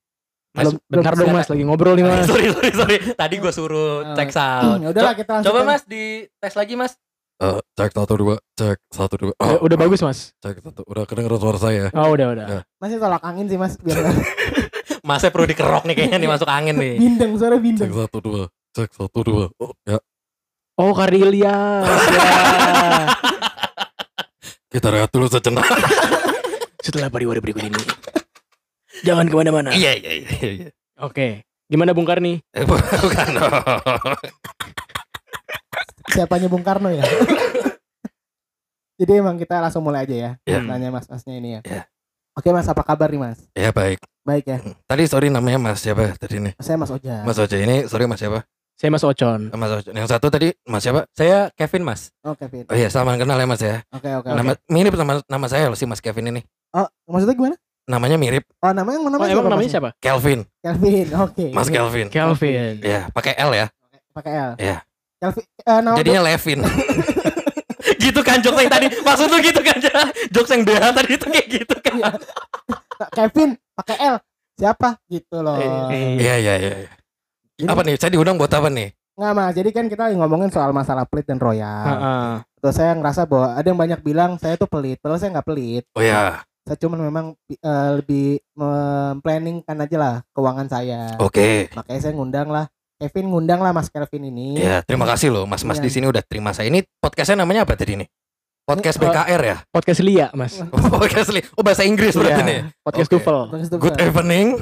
Mas, 0.54 0.70
Belum- 0.70 0.80
bentar 0.86 1.12
belum 1.12 1.26
dong 1.26 1.34
mas 1.34 1.50
lagi 1.50 1.64
ngobrol 1.66 1.94
nih 1.94 2.06
mas 2.08 2.30
sorry 2.30 2.48
sorry 2.48 2.72
sorry. 2.72 2.98
Tadi 3.12 3.36
gue 3.38 3.52
suruh 3.52 4.06
Oh. 4.06 4.14
cek 4.14 4.30
sound. 4.30 4.80
Ya 4.80 4.90
udahlah 4.94 5.14
kita 5.14 5.32
langsung 5.34 5.50
Coba 5.50 5.60
ke- 5.60 5.68
Mas 5.68 5.84
di 5.84 6.04
tes 6.32 6.54
lagi 6.54 6.74
Mas. 6.76 6.94
Eh, 7.36 7.60
cek 7.74 7.90
satu 7.92 8.14
dua, 8.14 8.36
cek 8.54 8.78
satu 8.88 9.14
dua. 9.18 9.32
Eh, 9.34 9.44
Oh, 9.50 9.58
udah 9.62 9.76
bagus 9.76 10.00
mas 10.00 10.32
cek 10.38 10.60
satu. 10.60 10.82
Udah 10.86 11.04
kedengeran 11.04 11.36
suara 11.36 11.58
saya. 11.58 11.84
oh 11.92 12.08
udah 12.10 12.26
udah 12.32 12.46
Ya. 12.46 12.60
Masnya 12.78 12.98
tolak 13.00 13.22
angin 13.22 13.46
sih 13.48 13.56
mas 13.56 13.76
biar 13.76 14.00
Masnya 15.04 15.30
perlu 15.30 15.46
dikerok 15.46 15.84
nih 15.84 15.94
kayaknya 15.94 16.18
nih 16.18 16.30
masuk 16.30 16.48
angin 16.48 16.74
nih. 16.76 16.96
bindeng 16.96 17.32
suara 17.36 17.54
Cek 17.54 17.60
bindeng. 17.60 17.90
satu 17.92 18.18
dua, 18.20 18.42
cek 18.72 18.90
satu 18.90 19.20
dua. 19.22 19.44
Oh, 19.58 19.72
ya. 19.84 19.98
oh 20.76 20.92
Karilia 20.94 21.36
ya. 21.36 21.56
Kita 24.70 24.88
rehat 24.90 25.10
dulu 25.10 25.26
sejenak. 25.28 25.66
setelah 26.84 27.08
pariwara 27.08 27.40
berikut 27.40 27.64
ini 27.64 27.80
jangan 29.02 29.24
ke 29.24 29.34
mana-mana 29.34 29.72
Iya 29.72 29.96
iya 29.96 30.12
iya. 30.20 30.28
iya. 30.44 30.68
oke 31.00 31.40
gimana 31.66 31.96
Bung 31.96 32.04
Karni 32.04 32.44
Eh, 32.52 32.68
bukan. 32.68 33.28
Siapanya 36.12 36.48
Bung 36.52 36.66
Karno 36.66 36.92
ya? 36.92 37.04
Jadi 39.00 39.12
emang 39.20 39.36
kita 39.40 39.60
langsung 39.60 39.84
mulai 39.84 40.06
aja 40.06 40.16
ya. 40.16 40.32
Ya. 40.48 40.60
Tanya 40.64 40.90
mas-masnya 40.92 41.34
ini 41.36 41.50
ya. 41.60 41.62
Ya. 41.66 41.82
Oke 42.34 42.50
mas, 42.50 42.66
apa 42.66 42.82
kabar 42.82 43.14
nih 43.14 43.22
mas? 43.22 43.40
ya 43.54 43.70
baik. 43.70 44.02
Baik 44.24 44.46
ya. 44.48 44.58
Tadi 44.88 45.04
sorry 45.06 45.28
namanya 45.28 45.60
Mas 45.60 45.84
siapa 45.84 46.16
tadi 46.16 46.40
nih? 46.40 46.56
Saya 46.64 46.80
Mas 46.80 46.88
Oja. 46.88 47.28
Mas 47.28 47.36
Oja 47.36 47.58
ini 47.60 47.84
sorry 47.92 48.08
Mas 48.08 48.24
siapa? 48.24 48.48
saya 48.74 48.90
Mas 48.90 49.04
Ocon 49.06 49.52
Mas 49.54 49.70
Oja. 49.70 49.92
Yang 49.92 50.08
satu 50.10 50.32
tadi 50.32 50.56
Mas 50.64 50.82
siapa? 50.82 51.06
Saya 51.12 51.52
Kevin 51.60 51.84
Mas. 51.84 52.10
Oh 52.24 52.32
Kevin. 52.34 52.64
Oh 52.72 52.76
iya, 52.80 52.88
sama 52.88 53.20
kenal 53.20 53.36
ya 53.36 53.46
Mas 53.46 53.60
ya. 53.60 53.84
Oke 53.92 54.08
oke. 54.08 54.32
Nama 54.32 54.56
oke. 54.56 54.64
mirip 54.72 54.94
sama 54.96 55.14
nama 55.28 55.46
saya 55.52 55.68
loh 55.68 55.76
si 55.76 55.84
Mas 55.84 56.00
Kevin 56.00 56.32
ini. 56.32 56.42
Oh 56.72 56.88
maksudnya 57.06 57.36
gimana? 57.36 57.58
Namanya 57.84 58.16
mirip 58.16 58.48
Oh 58.64 58.72
namanya 58.72 59.04
oh 59.04 59.12
namanya 59.12 59.28
emang 59.36 59.44
siapa, 59.44 59.52
namanya 59.52 59.72
siapa 59.76 59.90
Kelvin. 60.00 60.40
Kelvin. 60.64 61.08
Oke. 61.20 61.46
Mas 61.52 61.68
Kelvin. 61.68 62.08
Kelvin 62.08 62.74
Ya, 62.80 63.12
pakai 63.12 63.36
L 63.36 63.52
ya. 63.52 63.68
Pakai 64.16 64.32
L. 64.32 64.52
Iya. 64.56 64.78
Kelvin. 65.24 65.44
eh, 65.64 65.80
nama 65.80 65.96
Jadinya 65.96 66.22
Levin. 66.22 66.60
gitu 68.04 68.20
kan 68.20 68.38
jokes 68.40 68.60
yang 68.60 68.68
tadi. 68.70 68.88
Maksud 68.92 69.28
lu 69.28 69.38
gitu 69.40 69.62
kan. 69.62 69.78
jokes 70.30 70.52
yang 70.52 70.62
BH 70.62 70.84
tadi 70.92 71.12
itu 71.14 71.26
kayak 71.26 71.48
gitu 71.50 71.76
kan. 71.80 71.94
Iya. 71.96 72.12
Kevin 73.10 73.50
pakai 73.74 73.96
L. 74.04 74.16
Siapa? 74.54 74.90
Gitu 75.06 75.38
loh. 75.40 75.56
Eh, 75.56 76.20
Iya, 76.20 76.36
iya, 76.38 76.54
iya. 76.58 76.72
iya. 76.84 76.92
Apa 77.66 77.82
nih? 77.82 77.96
Saya 77.96 78.12
diundang 78.12 78.36
buat 78.36 78.52
apa 78.52 78.68
nih? 78.68 78.92
Nggak 79.14 79.32
mas. 79.32 79.54
Jadi 79.54 79.70
kan 79.72 79.86
kita 79.88 80.02
lagi 80.04 80.18
ngomongin 80.18 80.50
soal 80.50 80.72
masalah 80.72 81.06
pelit 81.06 81.24
dan 81.24 81.38
royal. 81.38 81.86
Heeh. 81.86 82.30
Terus 82.60 82.76
saya 82.76 82.92
ngerasa 82.94 83.24
bahwa 83.24 83.54
ada 83.54 83.64
yang 83.64 83.78
banyak 83.78 84.00
bilang 84.02 84.32
saya 84.36 84.56
tuh 84.56 84.66
pelit. 84.66 84.98
Padahal 85.00 85.22
saya 85.22 85.32
nggak 85.32 85.48
pelit. 85.48 85.84
Oh 85.94 86.02
ya, 86.02 86.42
Saya 86.64 86.78
cuma 86.78 86.96
memang 86.96 87.36
eh, 87.46 87.90
lebih 87.94 88.40
memplaningkan 88.56 89.78
aja 89.78 89.98
lah 89.98 90.16
keuangan 90.32 90.68
saya. 90.68 91.14
oke. 91.18 91.70
Makanya 91.72 92.00
saya 92.00 92.14
ngundang 92.14 92.50
lah 92.50 92.66
Kevin 93.04 93.28
ngundang 93.28 93.60
lah 93.60 93.76
Mas 93.76 93.92
Kelvin 93.92 94.32
ini. 94.32 94.56
Ya, 94.56 94.80
terima 94.80 95.04
kasih 95.04 95.28
loh 95.28 95.44
Mas-mas 95.44 95.76
Iya. 95.76 95.84
di 95.84 95.90
sini 95.92 96.06
udah 96.08 96.24
terima 96.24 96.56
saya. 96.56 96.72
Ini 96.72 96.88
podcastnya 96.98 97.44
namanya 97.44 97.68
apa 97.68 97.76
tadi 97.76 98.00
nih? 98.00 98.08
Podcast 98.64 98.96
Ini, 98.96 99.12
BKR 99.12 99.42
ya? 99.44 99.58
podcast 99.68 100.00
Lia 100.00 100.28
mas 100.32 100.56
Oh, 100.72 100.88
podcast 100.96 101.36
li- 101.36 101.44
Oh, 101.52 101.68
bahasa 101.68 101.84
Inggris 101.84 102.16
berarti 102.16 102.40
Iya, 102.40 102.48
nih. 102.48 102.60
podcast 102.80 103.12
Oke. 103.12 103.20
Tufel 103.20 103.40
Good 103.76 104.00
evening. 104.00 104.56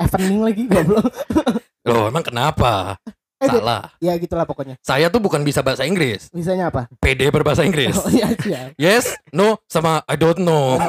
Evening 0.00 0.40
lagi 0.40 0.64
goblok. 0.64 1.04
Loh, 1.88 2.08
emang 2.08 2.24
kenapa? 2.24 2.96
Eh, 3.38 3.46
Salah. 3.46 3.92
ya 4.00 4.16
gitulah 4.16 4.42
pokoknya. 4.42 4.80
Saya 4.80 5.12
tuh 5.12 5.20
bukan 5.20 5.44
bisa 5.44 5.60
bahasa 5.60 5.84
Inggris. 5.84 6.32
Bisanya 6.32 6.72
apa? 6.72 6.88
PD 6.98 7.28
berbahasa 7.28 7.62
Inggris. 7.62 7.94
Oh 7.94 8.08
iya 8.08 8.32
siap. 8.34 8.72
Yes, 8.74 9.14
no, 9.30 9.60
sama 9.68 10.00
I 10.08 10.16
don't 10.16 10.40
know. 10.40 10.80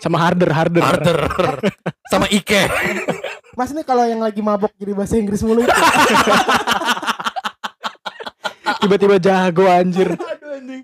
sama 0.00 0.16
harder 0.16 0.48
harder 0.48 0.80
Harder. 0.80 1.18
sama 2.08 2.24
Ike. 2.30 2.62
Mas 3.52 3.70
ini 3.70 3.82
kalau 3.82 4.04
yang 4.04 4.18
lagi 4.18 4.38
mabok 4.38 4.70
jadi 4.74 4.92
bahasa 4.92 5.14
Inggris 5.14 5.40
mulu 5.40 5.60
itu. 5.60 5.70
tiba-tiba 8.80 9.16
jago 9.18 9.64
anjir 9.66 10.08
Aduh 10.14 10.50
anjing. 10.50 10.82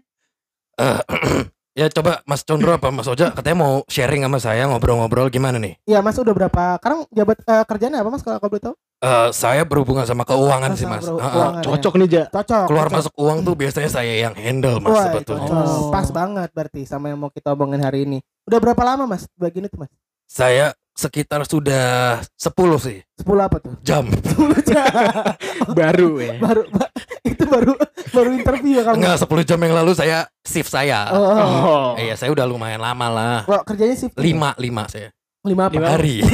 Eh, 0.77 1.01
ya 1.79 1.87
coba 1.89 2.21
Mas 2.23 2.43
Condro 2.43 2.69
apa 2.71 2.91
Mas 2.91 3.07
Oja 3.07 3.33
katanya 3.33 3.57
mau 3.59 3.81
sharing 3.87 4.21
sama 4.21 4.37
saya 4.37 4.67
ngobrol-ngobrol 4.67 5.29
gimana 5.29 5.57
nih? 5.57 5.81
Iya 5.85 6.01
Mas 6.01 6.17
udah 6.17 6.33
berapa? 6.33 6.77
Sekarang 6.77 7.09
jabat 7.09 7.39
eh, 7.41 7.64
kerjanya 7.64 7.99
apa 8.01 8.11
Mas 8.11 8.21
kalau 8.21 8.37
kau 8.37 8.51
boleh 8.51 8.62
tahu? 8.62 8.75
Eh, 8.97 9.29
saya 9.31 9.62
berhubungan 9.62 10.05
sama 10.05 10.25
keuangan 10.25 10.73
Oh, 10.73 10.77
sih 10.77 10.85
Mas. 10.85 11.05
eh, 11.05 11.12
keuangan. 11.12 11.62
cocok 11.62 11.95
nih 11.97 12.09
ja 12.11 12.25
Cocok. 12.29 12.64
keluar 12.67 12.87
cocok. 12.87 12.97
masuk 12.99 13.14
uang 13.17 13.39
tuh 13.43 13.55
biasanya 13.55 13.91
saya 13.91 14.14
yang 14.19 14.35
handle 14.35 14.77
Mas 14.79 14.93
Wah, 14.93 15.05
sebetulnya. 15.07 15.49
Oh. 15.49 15.89
Pas 15.89 16.09
banget 16.11 16.49
berarti 16.51 16.83
sama 16.85 17.09
yang 17.09 17.19
mau 17.19 17.31
kita 17.31 17.53
omongin 17.53 17.81
hari 17.81 18.05
ini. 18.05 18.19
Udah 18.45 18.59
berapa 18.59 18.83
lama 18.83 19.07
Mas 19.07 19.25
bagian 19.33 19.64
itu 19.64 19.77
Mas? 19.77 19.89
Saya 20.27 20.77
sekitar 20.97 21.44
sudah 21.44 22.18
10 22.34 22.40
sih 22.80 23.05
10 23.20 23.28
apa 23.36 23.61
tuh? 23.61 23.76
jam. 23.84 24.09
10 24.09 24.64
jam. 24.64 24.88
baru 25.78 26.16
ya 26.18 26.40
baru 26.40 26.64
ba- 26.72 26.88
itu 27.20 27.44
baru 27.44 27.76
baru 28.16 28.30
interview 28.32 28.80
ya 28.80 28.82
kamu. 28.88 28.97
Enggak 29.05 29.28
10 29.28 29.44
jam 29.44 29.61
yang 29.61 29.76
lalu 29.76 29.92
saya 29.92 30.24
shift 30.40 30.72
saya. 30.72 31.12
Oh, 31.12 31.20
oh. 31.20 31.36
oh 31.36 31.88
Iya, 32.01 32.16
saya 32.16 32.32
udah 32.32 32.49
lumayan 32.49 32.80
lama 32.80 33.12
lah. 33.12 33.38
Kalau 33.44 33.61
kerjanya 33.68 33.92
shift 33.92 34.16
5 34.16 34.24
5 34.57 34.88
saya. 34.88 35.12
lima 35.44 35.68
apa? 35.68 35.74
Lima. 35.78 35.86
Hari. 35.94 36.16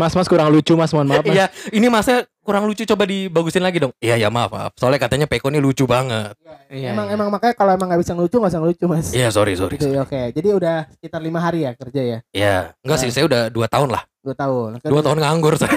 mas 0.00 0.12
mas 0.12 0.28
kurang 0.28 0.52
lucu 0.52 0.76
mas 0.76 0.92
mohon 0.92 1.08
maaf 1.08 1.24
mas 1.24 1.36
Iya, 1.36 1.46
ini 1.72 1.88
masnya 1.88 2.28
kurang 2.46 2.70
lucu 2.70 2.86
coba 2.86 3.02
dibagusin 3.02 3.58
lagi 3.58 3.82
dong. 3.82 3.90
Iya, 3.98 4.14
ya 4.22 4.28
maaf, 4.30 4.54
maaf. 4.54 4.72
Soalnya 4.78 5.02
katanya 5.02 5.26
Peko 5.26 5.50
ini 5.50 5.58
lucu 5.58 5.82
banget. 5.82 6.38
Iya, 6.70 6.94
emang 6.94 7.10
iya. 7.10 7.18
emang 7.18 7.28
makanya 7.34 7.54
kalau 7.58 7.74
emang 7.74 7.90
nggak 7.90 8.06
bisa 8.06 8.14
ngelucu 8.14 8.38
nggak 8.38 8.52
usah 8.54 8.60
ngelucu 8.62 8.84
mas. 8.86 9.06
Iya, 9.10 9.28
sorry, 9.34 9.58
sorry. 9.58 9.74
Gitu, 9.74 9.90
ya, 9.90 10.06
oke. 10.06 10.30
Jadi 10.30 10.48
udah 10.54 10.86
sekitar 10.94 11.18
lima 11.18 11.42
hari 11.42 11.66
ya 11.66 11.74
kerja 11.74 12.00
ya, 12.06 12.18
Iya, 12.30 12.56
enggak 12.86 12.98
sih, 13.02 13.10
saya 13.10 13.26
udah 13.26 13.42
2 13.50 13.66
tahun 13.66 13.90
lah. 13.90 14.06
dua 14.22 14.34
tahun. 14.34 14.70
Kan 14.82 14.90
2 14.90 15.06
tahun 15.06 15.18
nganggur 15.22 15.54
saya. 15.58 15.70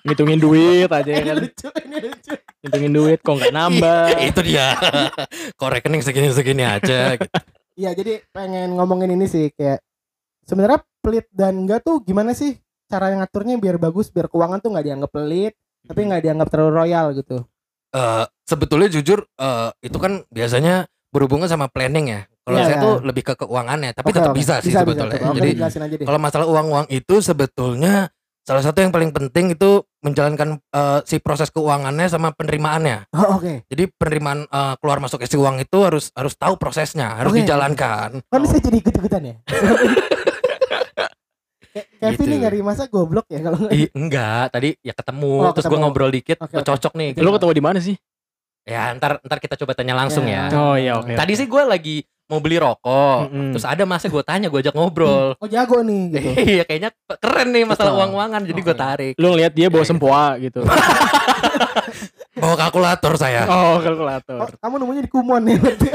ngitungin 0.00 0.40
duit 0.40 0.88
aja 0.88 1.10
ya 1.12 1.20
Ini 1.20 1.28
kan 1.28 1.36
lucu, 1.44 1.68
ini 1.84 1.96
lucu. 2.00 2.32
ngitungin 2.64 2.92
duit 2.92 3.18
kok 3.20 3.34
nggak 3.36 3.52
nambah 3.52 4.04
Itu 4.32 4.40
dia. 4.40 4.72
Kok 5.60 5.70
rekening 5.76 6.00
segini-segini 6.00 6.64
aja 6.64 7.20
gitu. 7.20 7.36
Iya, 7.76 7.90
jadi 7.92 8.20
pengen 8.32 8.76
ngomongin 8.76 9.12
ini 9.12 9.24
sih 9.24 9.48
kayak 9.52 9.80
sebenarnya 10.44 10.80
pelit 11.00 11.28
dan 11.32 11.64
enggak 11.64 11.80
tuh 11.80 12.00
gimana 12.00 12.32
sih 12.32 12.56
cara 12.90 13.14
ngaturnya 13.14 13.56
biar 13.56 13.78
bagus 13.78 14.10
biar 14.10 14.26
keuangan 14.26 14.58
tuh 14.58 14.74
nggak 14.74 14.86
dianggap 14.90 15.10
pelit 15.14 15.54
tapi 15.86 16.00
nggak 16.10 16.22
dianggap 16.26 16.48
terlalu 16.50 16.72
royal 16.74 17.06
gitu 17.14 17.46
Eh, 17.90 18.24
sebetulnya 18.46 18.86
jujur 18.86 19.26
eh, 19.26 19.70
itu 19.82 19.98
kan 19.98 20.22
biasanya 20.30 20.86
berhubungan 21.10 21.50
sama 21.50 21.66
planning 21.66 22.06
ya. 22.14 22.20
Kalau 22.46 22.56
Iya, 22.62 22.66
saya 22.66 22.76
iya. 22.78 22.84
tuh 22.86 22.94
lebih 23.02 23.22
ke 23.26 23.34
keuangannya, 23.34 23.90
tapi 23.98 24.14
Oke, 24.14 24.16
tetap 24.22 24.30
oke. 24.30 24.38
bisa 24.38 24.54
sih 24.62 24.70
bisa, 24.70 24.80
sebetulnya. 24.86 25.18
Bisa, 25.18 25.34
Jadi 25.34 25.50
kalau 26.06 26.18
masalah 26.22 26.46
uang-uang 26.46 26.86
itu 26.86 27.18
sebetulnya 27.18 28.14
salah 28.46 28.62
satu 28.62 28.78
yang 28.78 28.94
paling 28.94 29.10
penting 29.10 29.58
itu 29.58 29.82
menjalankan 30.06 30.62
eh, 30.70 31.00
si 31.02 31.18
proses 31.18 31.50
keuangannya 31.50 32.06
sama 32.06 32.30
penerimaannya. 32.30 33.10
Oh, 33.10 33.42
oke. 33.42 33.66
Jadi 33.66 33.90
penerimaan 33.90 34.46
eh, 34.46 34.74
keluar 34.78 35.02
masuk 35.02 35.26
isi 35.26 35.34
uang 35.34 35.58
itu 35.58 35.78
harus 35.82 36.14
harus 36.14 36.38
tahu 36.38 36.54
prosesnya, 36.62 37.18
harus 37.18 37.34
Oke. 37.34 37.42
dijalankan. 37.42 38.22
Kan 38.22 38.38
bisa 38.38 38.62
jadi 38.62 38.76
ikut-ikutan 38.78 39.22
ya. 39.26 39.34
Ke- 41.70 41.86
Kevin 41.96 42.14
Gitu. 42.16 42.26
nih 42.26 42.38
nyari 42.40 42.58
masa 42.60 42.82
goblok 42.86 43.26
ya 43.26 43.38
kalau 43.40 43.58
nggak- 43.60 43.72
Ih, 43.72 43.88
enggak, 43.92 44.44
tadi 44.50 44.74
ya 44.80 44.90
ketemu, 44.90 45.32
Oh, 45.40 45.50
terus 45.50 45.62
ketemu. 45.62 45.72
gua 45.72 45.78
ngobrol 45.80 46.10
dikit, 46.10 46.36
oh, 46.36 46.46
oke. 46.46 46.60
cocok 46.60 46.92
nih. 46.94 47.08
Lu 47.16 47.30
ketemu 47.30 47.52
di 47.52 47.62
mana 47.62 47.78
sih? 47.78 47.94
Ya, 48.62 48.90
ntar 48.92 49.18
ntar 49.20 49.38
kita 49.38 49.54
coba 49.56 49.72
tanya 49.72 49.94
langsung 49.94 50.24
Ya. 50.24 50.46
ya. 50.46 50.56
Oh 50.56 50.74
iya 50.74 50.92
oke. 50.94 51.14
Tadi 51.14 51.32
sih 51.32 51.46
gua 51.46 51.64
lagi 51.64 52.02
mau 52.26 52.38
beli 52.38 52.56
rokok, 52.56 53.26
Mm-mm. 53.26 53.50
terus 53.50 53.62
ada 53.64 53.82
masnya 53.82 54.06
gue 54.08 54.22
tanya, 54.22 54.46
gue 54.46 54.60
ajak 54.60 54.70
ngobrol. 54.72 55.34
Oh 55.34 55.48
jago 55.48 55.82
nih 55.82 56.02
gitu. 56.12 56.30
Iya, 56.52 56.62
kayaknya 56.62 56.90
keren 57.12 57.50
nih 57.50 57.64
masalah 57.64 57.90
uang-uangan, 57.96 58.42
jadi 58.44 58.60
gue 58.60 58.70
Oke. 58.70 58.78
tarik. 58.80 59.12
lu 59.16 59.26
ngeliat 59.28 59.50
dia 59.50 59.66
bawa 59.66 59.74
Iya, 59.74 59.82
iya. 59.82 59.90
sempoa 59.90 60.24
gitu. 60.38 60.60
Bawa 62.32 62.54
kalkulator 62.56 63.12
saya. 63.16 63.44
oh 63.44 63.52
Oh, 63.52 63.76
kalkulator. 63.80 64.38
kamu 64.56 64.74
nemunya 64.76 65.02
di 65.02 65.10
Kumon 65.10 65.42
nih 65.42 65.58
berarti. 65.60 65.88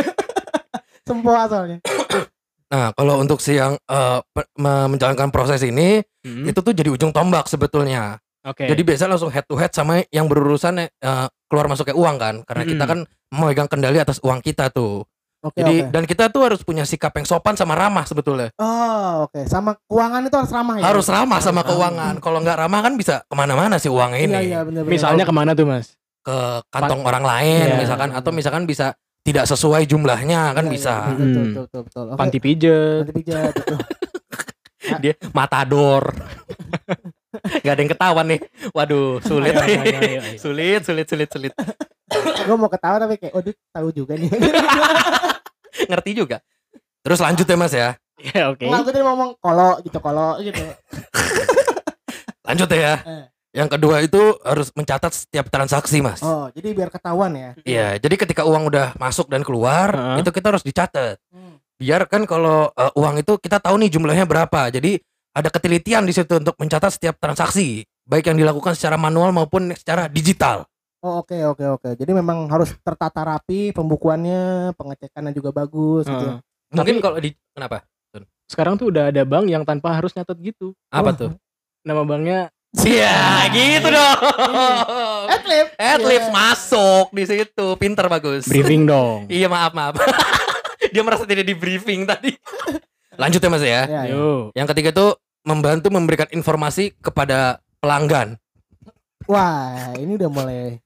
Sempoa 1.02 1.42
soalnya. 1.48 1.80
Nah, 2.66 2.89
kalau 2.91 3.18
untuk 3.18 3.38
si 3.38 3.55
yang 3.55 3.78
eh, 3.78 4.20
me- 4.55 4.88
menjalankan 4.89 5.30
proses 5.30 5.61
ini, 5.61 6.01
Hmm, 6.22 6.41
itu 6.43 6.57
tuh 6.57 6.74
jadi 6.74 6.89
ujung 6.89 7.13
tombak 7.13 7.45
sebetulnya. 7.45 8.18
Oke. 8.41 8.66
Jadi 8.66 8.82
biasa 8.82 9.05
langsung 9.05 9.30
head 9.30 9.45
to 9.45 9.53
head 9.53 9.70
sama 9.70 10.01
yang 10.09 10.26
berurusan 10.26 10.82
eh, 10.82 10.89
keluar 11.45 11.66
masuknya 11.66 11.93
uang 11.93 12.18
kan, 12.18 12.36
karena 12.41 12.63
kita 12.63 12.84
Mm. 12.84 12.89
kan 12.89 12.99
memegang 13.30 13.70
kendali 13.70 13.97
atas 13.97 14.18
uang 14.20 14.39
kita 14.39 14.70
tuh. 14.70 15.05
Oke 15.39 15.61
Jadi 15.61 15.76
oke. 15.80 15.89
dan 15.93 16.03
kita 16.03 16.24
tuh 16.28 16.41
harus 16.41 16.61
punya 16.61 16.82
sikap 16.82 17.13
yang 17.13 17.22
sopan 17.24 17.53
sama 17.53 17.78
ramah 17.78 18.01
sebetulnya. 18.01 18.49
Oh 18.57 19.30
oke. 19.30 19.45
Sama 19.45 19.78
keuangan 19.86 20.26
itu 20.26 20.34
harus 20.34 20.49
ramah 20.49 20.76
ya. 20.76 20.84
Harus 20.84 21.05
ramah 21.05 21.38
sama 21.38 21.61
keuangan. 21.61 22.18
Kalau 22.18 22.41
nggak 22.41 22.57
ramah 22.57 22.82
kan 22.82 22.93
bisa 22.95 23.22
ke 23.22 23.34
mana-mana 23.36 23.78
sih 23.78 23.86
uang 23.88 24.11
Iya 24.11 24.26
ini. 24.26 24.41
iya 24.43 24.59
benar. 24.61 24.82
Misalnya 24.84 25.22
ke 25.22 25.30
mana 25.30 25.53
tuh 25.53 25.70
mas? 25.70 25.93
Ke 26.20 26.34
kantong 26.68 27.05
orang 27.05 27.22
lain 27.22 27.66
Iya. 27.68 27.78
misalkan 27.78 28.09
atau 28.09 28.32
misalkan 28.32 28.66
bisa 28.66 28.97
tidak 29.26 29.50
sesuai 29.50 29.90
jumlahnya 29.90 30.54
kan 30.54 30.66
bisa. 30.70 31.10
Iya, 31.10 31.18
Betul 31.18 31.26
Mm. 31.26 31.34
betul 31.34 31.64
betul. 31.66 31.82
betul. 31.82 32.06
Oke. 32.06 32.20
Panti 32.22 32.38
pijet. 32.38 33.02
Panti 33.02 33.14
pijat. 33.16 33.52
betul. 33.52 33.78
Dia 35.02 35.14
matador. 35.38 36.04
Gak 37.60 37.74
ada 37.74 37.82
yang 37.82 37.92
ketahuan 37.92 38.26
nih. 38.30 38.40
Waduh, 38.70 39.18
sulit. 39.20 39.52
Ayo, 39.52 39.82
ayo, 39.82 39.98
ayo, 39.98 40.20
ayo. 40.22 40.38
sulit, 40.38 40.82
sulit, 40.86 41.06
sulit, 41.10 41.28
sulit. 41.28 41.54
Gue 42.46 42.54
mau 42.54 42.70
ketawa 42.70 43.02
tapi 43.02 43.18
kayak, 43.18 43.34
oh 43.34 43.42
dia 43.42 43.58
tahu 43.74 43.90
juga 43.90 44.14
nih. 44.14 44.30
Ngerti 45.90 46.12
juga. 46.14 46.38
Terus 47.02 47.18
lanjut 47.18 47.44
ya 47.44 47.58
Mas 47.58 47.74
ya. 47.74 47.90
Ya 48.24 48.44
oke. 48.48 48.62
Enggak, 48.62 48.80
gue 48.80 48.92
tadi 48.94 49.02
ngomong 49.02 49.30
kolo 49.38 49.82
gitu, 49.82 49.98
kolo 49.98 50.38
gitu. 50.40 50.62
Lanjut 52.46 52.70
ya. 52.70 52.94
Eh. 53.02 53.26
Yang 53.56 53.70
kedua 53.80 54.03
itu 54.03 54.20
harus 54.43 54.68
mencatat 54.76 55.16
setiap 55.16 55.47
transaksi, 55.47 56.03
Mas. 56.03 56.20
Oh, 56.20 56.51
jadi 56.51 56.76
biar 56.76 56.91
ketahuan 56.91 57.32
ya. 57.32 57.49
Iya, 57.64 57.88
jadi 58.03 58.16
ketika 58.20 58.43
uang 58.43 58.68
udah 58.68 58.91
masuk 58.99 59.32
dan 59.32 59.47
keluar, 59.47 59.95
Heeh. 59.95 60.28
itu 60.28 60.30
kita 60.36 60.51
harus 60.51 60.60
dicatat. 60.60 61.16
Hmm. 61.32 61.56
Biar 61.80 62.03
kan 62.12 62.28
kalau 62.28 62.68
uh, 62.76 62.91
uang 62.99 63.24
itu 63.24 63.39
kita 63.39 63.64
tahu 63.64 63.80
nih 63.80 63.95
jumlahnya 63.95 64.28
berapa. 64.28 64.68
Jadi 64.68 64.99
ada 65.32 65.47
ketelitian 65.47 66.03
di 66.03 66.12
situ 66.12 66.36
untuk 66.36 66.60
mencatat 66.60 66.99
setiap 66.99 67.16
transaksi, 67.16 67.88
baik 68.03 68.28
yang 68.28 68.36
dilakukan 68.36 68.76
secara 68.76 68.99
manual 68.99 69.32
maupun 69.32 69.72
secara 69.72 70.12
digital. 70.12 70.68
Oh, 70.99 71.24
oke 71.24 71.36
oke 71.56 71.66
oke. 71.80 71.89
Jadi 71.95 72.12
memang 72.12 72.51
harus 72.51 72.76
tertata 72.84 73.24
rapi 73.24 73.72
pembukuannya, 73.72 74.76
pengecekannya 74.76 75.32
juga 75.32 75.56
bagus 75.56 76.03
gitu. 76.03 76.28
Heeh. 76.28 76.76
Mungkin 76.76 76.99
kalau 76.99 77.24
di 77.24 77.32
kenapa? 77.56 77.88
Sekarang 78.45 78.78
tuh 78.78 78.93
udah 78.93 79.10
ada 79.10 79.24
bank 79.26 79.47
yang 79.49 79.64
tanpa 79.66 79.95
harus 79.95 80.14
nyatet 80.14 80.38
gitu. 80.43 80.76
Apa 80.91 81.12
Oh. 81.12 81.18
tuh? 81.18 81.32
Nama 81.82 82.01
banknya 82.06 82.39
Iya, 82.78 83.16
gitu 83.50 83.88
dong. 83.88 84.18
Adlib. 85.34 85.68
Adlibs 85.76 86.28
Iya. 86.28 86.34
masuk 86.34 87.06
di 87.12 87.24
situ. 87.24 87.66
Pinter 87.76 88.06
bagus. 88.06 88.44
briefing 88.46 88.84
dong. 88.84 89.26
Iya, 89.32 89.48
maaf, 89.48 89.72
maaf. 89.72 89.96
Dia 90.94 91.02
merasa 91.02 91.24
tidak 91.24 91.44
di 91.44 91.54
briefing 91.54 92.04
tadi. 92.04 92.36
Lanjut 93.16 93.40
ya 93.40 93.50
Mas 93.50 93.64
ya. 93.64 93.70
Ya, 93.70 93.82
ya. 93.86 94.02
Yo. 94.12 94.52
Yang 94.52 94.68
ketiga 94.76 94.90
itu 94.92 95.08
membantu 95.42 95.88
memberikan 95.88 96.28
informasi 96.30 96.92
kepada 96.96 97.58
pelanggan. 97.80 98.36
Wah, 99.26 99.96
ini 99.96 100.16
udah 100.16 100.30
mulai 100.30 100.78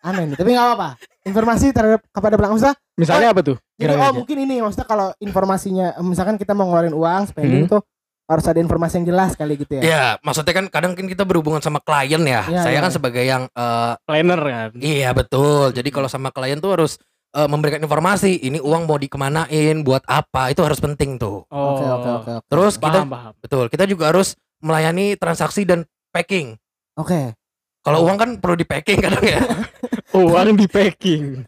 aneh 0.00 0.24
nih. 0.26 0.36
Tapi 0.36 0.48
nggak 0.50 0.66
apa-apa. 0.66 0.88
Informasi 1.24 1.72
terhadap 1.72 2.00
kepada 2.08 2.34
pelanggan 2.36 2.58
usaha. 2.58 2.74
Misalnya 2.94 3.34
apa 3.34 3.40
tuh? 3.42 3.56
Jadi 3.74 3.90
oh 3.90 4.00
aja. 4.00 4.14
mungkin 4.14 4.36
ini 4.38 4.62
maksudnya 4.62 4.86
kalau 4.86 5.08
informasinya 5.18 5.98
misalkan 6.00 6.38
kita 6.38 6.54
mau 6.54 6.68
ngeluarin 6.68 6.94
uang 6.94 7.22
spending 7.26 7.66
Hmm. 7.66 7.72
tuh 7.74 7.82
harus 8.24 8.44
ada 8.48 8.56
informasi 8.56 9.04
yang 9.04 9.06
jelas 9.12 9.36
kali 9.36 9.60
gitu 9.60 9.76
ya. 9.78 9.82
Ya, 9.84 10.04
maksudnya 10.24 10.56
kan 10.56 10.66
kadang 10.72 10.96
kan 10.96 11.04
kita 11.04 11.28
berhubungan 11.28 11.60
sama 11.60 11.76
klien 11.84 12.20
ya. 12.24 12.48
Iya, 12.48 12.60
Saya 12.64 12.76
iya. 12.76 12.80
kan 12.80 12.92
sebagai 12.92 13.24
yang 13.24 13.42
eh, 13.52 13.92
Planner 14.08 14.40
kan. 14.40 14.70
Iya 14.80 15.10
betul. 15.12 15.76
Jadi 15.76 15.88
kalau 15.92 16.08
sama 16.08 16.32
klien 16.32 16.56
tuh 16.56 16.72
harus 16.72 16.96
eh, 17.36 17.48
memberikan 17.48 17.84
informasi. 17.84 18.40
Ini 18.40 18.64
uang 18.64 18.88
mau 18.88 18.96
dikemanain, 18.96 19.76
buat 19.84 20.02
apa? 20.08 20.48
Itu 20.48 20.64
harus 20.64 20.80
penting 20.80 21.20
tuh. 21.20 21.44
Oh. 21.52 21.76
Oke 21.76 21.84
oke 21.84 22.08
oke. 22.08 22.32
oke. 22.40 22.48
Terus 22.48 22.74
kita 22.80 23.04
Paham 23.04 23.12
paham. 23.12 23.32
betul. 23.44 23.64
Kita 23.68 23.84
juga 23.84 24.08
harus 24.08 24.32
melayani 24.64 25.20
transaksi 25.20 25.68
dan 25.68 25.84
packing. 26.08 26.56
Oke. 26.96 27.36
Kalau 27.84 28.08
uang 28.08 28.16
kan 28.16 28.30
perlu 28.40 28.56
di 28.56 28.64
packing 28.64 28.98
kadang 29.04 29.20
ya. 29.20 29.40
Uang 30.16 30.56
di 30.56 30.64
packing. 30.64 31.44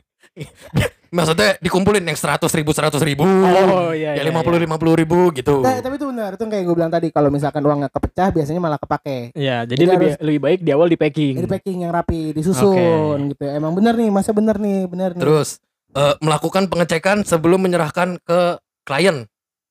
Maksudnya 1.16 1.56
dikumpulin 1.58 2.04
yang 2.04 2.12
seratus 2.14 2.52
ribu 2.52 2.76
seratus 2.76 3.00
ribu, 3.00 3.24
Oh 3.24 3.96
iya. 3.96 4.12
ya 4.12 4.20
iya, 4.20 4.22
lima 4.22 4.44
puluh 4.44 4.60
iya. 4.60 4.64
lima 4.68 4.76
puluh 4.76 4.92
ribu 4.92 5.32
gitu. 5.32 5.64
Nah, 5.64 5.80
tapi 5.80 5.96
itu 5.96 6.04
benar. 6.04 6.36
Itu 6.36 6.44
kayak 6.44 6.64
gue 6.68 6.74
bilang 6.76 6.92
tadi 6.92 7.08
kalau 7.08 7.32
misalkan 7.32 7.64
uang 7.64 7.78
nggak 7.80 7.94
kepecah 7.96 8.28
biasanya 8.30 8.60
malah 8.60 8.76
kepake. 8.76 9.32
Iya, 9.32 9.64
jadi 9.64 9.80
Jadi 9.80 9.90
lebih 9.90 10.08
harus- 10.12 10.20
lebih 10.20 10.40
baik 10.44 10.60
di 10.60 10.70
awal 10.70 10.86
di 10.86 10.98
packing. 11.00 11.34
Jadi 11.40 11.48
packing 11.48 11.78
yang 11.88 11.92
rapi, 11.96 12.36
disusun 12.36 13.32
gitu. 13.32 13.42
ya. 13.42 13.56
Emang 13.56 13.72
bener 13.72 13.96
nih, 13.96 14.12
masa 14.12 14.36
bener 14.36 14.60
nih, 14.60 14.84
bener 14.84 15.16
nih. 15.16 15.22
Terus 15.24 15.48
eh, 15.96 16.14
melakukan 16.20 16.68
pengecekan 16.68 17.24
sebelum 17.24 17.64
menyerahkan 17.64 18.20
ke 18.20 18.60
klien. 18.84 19.24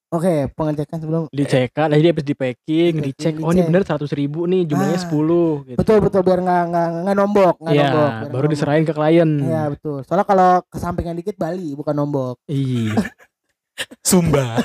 Oke, 0.08 0.48
pengecekan 0.50 0.98
sebelum 0.98 1.22
Dicek 1.28 1.70
kan, 1.72 1.90
jadi 1.90 2.10
habis 2.10 2.24
di 2.24 2.34
packing, 2.34 2.94
Di 2.96 3.10
dicek. 3.10 3.34
packing, 3.34 3.42
Oh 3.42 3.50
ini 3.50 3.58
dicek. 3.58 3.68
bener 3.68 3.82
seratus 3.84 4.12
ribu 4.12 4.46
nih, 4.46 4.64
jumlahnya 4.64 4.94
Ah. 4.94 5.02
sepuluh. 5.02 5.66
gitu. 5.66 5.78
betul 5.78 5.98
betul 6.00 6.22
biar 6.22 6.40
nggak 6.40 6.64
nggak 6.68 6.88
nggak 7.02 7.16
nombok, 7.16 7.56
nggak 7.58 7.74
Iya, 7.74 7.84
nombok. 7.84 8.12
biar 8.14 8.32
baru 8.32 8.46
diserahin 8.48 8.84
ke 8.84 8.94
klien. 8.94 9.30
Iya 9.42 9.62
betul. 9.70 9.98
Soalnya 10.02 10.24
kalau 10.24 10.50
kesampingan 10.68 11.16
dikit 11.16 11.36
Bali 11.36 11.74
bukan 11.74 11.94
nombok. 11.94 12.38
Iya. 12.46 12.96
Sumba. 14.08 14.62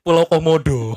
Pulau 0.00 0.24
Komodo. 0.24 0.96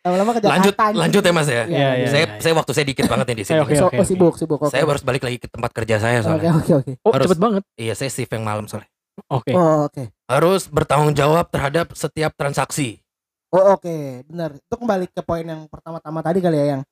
Lama-lama 0.00 0.30
ke 0.32 0.40
Jakarta. 0.40 0.50
Lanjut 0.50 0.74
anjing. 0.74 0.98
lanjut 0.98 1.22
ya 1.22 1.32
Mas 1.32 1.48
ya. 1.48 1.62
Iya, 1.64 1.88
iya. 1.94 2.06
saya 2.08 2.24
saya 2.38 2.52
waktu 2.54 2.72
saya 2.72 2.86
dikit 2.86 3.04
banget 3.06 3.26
nih 3.28 3.36
di 3.36 3.44
sini. 3.46 3.60
Oke, 3.60 3.74
So- 3.74 3.86
oke, 3.86 3.94
oh, 3.94 4.00
oke. 4.00 4.08
sibuk 4.08 4.34
sibuk. 4.34 4.58
Oke. 4.58 4.72
Saya 4.72 4.82
harus 4.82 5.02
balik 5.02 5.22
lagi 5.22 5.36
ke 5.36 5.46
tempat 5.46 5.70
kerja 5.70 5.96
saya 5.98 6.18
Oke 6.18 6.26
soalnya. 6.26 6.52
oke 6.54 6.72
oke. 6.74 6.92
Oh 7.02 7.12
Harus- 7.12 7.28
cepet 7.28 7.38
banget. 7.38 7.62
Iya, 7.76 7.92
saya 7.94 8.08
shift 8.08 8.30
yang 8.30 8.42
malam 8.42 8.64
soalnya. 8.64 8.88
Oke. 9.26 9.50
Oh 9.52 9.84
oke. 9.84 10.14
Harus 10.24 10.66
bertanggung 10.66 11.12
jawab 11.12 11.50
terhadap 11.50 11.90
setiap 11.92 12.30
transaksi. 12.32 13.02
Oh 13.48 13.74
oke, 13.74 14.22
benar. 14.24 14.54
Itu 14.54 14.74
kembali 14.76 15.08
ke 15.08 15.20
poin 15.20 15.42
yang 15.42 15.66
pertama-tama 15.66 16.20
tadi 16.20 16.38
kali 16.38 16.54
ya 16.54 16.66
yang 16.76 16.82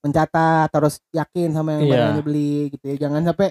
mencatat 0.00 0.68
terus 0.68 0.98
yakin 1.10 1.52
sama 1.52 1.76
yang 1.76 1.82
Iya. 1.82 1.90
barang 1.90 2.06
yang 2.06 2.18
dibeli 2.18 2.54
gitu 2.70 2.84
ya. 2.86 2.96
Jangan 3.06 3.22
sampai 3.22 3.48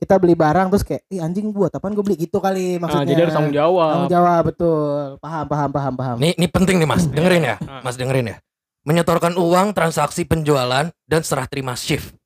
kita 0.00 0.16
beli 0.16 0.32
barang 0.32 0.66
terus 0.72 0.80
kayak, 0.80 1.04
ih 1.06 1.20
anjing 1.20 1.52
buat 1.52 1.68
apaan 1.70 1.92
gue 1.92 2.00
beli 2.00 2.16
gitu 2.18 2.40
kali 2.40 2.76
Ah, 2.76 2.88
maksudnya. 2.88 3.04
jadi 3.06 3.20
harus 3.28 3.34
tanggung 3.36 3.52
jawab. 3.52 3.90
Tanggung 3.92 4.12
jawab 4.12 4.42
betul. 4.48 4.96
Paham 5.20 5.44
paham 5.44 5.70
paham 5.70 5.94
paham. 5.94 6.16
Nih, 6.16 6.32
ini 6.34 6.46
penting 6.48 6.76
nih 6.80 6.88
Mas, 6.88 7.04
dengerin 7.04 7.42
ya. 7.44 7.56
Ah. 7.62 7.84
Mas 7.84 7.94
dengerin 7.94 8.32
ya. 8.32 8.36
Menyetorkan 8.80 9.36
uang 9.36 9.76
transaksi 9.76 10.24
penjualan 10.24 10.88
dan 11.04 11.20
serah 11.20 11.44
terima 11.44 11.76
shift. 11.76 12.16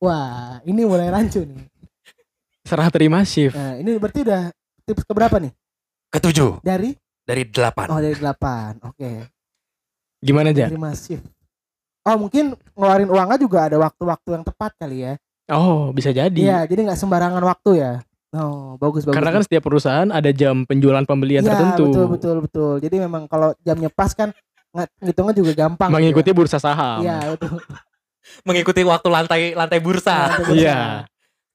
Wah, 0.00 0.64
ini 0.64 0.88
mulai 0.88 1.12
rancu 1.12 1.44
nih. 1.44 1.68
Serah 2.64 2.88
terima 2.88 3.20
shift. 3.22 3.52
Nah, 3.54 3.76
ini 3.76 4.00
berarti 4.00 4.24
udah 4.24 4.50
tips 4.86 5.02
keberapa 5.02 5.36
nih? 5.36 5.52
Ketujuh 6.08 6.62
Dari 6.62 6.94
dari 7.22 7.42
delapan. 7.44 7.86
oh 7.90 7.98
dari 7.98 8.14
8. 8.14 8.86
Oke. 8.86 9.10
Gimana 10.22 10.54
aja? 10.54 10.70
Terima 10.70 10.94
shift. 10.94 11.26
Oh, 12.06 12.14
mungkin 12.16 12.54
ngeluarin 12.72 13.10
uangnya 13.10 13.34
juga 13.36 13.66
ada 13.66 13.76
waktu-waktu 13.76 14.28
yang 14.30 14.44
tepat 14.46 14.72
kali 14.78 15.02
ya. 15.02 15.12
Oh 15.50 15.90
bisa 15.90 16.10
jadi. 16.10 16.30
Iya, 16.38 16.58
jadi 16.64 16.86
nggak 16.86 16.96
sembarangan 16.96 17.42
waktu 17.42 17.70
ya. 17.76 17.92
Oh, 18.30 18.74
bagus 18.76 19.02
bagus. 19.02 19.16
Karena 19.18 19.30
kan 19.32 19.42
setiap 19.42 19.62
perusahaan 19.66 20.08
ada 20.08 20.30
jam 20.30 20.62
penjualan 20.62 21.02
pembelian 21.02 21.42
Iya, 21.42 21.50
tertentu. 21.50 21.84
Betul 21.90 22.06
betul 22.08 22.36
betul. 22.42 22.72
Jadi 22.78 22.96
memang 23.00 23.26
kalau 23.26 23.54
jamnya 23.60 23.90
pas 23.90 24.14
kan 24.14 24.30
nggak 24.70 24.88
ngitungnya 25.02 25.34
juga 25.34 25.52
gampang. 25.56 25.88
gitu 25.90 25.96
Mengikuti 25.98 26.30
ya. 26.30 26.34
bursa 26.38 26.58
saham. 26.58 27.02
Iya 27.02 27.34
betul. 27.34 27.58
Mengikuti 28.46 28.80
waktu 28.82 29.08
lantai 29.10 29.42
lantai 29.54 29.78
bursa. 29.82 30.30
Iya. 30.54 31.06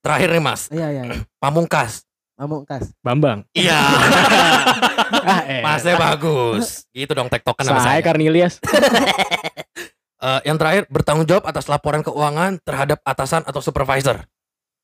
Terakhir 0.01 0.29
nih 0.33 0.41
Mas, 0.41 0.61
Iya 0.67 0.87
iya. 0.89 1.03
iya. 1.05 1.15
pamungkas. 1.37 2.03
Pamungkas. 2.41 2.89
Bambang. 3.05 3.45
Iya. 3.53 3.77
ah, 5.29 5.45
eh. 5.45 5.61
Masnya 5.61 5.93
bagus. 5.93 6.89
Gitu 6.89 7.13
dong 7.13 7.29
tektokan 7.29 7.61
sama 7.61 7.85
Saya 7.85 8.01
saya. 8.01 8.05
Karnilias. 8.05 8.57
Eh, 10.21 10.41
yang 10.45 10.53
terakhir 10.53 10.85
bertanggung 10.85 11.25
jawab 11.25 11.49
atas 11.49 11.65
laporan 11.65 12.05
keuangan 12.05 12.61
terhadap 12.61 13.01
atasan 13.01 13.41
atau 13.41 13.57
supervisor. 13.57 14.21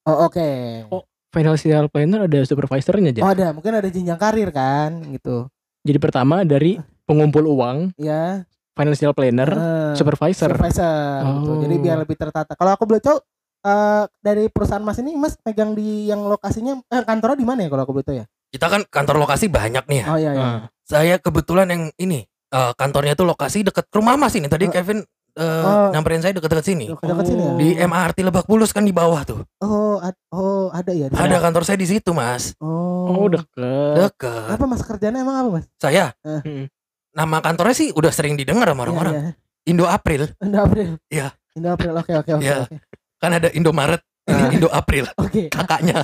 Oh 0.09 0.25
oke. 0.25 0.49
Oh. 0.89 1.05
Financial 1.29 1.85
planner 1.93 2.25
ada 2.25 2.41
supervisornya 2.41 3.13
aja. 3.13 3.21
Oh 3.21 3.29
ada, 3.29 3.53
mungkin 3.53 3.77
ada 3.77 3.85
jenjang 3.85 4.17
karir 4.17 4.49
kan 4.49 4.97
gitu. 5.13 5.45
Jadi 5.85 6.01
pertama 6.01 6.41
dari 6.41 6.81
pengumpul 7.05 7.45
uang, 7.53 7.93
Ya. 8.01 8.49
financial 8.73 9.13
planner, 9.13 9.45
eh, 9.53 9.93
supervisor. 9.93 10.57
supervisor 10.57 11.21
gitu. 11.21 11.51
Jadi 11.69 11.75
Oh. 11.77 11.81
biar 11.85 11.97
lebih 12.01 12.17
tertata. 12.17 12.57
Kalau 12.57 12.73
aku 12.73 12.89
boleh 12.89 13.01
tahu 13.05 13.21
eh 13.67 14.03
dari 14.17 14.47
perusahaan 14.47 14.79
Mas 14.79 14.97
ini 14.97 15.11
Mas 15.13 15.35
pegang 15.35 15.75
di 15.75 16.07
yang 16.07 16.23
lokasinya 16.23 16.79
eh 16.87 17.03
kantornya 17.03 17.35
di 17.35 17.43
mana 17.43 17.59
ya 17.61 17.69
kalau 17.69 17.83
aku 17.83 17.99
tahu 17.99 18.15
ya? 18.15 18.25
Kita 18.47 18.65
kan 18.65 18.87
kantor 18.87 19.19
lokasi 19.19 19.51
banyak 19.51 19.83
nih 19.83 19.97
ya. 19.99 20.05
Oh 20.07 20.17
iya 20.17 20.31
iya. 20.31 20.41
Ah. 20.41 20.59
Saya 20.81 21.15
kebetulan 21.19 21.67
yang 21.67 21.83
ini 21.97 22.23
eh, 22.25 22.71
kantornya 22.73 23.11
itu 23.11 23.21
lokasi 23.21 23.61
dekat 23.61 23.91
rumah 23.91 24.15
Mas 24.15 24.31
ini. 24.33 24.47
Tadi 24.47 24.65
Oh. 24.65 24.71
Kevin 24.71 25.03
eh, 25.35 25.43
Oh. 25.67 25.91
nyamperin 25.91 26.23
saya 26.23 26.31
dekat-dekat 26.31 26.63
sini. 26.65 26.87
Dekat-dekat 26.89 27.25
sini 27.27 27.41
ya. 27.43 27.51
Oh. 27.51 27.57
Di 27.59 27.67
MRT 27.77 28.17
Lebak 28.23 28.47
Bulus 28.47 28.71
kan 28.71 28.81
di 28.81 28.89
bawah 28.89 29.21
tuh. 29.21 29.43
Oh, 29.59 29.99
ad- 29.99 30.17
oh 30.31 30.71
ada 30.71 30.89
ya. 30.89 31.11
sana? 31.11 31.27
Ada 31.27 31.37
kantor 31.43 31.61
saya 31.61 31.77
di 31.77 31.85
situ, 31.85 32.09
Mas. 32.09 32.55
Oh. 32.57 33.11
Oh, 33.13 33.27
deket. 33.27 33.93
Dekat. 33.99 34.47
Apa 34.49 34.63
Mas 34.63 34.81
kerjanya 34.81 35.19
emang 35.19 35.35
apa 35.37 35.49
Mas? 35.59 35.65
Saya. 35.77 36.15
Hmm. 36.23 36.71
nama 37.11 37.41
kantornya 37.41 37.73
sih 37.73 37.89
udah 37.91 38.13
sering 38.13 38.37
didengar 38.37 38.69
sama 38.69 38.85
orang-orang. 38.85 39.13
Iya, 39.13 39.21
iya. 39.25 39.33
Indo 39.67 39.85
April. 39.85 40.21
Indo 40.37 40.57
April. 40.61 40.87
Iya. 41.09 41.27
Indo 41.51 41.69
April. 41.69 41.93
Oke 41.97 42.13
oke 42.13 42.31
oke 42.31 42.45
Iya. 42.45 42.57
oke. 42.63 42.75
Kan 43.17 43.33
ada 43.33 43.49
Indomaret. 43.51 43.99
Ini 44.27 44.35
Ah. 44.35 44.51
Indo 44.51 44.67
April. 44.67 45.07
Oke. 45.15 45.47
Kakaknya. 45.47 46.03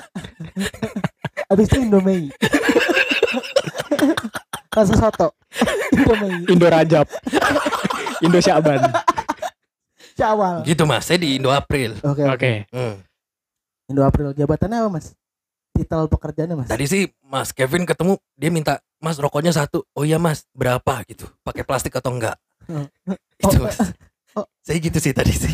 Habis 1.52 1.68
itu 1.68 1.84
Indo 1.84 2.00
Mei. 2.00 2.32
Rasa 4.74 4.94
soto. 4.96 5.28
Indo 5.92 6.14
Mei. 6.18 6.34
Indo 6.48 6.66
Rajab. 6.66 7.06
Indo 8.20 8.40
Syaban. 8.40 8.80
Syawal. 10.16 10.64
Gitu, 10.64 10.84
Mas. 10.86 11.04
Saya 11.04 11.20
di 11.20 11.36
Indo 11.36 11.52
April. 11.52 12.00
Oke 12.00 12.24
oke. 12.24 12.34
Oke. 12.34 12.52
Hmm. 12.72 12.96
Indo 13.86 14.02
April 14.02 14.32
jabatannya 14.32 14.78
apa 14.80 14.90
Mas? 14.90 15.12
Titel 15.74 16.06
pekerjaannya 16.08 16.56
Mas? 16.56 16.70
Tadi 16.70 16.86
sih 16.88 17.04
Mas 17.20 17.52
Kevin 17.52 17.84
ketemu 17.84 18.16
dia 18.34 18.48
minta 18.48 18.80
Mas 18.98 19.20
rokoknya 19.20 19.52
satu. 19.52 19.84
Oh 19.92 20.08
iya 20.08 20.16
Mas, 20.16 20.48
berapa 20.56 21.04
gitu? 21.06 21.28
Pakai 21.44 21.68
plastik 21.68 21.94
atau 21.94 22.14
enggak? 22.14 22.40
Hmm. 22.66 22.88
Itu 23.36 23.60
Oh, 23.60 23.68
Mas. 23.68 23.78
oh. 24.40 24.48
Saya 24.64 24.80
gitu 24.80 24.98
sih 24.98 25.12
tadi 25.12 25.36
sih. 25.36 25.52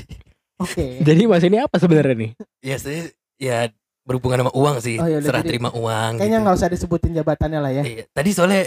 Oke. 0.59 0.85
Jadi 1.07 1.21
Mas 1.23 1.41
ini 1.41 1.57
apa 1.57 1.75
sebenarnya 1.75 2.15
nih? 2.15 2.31
Ya 2.59 2.75
saya 2.75 3.01
ya 3.35 3.57
berhubungan 4.03 4.41
sama 4.41 4.53
uang 4.53 4.77
sih. 4.79 4.97
Oh, 4.97 5.05
iya, 5.05 5.21
Serah 5.21 5.39
jadi- 5.39 5.49
terima 5.53 5.69
uang 5.69 6.17
Kayaknya 6.17 6.27
gitu. 6.33 6.43
nggak 6.43 6.57
usah 6.57 6.69
disebutin 6.69 7.11
jabatannya 7.13 7.59
lah 7.59 7.71
ya. 7.71 7.83
Iya, 7.83 8.03
Tadi 8.09 8.29
soalnya 8.31 8.61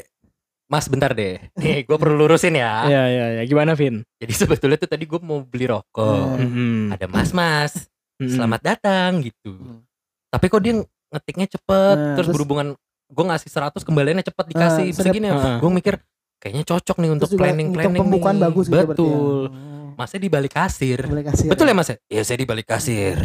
Mas 0.65 0.89
bentar 0.89 1.13
deh. 1.13 1.37
Nih 1.55 1.85
gue 1.85 1.97
perlu 1.99 2.17
lurusin 2.17 2.55
ya. 2.55 2.87
Ya 2.87 3.03
ya 3.07 3.27
ya. 3.37 3.43
Gimana 3.45 3.75
Vin? 3.75 4.01
Jadi 4.17 4.33
sebetulnya 4.33 4.79
tuh 4.79 4.89
tadi 4.89 5.05
gue 5.05 5.21
mau 5.21 5.43
beli 5.43 5.69
rokok. 5.69 6.39
Hmm. 6.39 6.49
Hmm. 6.49 6.83
Ada 6.91 7.07
mas-mas. 7.07 7.91
Hmm. 8.17 8.31
Selamat 8.31 8.61
datang 8.65 9.21
gitu. 9.21 9.53
Hmm. 9.53 9.85
Tapi 10.31 10.47
kok 10.49 10.63
dia 10.63 10.81
ngetiknya 11.13 11.47
cepet. 11.51 11.97
Nah, 11.99 12.15
terus 12.15 12.25
terus- 12.25 12.33
berhubungan 12.33 12.73
gue 13.13 13.25
ngasih 13.27 13.51
100 13.51 13.85
kembaliannya 13.85 14.25
cepet 14.25 14.45
dikasih 14.49 14.85
Ah, 14.87 14.95
sedap. 14.95 15.13
segini. 15.13 15.29
Heeh. 15.29 15.57
Gue 15.61 15.71
mikir 15.71 15.95
kayaknya 16.43 16.67
cocok 16.67 16.97
nih 16.99 17.11
untuk 17.13 17.29
planning 17.31 17.69
untuk 17.71 17.79
planning 17.79 18.03
pembukaan 18.03 18.35
nih. 18.35 18.45
bagus 18.45 18.67
gitu 18.67 18.75
berarti 18.75 18.91
ya. 18.91 18.97
Betul. 18.99 19.41
Hmm. 19.47 19.89
Masnya 19.95 20.19
di 20.19 20.31
balik 20.33 20.53
kasir. 20.53 21.01
Kasih. 21.07 21.47
Betul 21.47 21.67
ya 21.71 21.75
mas 21.77 21.89
ya? 21.89 21.97
Iya 22.11 22.23
saya 22.27 22.37
di 22.37 22.47
balik 22.49 22.67
kasir. 22.67 23.17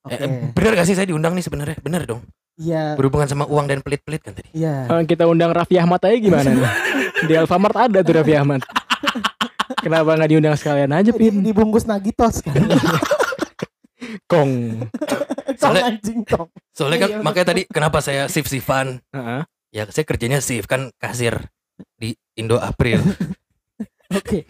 Oke. 0.00 0.16
Eh, 0.16 0.28
bener 0.50 0.72
gak 0.72 0.88
sih 0.88 0.96
saya 0.96 1.04
diundang 1.04 1.36
nih 1.36 1.44
sebenarnya? 1.44 1.76
Bener 1.78 2.08
dong. 2.08 2.24
Iya. 2.56 2.96
Berhubungan 2.96 3.28
sama 3.28 3.44
uang 3.44 3.68
dan 3.68 3.84
pelit-pelit 3.84 4.24
kan 4.24 4.32
tadi. 4.32 4.48
Iya. 4.50 4.88
Kalau 4.88 5.04
kita 5.04 5.28
undang 5.28 5.52
Raffi 5.52 5.76
Ahmad 5.76 6.00
aja 6.00 6.16
gimana 6.16 6.48
nih? 6.48 6.64
Di 7.28 7.34
Alfamart 7.36 7.76
ada 7.78 8.00
tuh 8.00 8.16
Raffi 8.16 8.32
Ahmad. 8.32 8.64
Kenapa 9.76 10.16
nggak 10.16 10.30
diundang 10.30 10.56
sekalian 10.56 10.88
aja, 10.90 11.12
Di, 11.12 11.18
Pin? 11.20 11.44
dibungkus 11.44 11.84
nagitos 11.84 12.40
kan. 12.40 12.56
Kong. 14.32 14.80
Soalnya- 15.56 15.84
anjing 15.92 16.24
tong. 16.24 16.48
Soalnya 16.72 16.98
kan 16.98 17.10
Iya, 17.10 17.18
makanya 17.20 17.46
tadi 17.52 17.62
kenapa 17.66 18.00
saya 18.00 18.24
shift-shiftan. 18.24 19.04
Heeh. 19.12 19.40
Ya 19.70 19.84
saya 19.86 20.02
kerjanya 20.02 20.40
shift 20.40 20.66
kan 20.66 20.90
kasir 20.96 21.46
di 21.94 22.10
Indo 22.34 22.56
April. 22.56 23.00
Oke. 24.18 24.44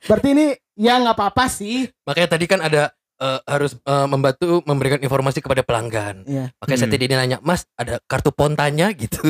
Berarti 0.00 0.28
ini 0.32 0.46
ya 0.74 0.96
nggak 0.96 1.16
apa-apa 1.16 1.44
sih. 1.46 1.84
makanya 2.02 2.28
tadi 2.32 2.44
kan 2.46 2.60
ada 2.60 2.88
eh, 3.20 3.40
harus 3.44 3.76
eh, 3.76 4.06
membantu 4.08 4.64
memberikan 4.64 4.98
informasi 4.98 5.40
kepada 5.40 5.60
pelanggan. 5.60 6.24
Iya. 6.24 6.52
Makanya 6.56 6.78
saya 6.78 6.88
Hmm. 6.88 6.96
tadi 6.96 7.04
nanya, 7.10 7.38
Mas 7.42 7.68
ada 7.74 8.00
kartu 8.04 8.30
pontanya 8.30 8.88
gitu. 9.00 9.20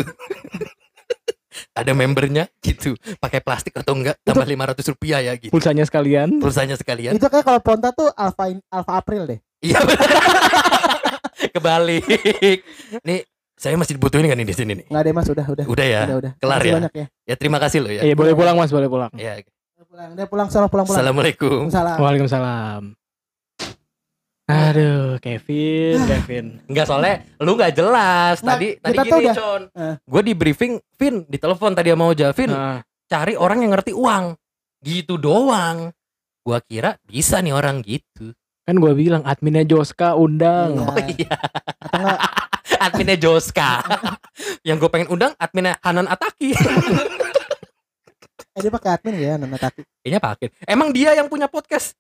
ada 1.75 1.93
membernya 1.93 2.47
gitu. 2.63 2.95
Pakai 3.19 3.43
plastik 3.43 3.75
atau 3.75 3.93
enggak? 3.99 4.17
Tambah 4.23 4.47
500 4.47 4.93
rupiah 4.95 5.21
ya 5.21 5.35
gitu. 5.35 5.51
Pulsanya 5.51 5.83
sekalian. 5.83 6.39
Pulsanya 6.39 6.77
sekalian. 6.79 7.19
Itu 7.19 7.27
kayak 7.27 7.43
kalau 7.43 7.61
Ponta 7.61 7.91
tuh 7.91 8.09
Alpha 8.15 8.49
Alpha 8.71 8.93
April 8.95 9.27
deh. 9.27 9.39
Iya. 9.61 9.77
Kebalik. 11.55 12.05
Nih 13.03 13.25
saya 13.61 13.77
masih 13.77 14.01
dibutuhin 14.01 14.25
kan 14.25 14.35
nih 14.35 14.49
di 14.49 14.57
sini 14.57 14.73
nih. 14.73 14.87
Nggak 14.89 15.03
deh 15.05 15.13
Mas, 15.13 15.29
udah 15.29 15.47
udah. 15.47 15.65
Udah 15.69 15.85
ya. 15.87 16.03
Udah 16.03 16.17
udah. 16.17 16.33
Kelar 16.35 16.61
ya? 16.61 16.75
Banyak 16.81 16.95
ya. 16.97 17.07
Ya 17.29 17.35
terima 17.37 17.59
kasih 17.61 17.79
loh 17.79 17.93
ya. 17.93 18.01
Iya, 18.03 18.15
boleh 18.15 18.33
pulang 18.33 18.57
Mas, 18.57 18.73
boleh 18.73 18.89
pulang. 18.89 19.13
Ya. 19.15 19.45
Udah 19.77 19.87
pulang, 19.87 20.11
dia 20.17 20.25
pulang 20.25 20.49
salah 20.49 20.67
pulang 20.67 20.89
pulang. 20.89 20.97
Assalamualaikum. 20.97 21.69
Salam. 21.69 21.97
Waalaikumsalam. 22.01 22.83
Aduh, 24.51 25.15
Kevin, 25.21 25.99
Kevin. 26.09 26.45
Enggak 26.67 26.85
soalnya 26.85 27.23
lu 27.39 27.55
nggak 27.55 27.71
jelas. 27.71 28.41
Nggak, 28.41 28.57
Tadi 28.57 28.69
tadi 28.83 28.97
gini, 28.99 29.19
udah- 29.23 29.37
Con. 29.37 29.63
Eh. 29.71 29.95
Gue 30.03 30.23
di 30.25 30.35
briefing, 30.35 30.73
Vin, 30.97 31.23
di 31.25 31.39
telepon 31.39 31.71
tadi 31.71 31.95
sama 31.95 32.11
Oja, 32.11 32.33
Vin, 32.33 32.51
Nah, 32.51 32.83
cari 33.07 33.39
orang 33.39 33.63
yang 33.63 33.71
ngerti 33.71 33.93
uang. 33.93 34.35
Gitu 34.81 35.15
doang. 35.15 35.95
Gua 36.41 36.59
kira 36.59 36.97
bisa 37.05 37.39
nih 37.39 37.53
orang 37.53 37.85
gitu. 37.85 38.33
kan 38.61 38.79
gua 38.79 38.95
bilang 38.95 39.23
adminnya 39.25 39.67
Joska 39.67 40.15
undang. 40.15 40.79
Iya. 40.79 40.87
Oh 40.89 40.99
iya. 41.11 41.35
Atau 41.83 41.99
enggak 42.01 42.21
adminnya 42.81 43.21
Joska. 43.21 43.85
yang 44.67 44.81
gue 44.81 44.89
pengen 44.89 45.13
undang 45.13 45.37
adminnya 45.37 45.77
Hanan 45.85 46.09
Ataki. 46.09 46.57
eh 48.51 48.61
dia 48.61 48.73
pakai 48.73 48.91
admin 48.97 49.15
ya 49.15 49.37
Nana 49.37 49.61
Taki. 49.61 49.85
Kayaknya 50.03 50.21
pakai. 50.21 50.47
Emang 50.65 50.91
dia 50.91 51.15
yang 51.15 51.29
punya 51.29 51.47
podcast. 51.47 51.93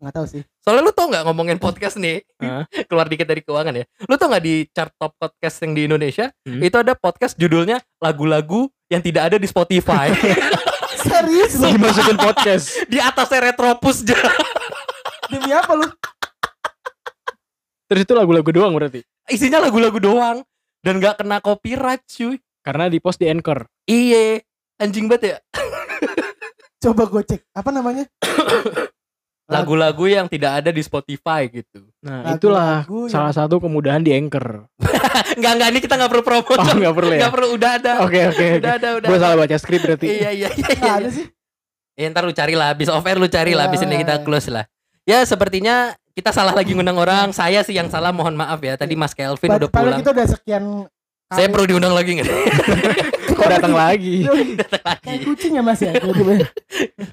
Enggak 0.00 0.16
tahu 0.16 0.26
sih. 0.26 0.42
Soalnya 0.64 0.82
lu 0.82 0.92
tau 0.96 1.12
nggak 1.12 1.24
ngomongin 1.28 1.60
podcast 1.60 2.00
nih, 2.00 2.24
keluar 2.88 3.04
dikit 3.04 3.28
dari 3.28 3.44
keuangan 3.44 3.76
ya. 3.76 3.84
Lu 4.08 4.16
tau 4.16 4.32
nggak 4.32 4.40
di 4.42 4.64
chart 4.72 4.90
top 4.96 5.12
podcast 5.20 5.60
yang 5.60 5.76
di 5.76 5.82
Indonesia 5.84 6.32
Hmm. 6.48 6.58
itu 6.64 6.76
ada 6.80 6.96
podcast 6.96 7.36
judulnya 7.36 7.78
lagu-lagu 8.00 8.66
yang 8.88 9.04
tidak 9.04 9.28
ada 9.30 9.36
di 9.36 9.44
Spotify. 9.44 10.08
Serius 11.04 11.60
lu? 11.60 11.68
Dimasukin 11.76 12.16
podcast. 12.16 12.88
di 12.88 12.96
atasnya 12.96 13.52
Retropus 13.52 14.02
aja. 14.04 14.16
Demi 15.30 15.52
apa 15.52 15.72
lu? 15.76 15.86
Terus 17.86 18.00
itu 18.02 18.12
lagu-lagu 18.16 18.48
doang 18.50 18.72
berarti. 18.74 19.04
Isinya 19.30 19.62
lagu-lagu 19.62 19.96
doang 20.02 20.42
dan 20.82 20.98
nggak 20.98 21.22
kena 21.22 21.38
copyright 21.38 22.02
cuy. 22.10 22.36
Karena 22.60 22.90
di 22.92 22.98
post 23.00 23.22
di 23.22 23.30
Anchor. 23.30 23.64
Iye, 23.88 24.44
anjing 24.76 25.08
banget 25.08 25.22
ya. 25.24 25.36
Coba 26.82 27.08
gue 27.08 27.22
cek. 27.24 27.40
Apa 27.54 27.70
namanya? 27.72 28.04
Lagu-lagu 29.54 30.06
yang 30.06 30.30
tidak 30.30 30.62
ada 30.62 30.70
di 30.70 30.78
Spotify 30.84 31.50
gitu. 31.50 31.88
Nah, 32.04 32.34
Lagu-lagu 32.34 32.38
itulah 32.38 32.74
yang- 32.86 33.10
salah 33.10 33.32
satu 33.34 33.58
kemudahan 33.58 34.02
di 34.02 34.12
Anchor. 34.14 34.66
Enggak 35.38 35.52
enggak 35.58 35.68
ini 35.74 35.80
kita 35.82 35.94
nggak 35.98 36.10
perlu 36.10 36.24
promo. 36.26 36.54
Oh, 36.54 36.74
nggak 36.74 36.94
perlu 36.94 37.10
ya? 37.10 37.20
Nggak 37.22 37.32
perlu 37.34 37.48
udah 37.54 37.70
ada. 37.78 37.92
Oke, 38.06 38.20
oke, 38.30 38.30
oke. 38.30 38.46
Udah 38.62 38.72
ada 38.78 38.88
udah. 38.98 39.08
Gue 39.10 39.18
salah 39.18 39.36
baca 39.38 39.56
skrip 39.58 39.80
berarti. 39.82 40.06
Iya 40.06 40.30
iya 40.30 40.48
iya. 40.54 40.66
Nggak 40.74 40.78
iya. 40.78 41.00
ada 41.02 41.08
sih. 41.10 41.26
Ya, 41.98 42.06
ntar 42.14 42.22
lu 42.24 42.32
cari 42.32 42.54
lah, 42.56 42.72
habis 42.72 42.88
off 42.88 43.04
air 43.04 43.18
lu 43.20 43.28
cari 43.28 43.52
lah, 43.52 43.68
habis 43.68 43.82
ini 43.84 44.00
kita 44.00 44.24
close 44.24 44.48
lah. 44.48 44.64
Ya 45.04 45.20
sepertinya 45.26 45.92
kita 46.20 46.30
salah 46.30 46.52
lagi 46.52 46.70
ngundang 46.70 46.94
orang. 46.94 47.26
Saya 47.30 47.60
sih 47.60 47.72
yang 47.72 47.88
salah, 47.88 48.10
mohon 48.10 48.32
maaf 48.32 48.60
ya. 48.60 48.76
Tadi 48.76 48.92
Mas 48.92 49.10
Kelvin 49.10 49.48
udah 49.50 49.58
Padahal 49.64 49.72
pulang. 49.72 49.98
kita 49.98 50.08
udah 50.12 50.26
sekian 50.28 50.62
Saya 51.26 51.46
perlu 51.46 51.64
diundang 51.64 51.90
lagi 51.90 52.18
nggak? 52.18 52.26
Kok 53.30 53.46
datang 53.48 53.72
lagi? 53.72 54.26
Datang 54.52 54.98
Kayak 54.98 55.00
lagi. 55.00 55.24
kucing 55.24 55.52
ya 55.54 55.62
mas 55.62 55.78
ya. 55.78 55.94
Tiba-tiba. 55.94 56.44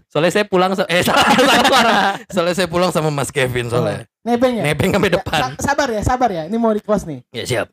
Soalnya 0.10 0.32
saya 0.34 0.44
pulang, 0.44 0.70
eh 0.74 1.02
salah, 1.08 1.24
salah 1.32 1.56
suara. 1.64 1.96
Soalnya 2.28 2.54
saya 2.58 2.68
pulang 2.68 2.90
sama 2.90 3.08
Mas 3.08 3.30
Kevin 3.30 3.70
soalnya. 3.70 4.04
Nebeng 4.22 4.54
ya. 4.58 4.64
Nebeng 4.66 4.90
sampai 4.92 5.08
Ya, 5.08 5.14
depan. 5.16 5.40
sa- 5.54 5.64
sabar 5.64 5.88
ya, 5.88 6.02
sabar 6.02 6.30
ya. 6.30 6.42
Ini 6.44 6.54
mau 6.58 6.70
di 6.70 6.82
close 6.82 7.06
nih. 7.06 7.20
Ya 7.32 7.44
siap. 7.46 7.68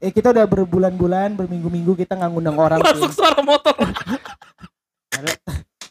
Eh 0.00 0.08
kita 0.08 0.32
udah 0.32 0.42
berbulan-bulan, 0.42 1.36
berminggu-minggu 1.36 1.92
kita 1.96 2.16
nggak 2.16 2.30
ngundang 2.32 2.56
orang. 2.56 2.78
Masuk 2.80 3.12
suara 3.12 3.38
motor. 3.38 3.76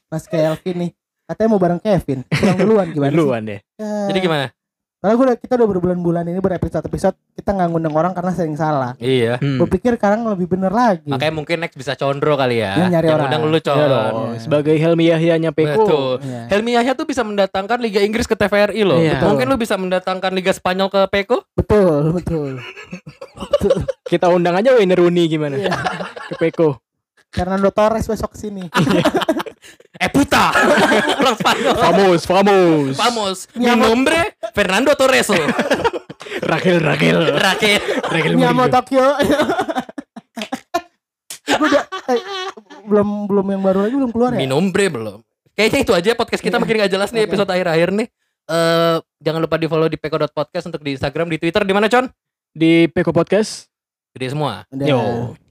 Mas 0.09 0.25
Kelvin 0.25 0.75
nih. 0.75 0.91
Katanya 1.31 1.49
mau 1.55 1.61
bareng 1.63 1.79
Kevin. 1.79 2.27
Pulang 2.27 2.57
duluan 2.59 2.87
gimana 2.91 3.11
Duluan 3.15 3.41
deh. 3.47 3.59
Ya. 3.79 4.11
Jadi 4.11 4.19
gimana? 4.19 4.51
Karena 5.01 5.17
gue 5.17 5.25
udah, 5.31 5.37
kita 5.39 5.53
udah 5.57 5.67
berbulan-bulan 5.73 6.29
ini 6.29 6.37
berepisode-episode 6.37 7.17
kita 7.33 7.57
nggak 7.57 7.73
ngundang 7.73 7.95
orang 7.95 8.13
karena 8.13 8.35
sering 8.35 8.53
salah. 8.53 8.93
Iya. 9.01 9.39
Hmm. 9.41 9.57
Gue 9.57 9.65
pikir 9.65 9.95
sekarang 9.97 10.27
lebih 10.27 10.45
bener 10.45 10.69
lagi. 10.69 11.07
Makanya 11.09 11.33
mungkin 11.33 11.57
next 11.63 11.73
bisa 11.73 11.97
condro 11.97 12.35
kali 12.37 12.61
ya. 12.61 12.77
Dia 12.77 12.85
nyari 12.99 13.07
yang 13.09 13.17
orang. 13.17 13.27
undang 13.31 13.43
lu. 13.47 13.57
Iya 13.63 13.85
dong. 13.87 14.13
Iya. 14.35 14.39
Sebagai 14.43 14.75
Helmi 14.75 15.05
Yahyanya 15.09 15.51
Peko. 15.55 15.73
Betul. 15.87 16.11
Iya. 16.21 16.41
Helmi 16.51 16.71
Yahya 16.75 16.93
tuh 16.93 17.07
bisa 17.07 17.23
mendatangkan 17.23 17.79
Liga 17.81 18.03
Inggris 18.03 18.27
ke 18.27 18.35
TVRI 18.35 18.81
loh. 18.83 18.99
Iya. 18.99 19.23
Mungkin 19.23 19.47
lu 19.47 19.55
bisa 19.57 19.79
mendatangkan 19.79 20.35
Liga 20.35 20.51
Spanyol 20.51 20.91
ke 20.91 21.01
Peko. 21.09 21.47
Betul, 21.55 22.11
betul. 22.11 22.61
Kita 24.11 24.27
undang 24.29 24.59
aja 24.59 24.75
Wayne 24.75 24.93
Rooney 24.99 25.25
gimana? 25.31 25.55
Iya. 25.57 25.73
Ke 26.29 26.35
Peko. 26.37 26.90
Fernando 27.31 27.71
Torres 27.71 28.05
besok 28.05 28.35
sini. 28.35 28.67
Eh 30.01 30.09
puta. 30.09 30.49
Orang 31.21 31.37
Spanyol. 31.37 31.75
Famos, 31.77 32.19
famos. 32.25 32.93
Famos. 32.97 33.37
Mi 33.53 33.69
Mi 33.69 33.77
nombre 33.77 34.33
Fernando 34.57 34.97
Torres. 34.97 35.29
Raquel, 36.41 36.81
Raquel. 36.81 37.37
Raquel. 37.37 37.77
Raquel 38.09 38.33
Miyamo 38.33 38.65
Murillo. 38.65 38.73
Tokyo. 38.73 39.05
Udah, 41.61 41.83
eh, 42.09 42.21
belum 42.89 43.29
belum 43.29 43.45
yang 43.53 43.61
baru 43.61 43.79
lagi 43.85 43.95
belum 44.01 44.09
keluar 44.09 44.31
ya? 44.33 44.39
Mi 44.41 44.49
nombre 44.49 44.89
belum. 44.89 45.21
Kayaknya 45.53 45.79
itu 45.85 45.93
aja 45.93 46.11
podcast 46.17 46.41
kita 46.41 46.57
Iya. 46.57 46.61
makin 46.65 46.75
gak 46.81 46.91
jelas 46.97 47.09
nih 47.13 47.23
episode 47.29 47.51
akhir-akhir 47.53 47.89
nih. 47.93 48.07
Eh 48.49 48.97
jangan 49.21 49.39
lupa 49.45 49.55
di 49.61 49.69
follow 49.69 49.85
di 49.85 50.01
peko.podcast 50.01 50.65
untuk 50.65 50.81
di 50.81 50.97
Instagram, 50.97 51.29
di 51.29 51.37
Twitter 51.37 51.61
di 51.61 51.73
mana 51.77 51.85
Con? 51.85 52.09
Di 52.51 52.89
Peko 52.89 53.13
Podcast. 53.13 53.70
Gede 54.11 54.27
semua. 54.35 54.67
Udah. 54.67 54.87
Yo. 54.87 55.01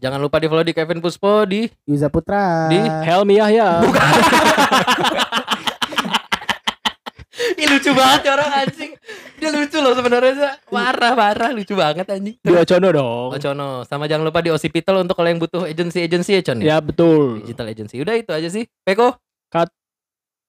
Jangan 0.05 0.21
lupa 0.21 0.37
di 0.37 0.47
follow 0.53 0.61
di 0.61 0.77
Kevin 0.77 1.01
Puspo 1.01 1.49
di 1.49 1.65
Yuza 1.89 2.13
Putra. 2.13 2.69
Di 2.69 2.77
Helmi 2.77 3.41
Yahya. 3.41 3.81
Ih 7.57 7.67
lucu 7.73 7.91
banget 7.97 8.29
ya 8.29 8.31
orang 8.37 8.51
anjing. 8.53 8.93
Dia 9.41 9.49
lucu 9.49 9.81
loh 9.81 9.97
sebenarnya. 9.97 10.61
Parah 10.69 11.17
parah 11.17 11.51
lucu 11.57 11.73
banget 11.73 12.05
anjing. 12.13 12.37
Di 12.37 12.53
Ocono 12.53 12.89
dong. 12.93 13.33
Oh 13.33 13.41
Cono, 13.41 13.69
sama 13.89 14.05
jangan 14.05 14.29
lupa 14.29 14.45
di 14.45 14.53
Osipital 14.53 15.01
untuk 15.01 15.17
kalau 15.17 15.33
yang 15.33 15.41
butuh 15.41 15.65
agency-agency 15.65 16.37
ya 16.37 16.43
Con. 16.45 16.61
Ya 16.61 16.77
betul. 16.85 17.41
Digital 17.41 17.73
agency. 17.73 17.97
Udah 17.97 18.13
itu 18.21 18.29
aja 18.29 18.49
sih. 18.53 18.69
Peko. 18.85 19.17
Cut. 19.49 19.73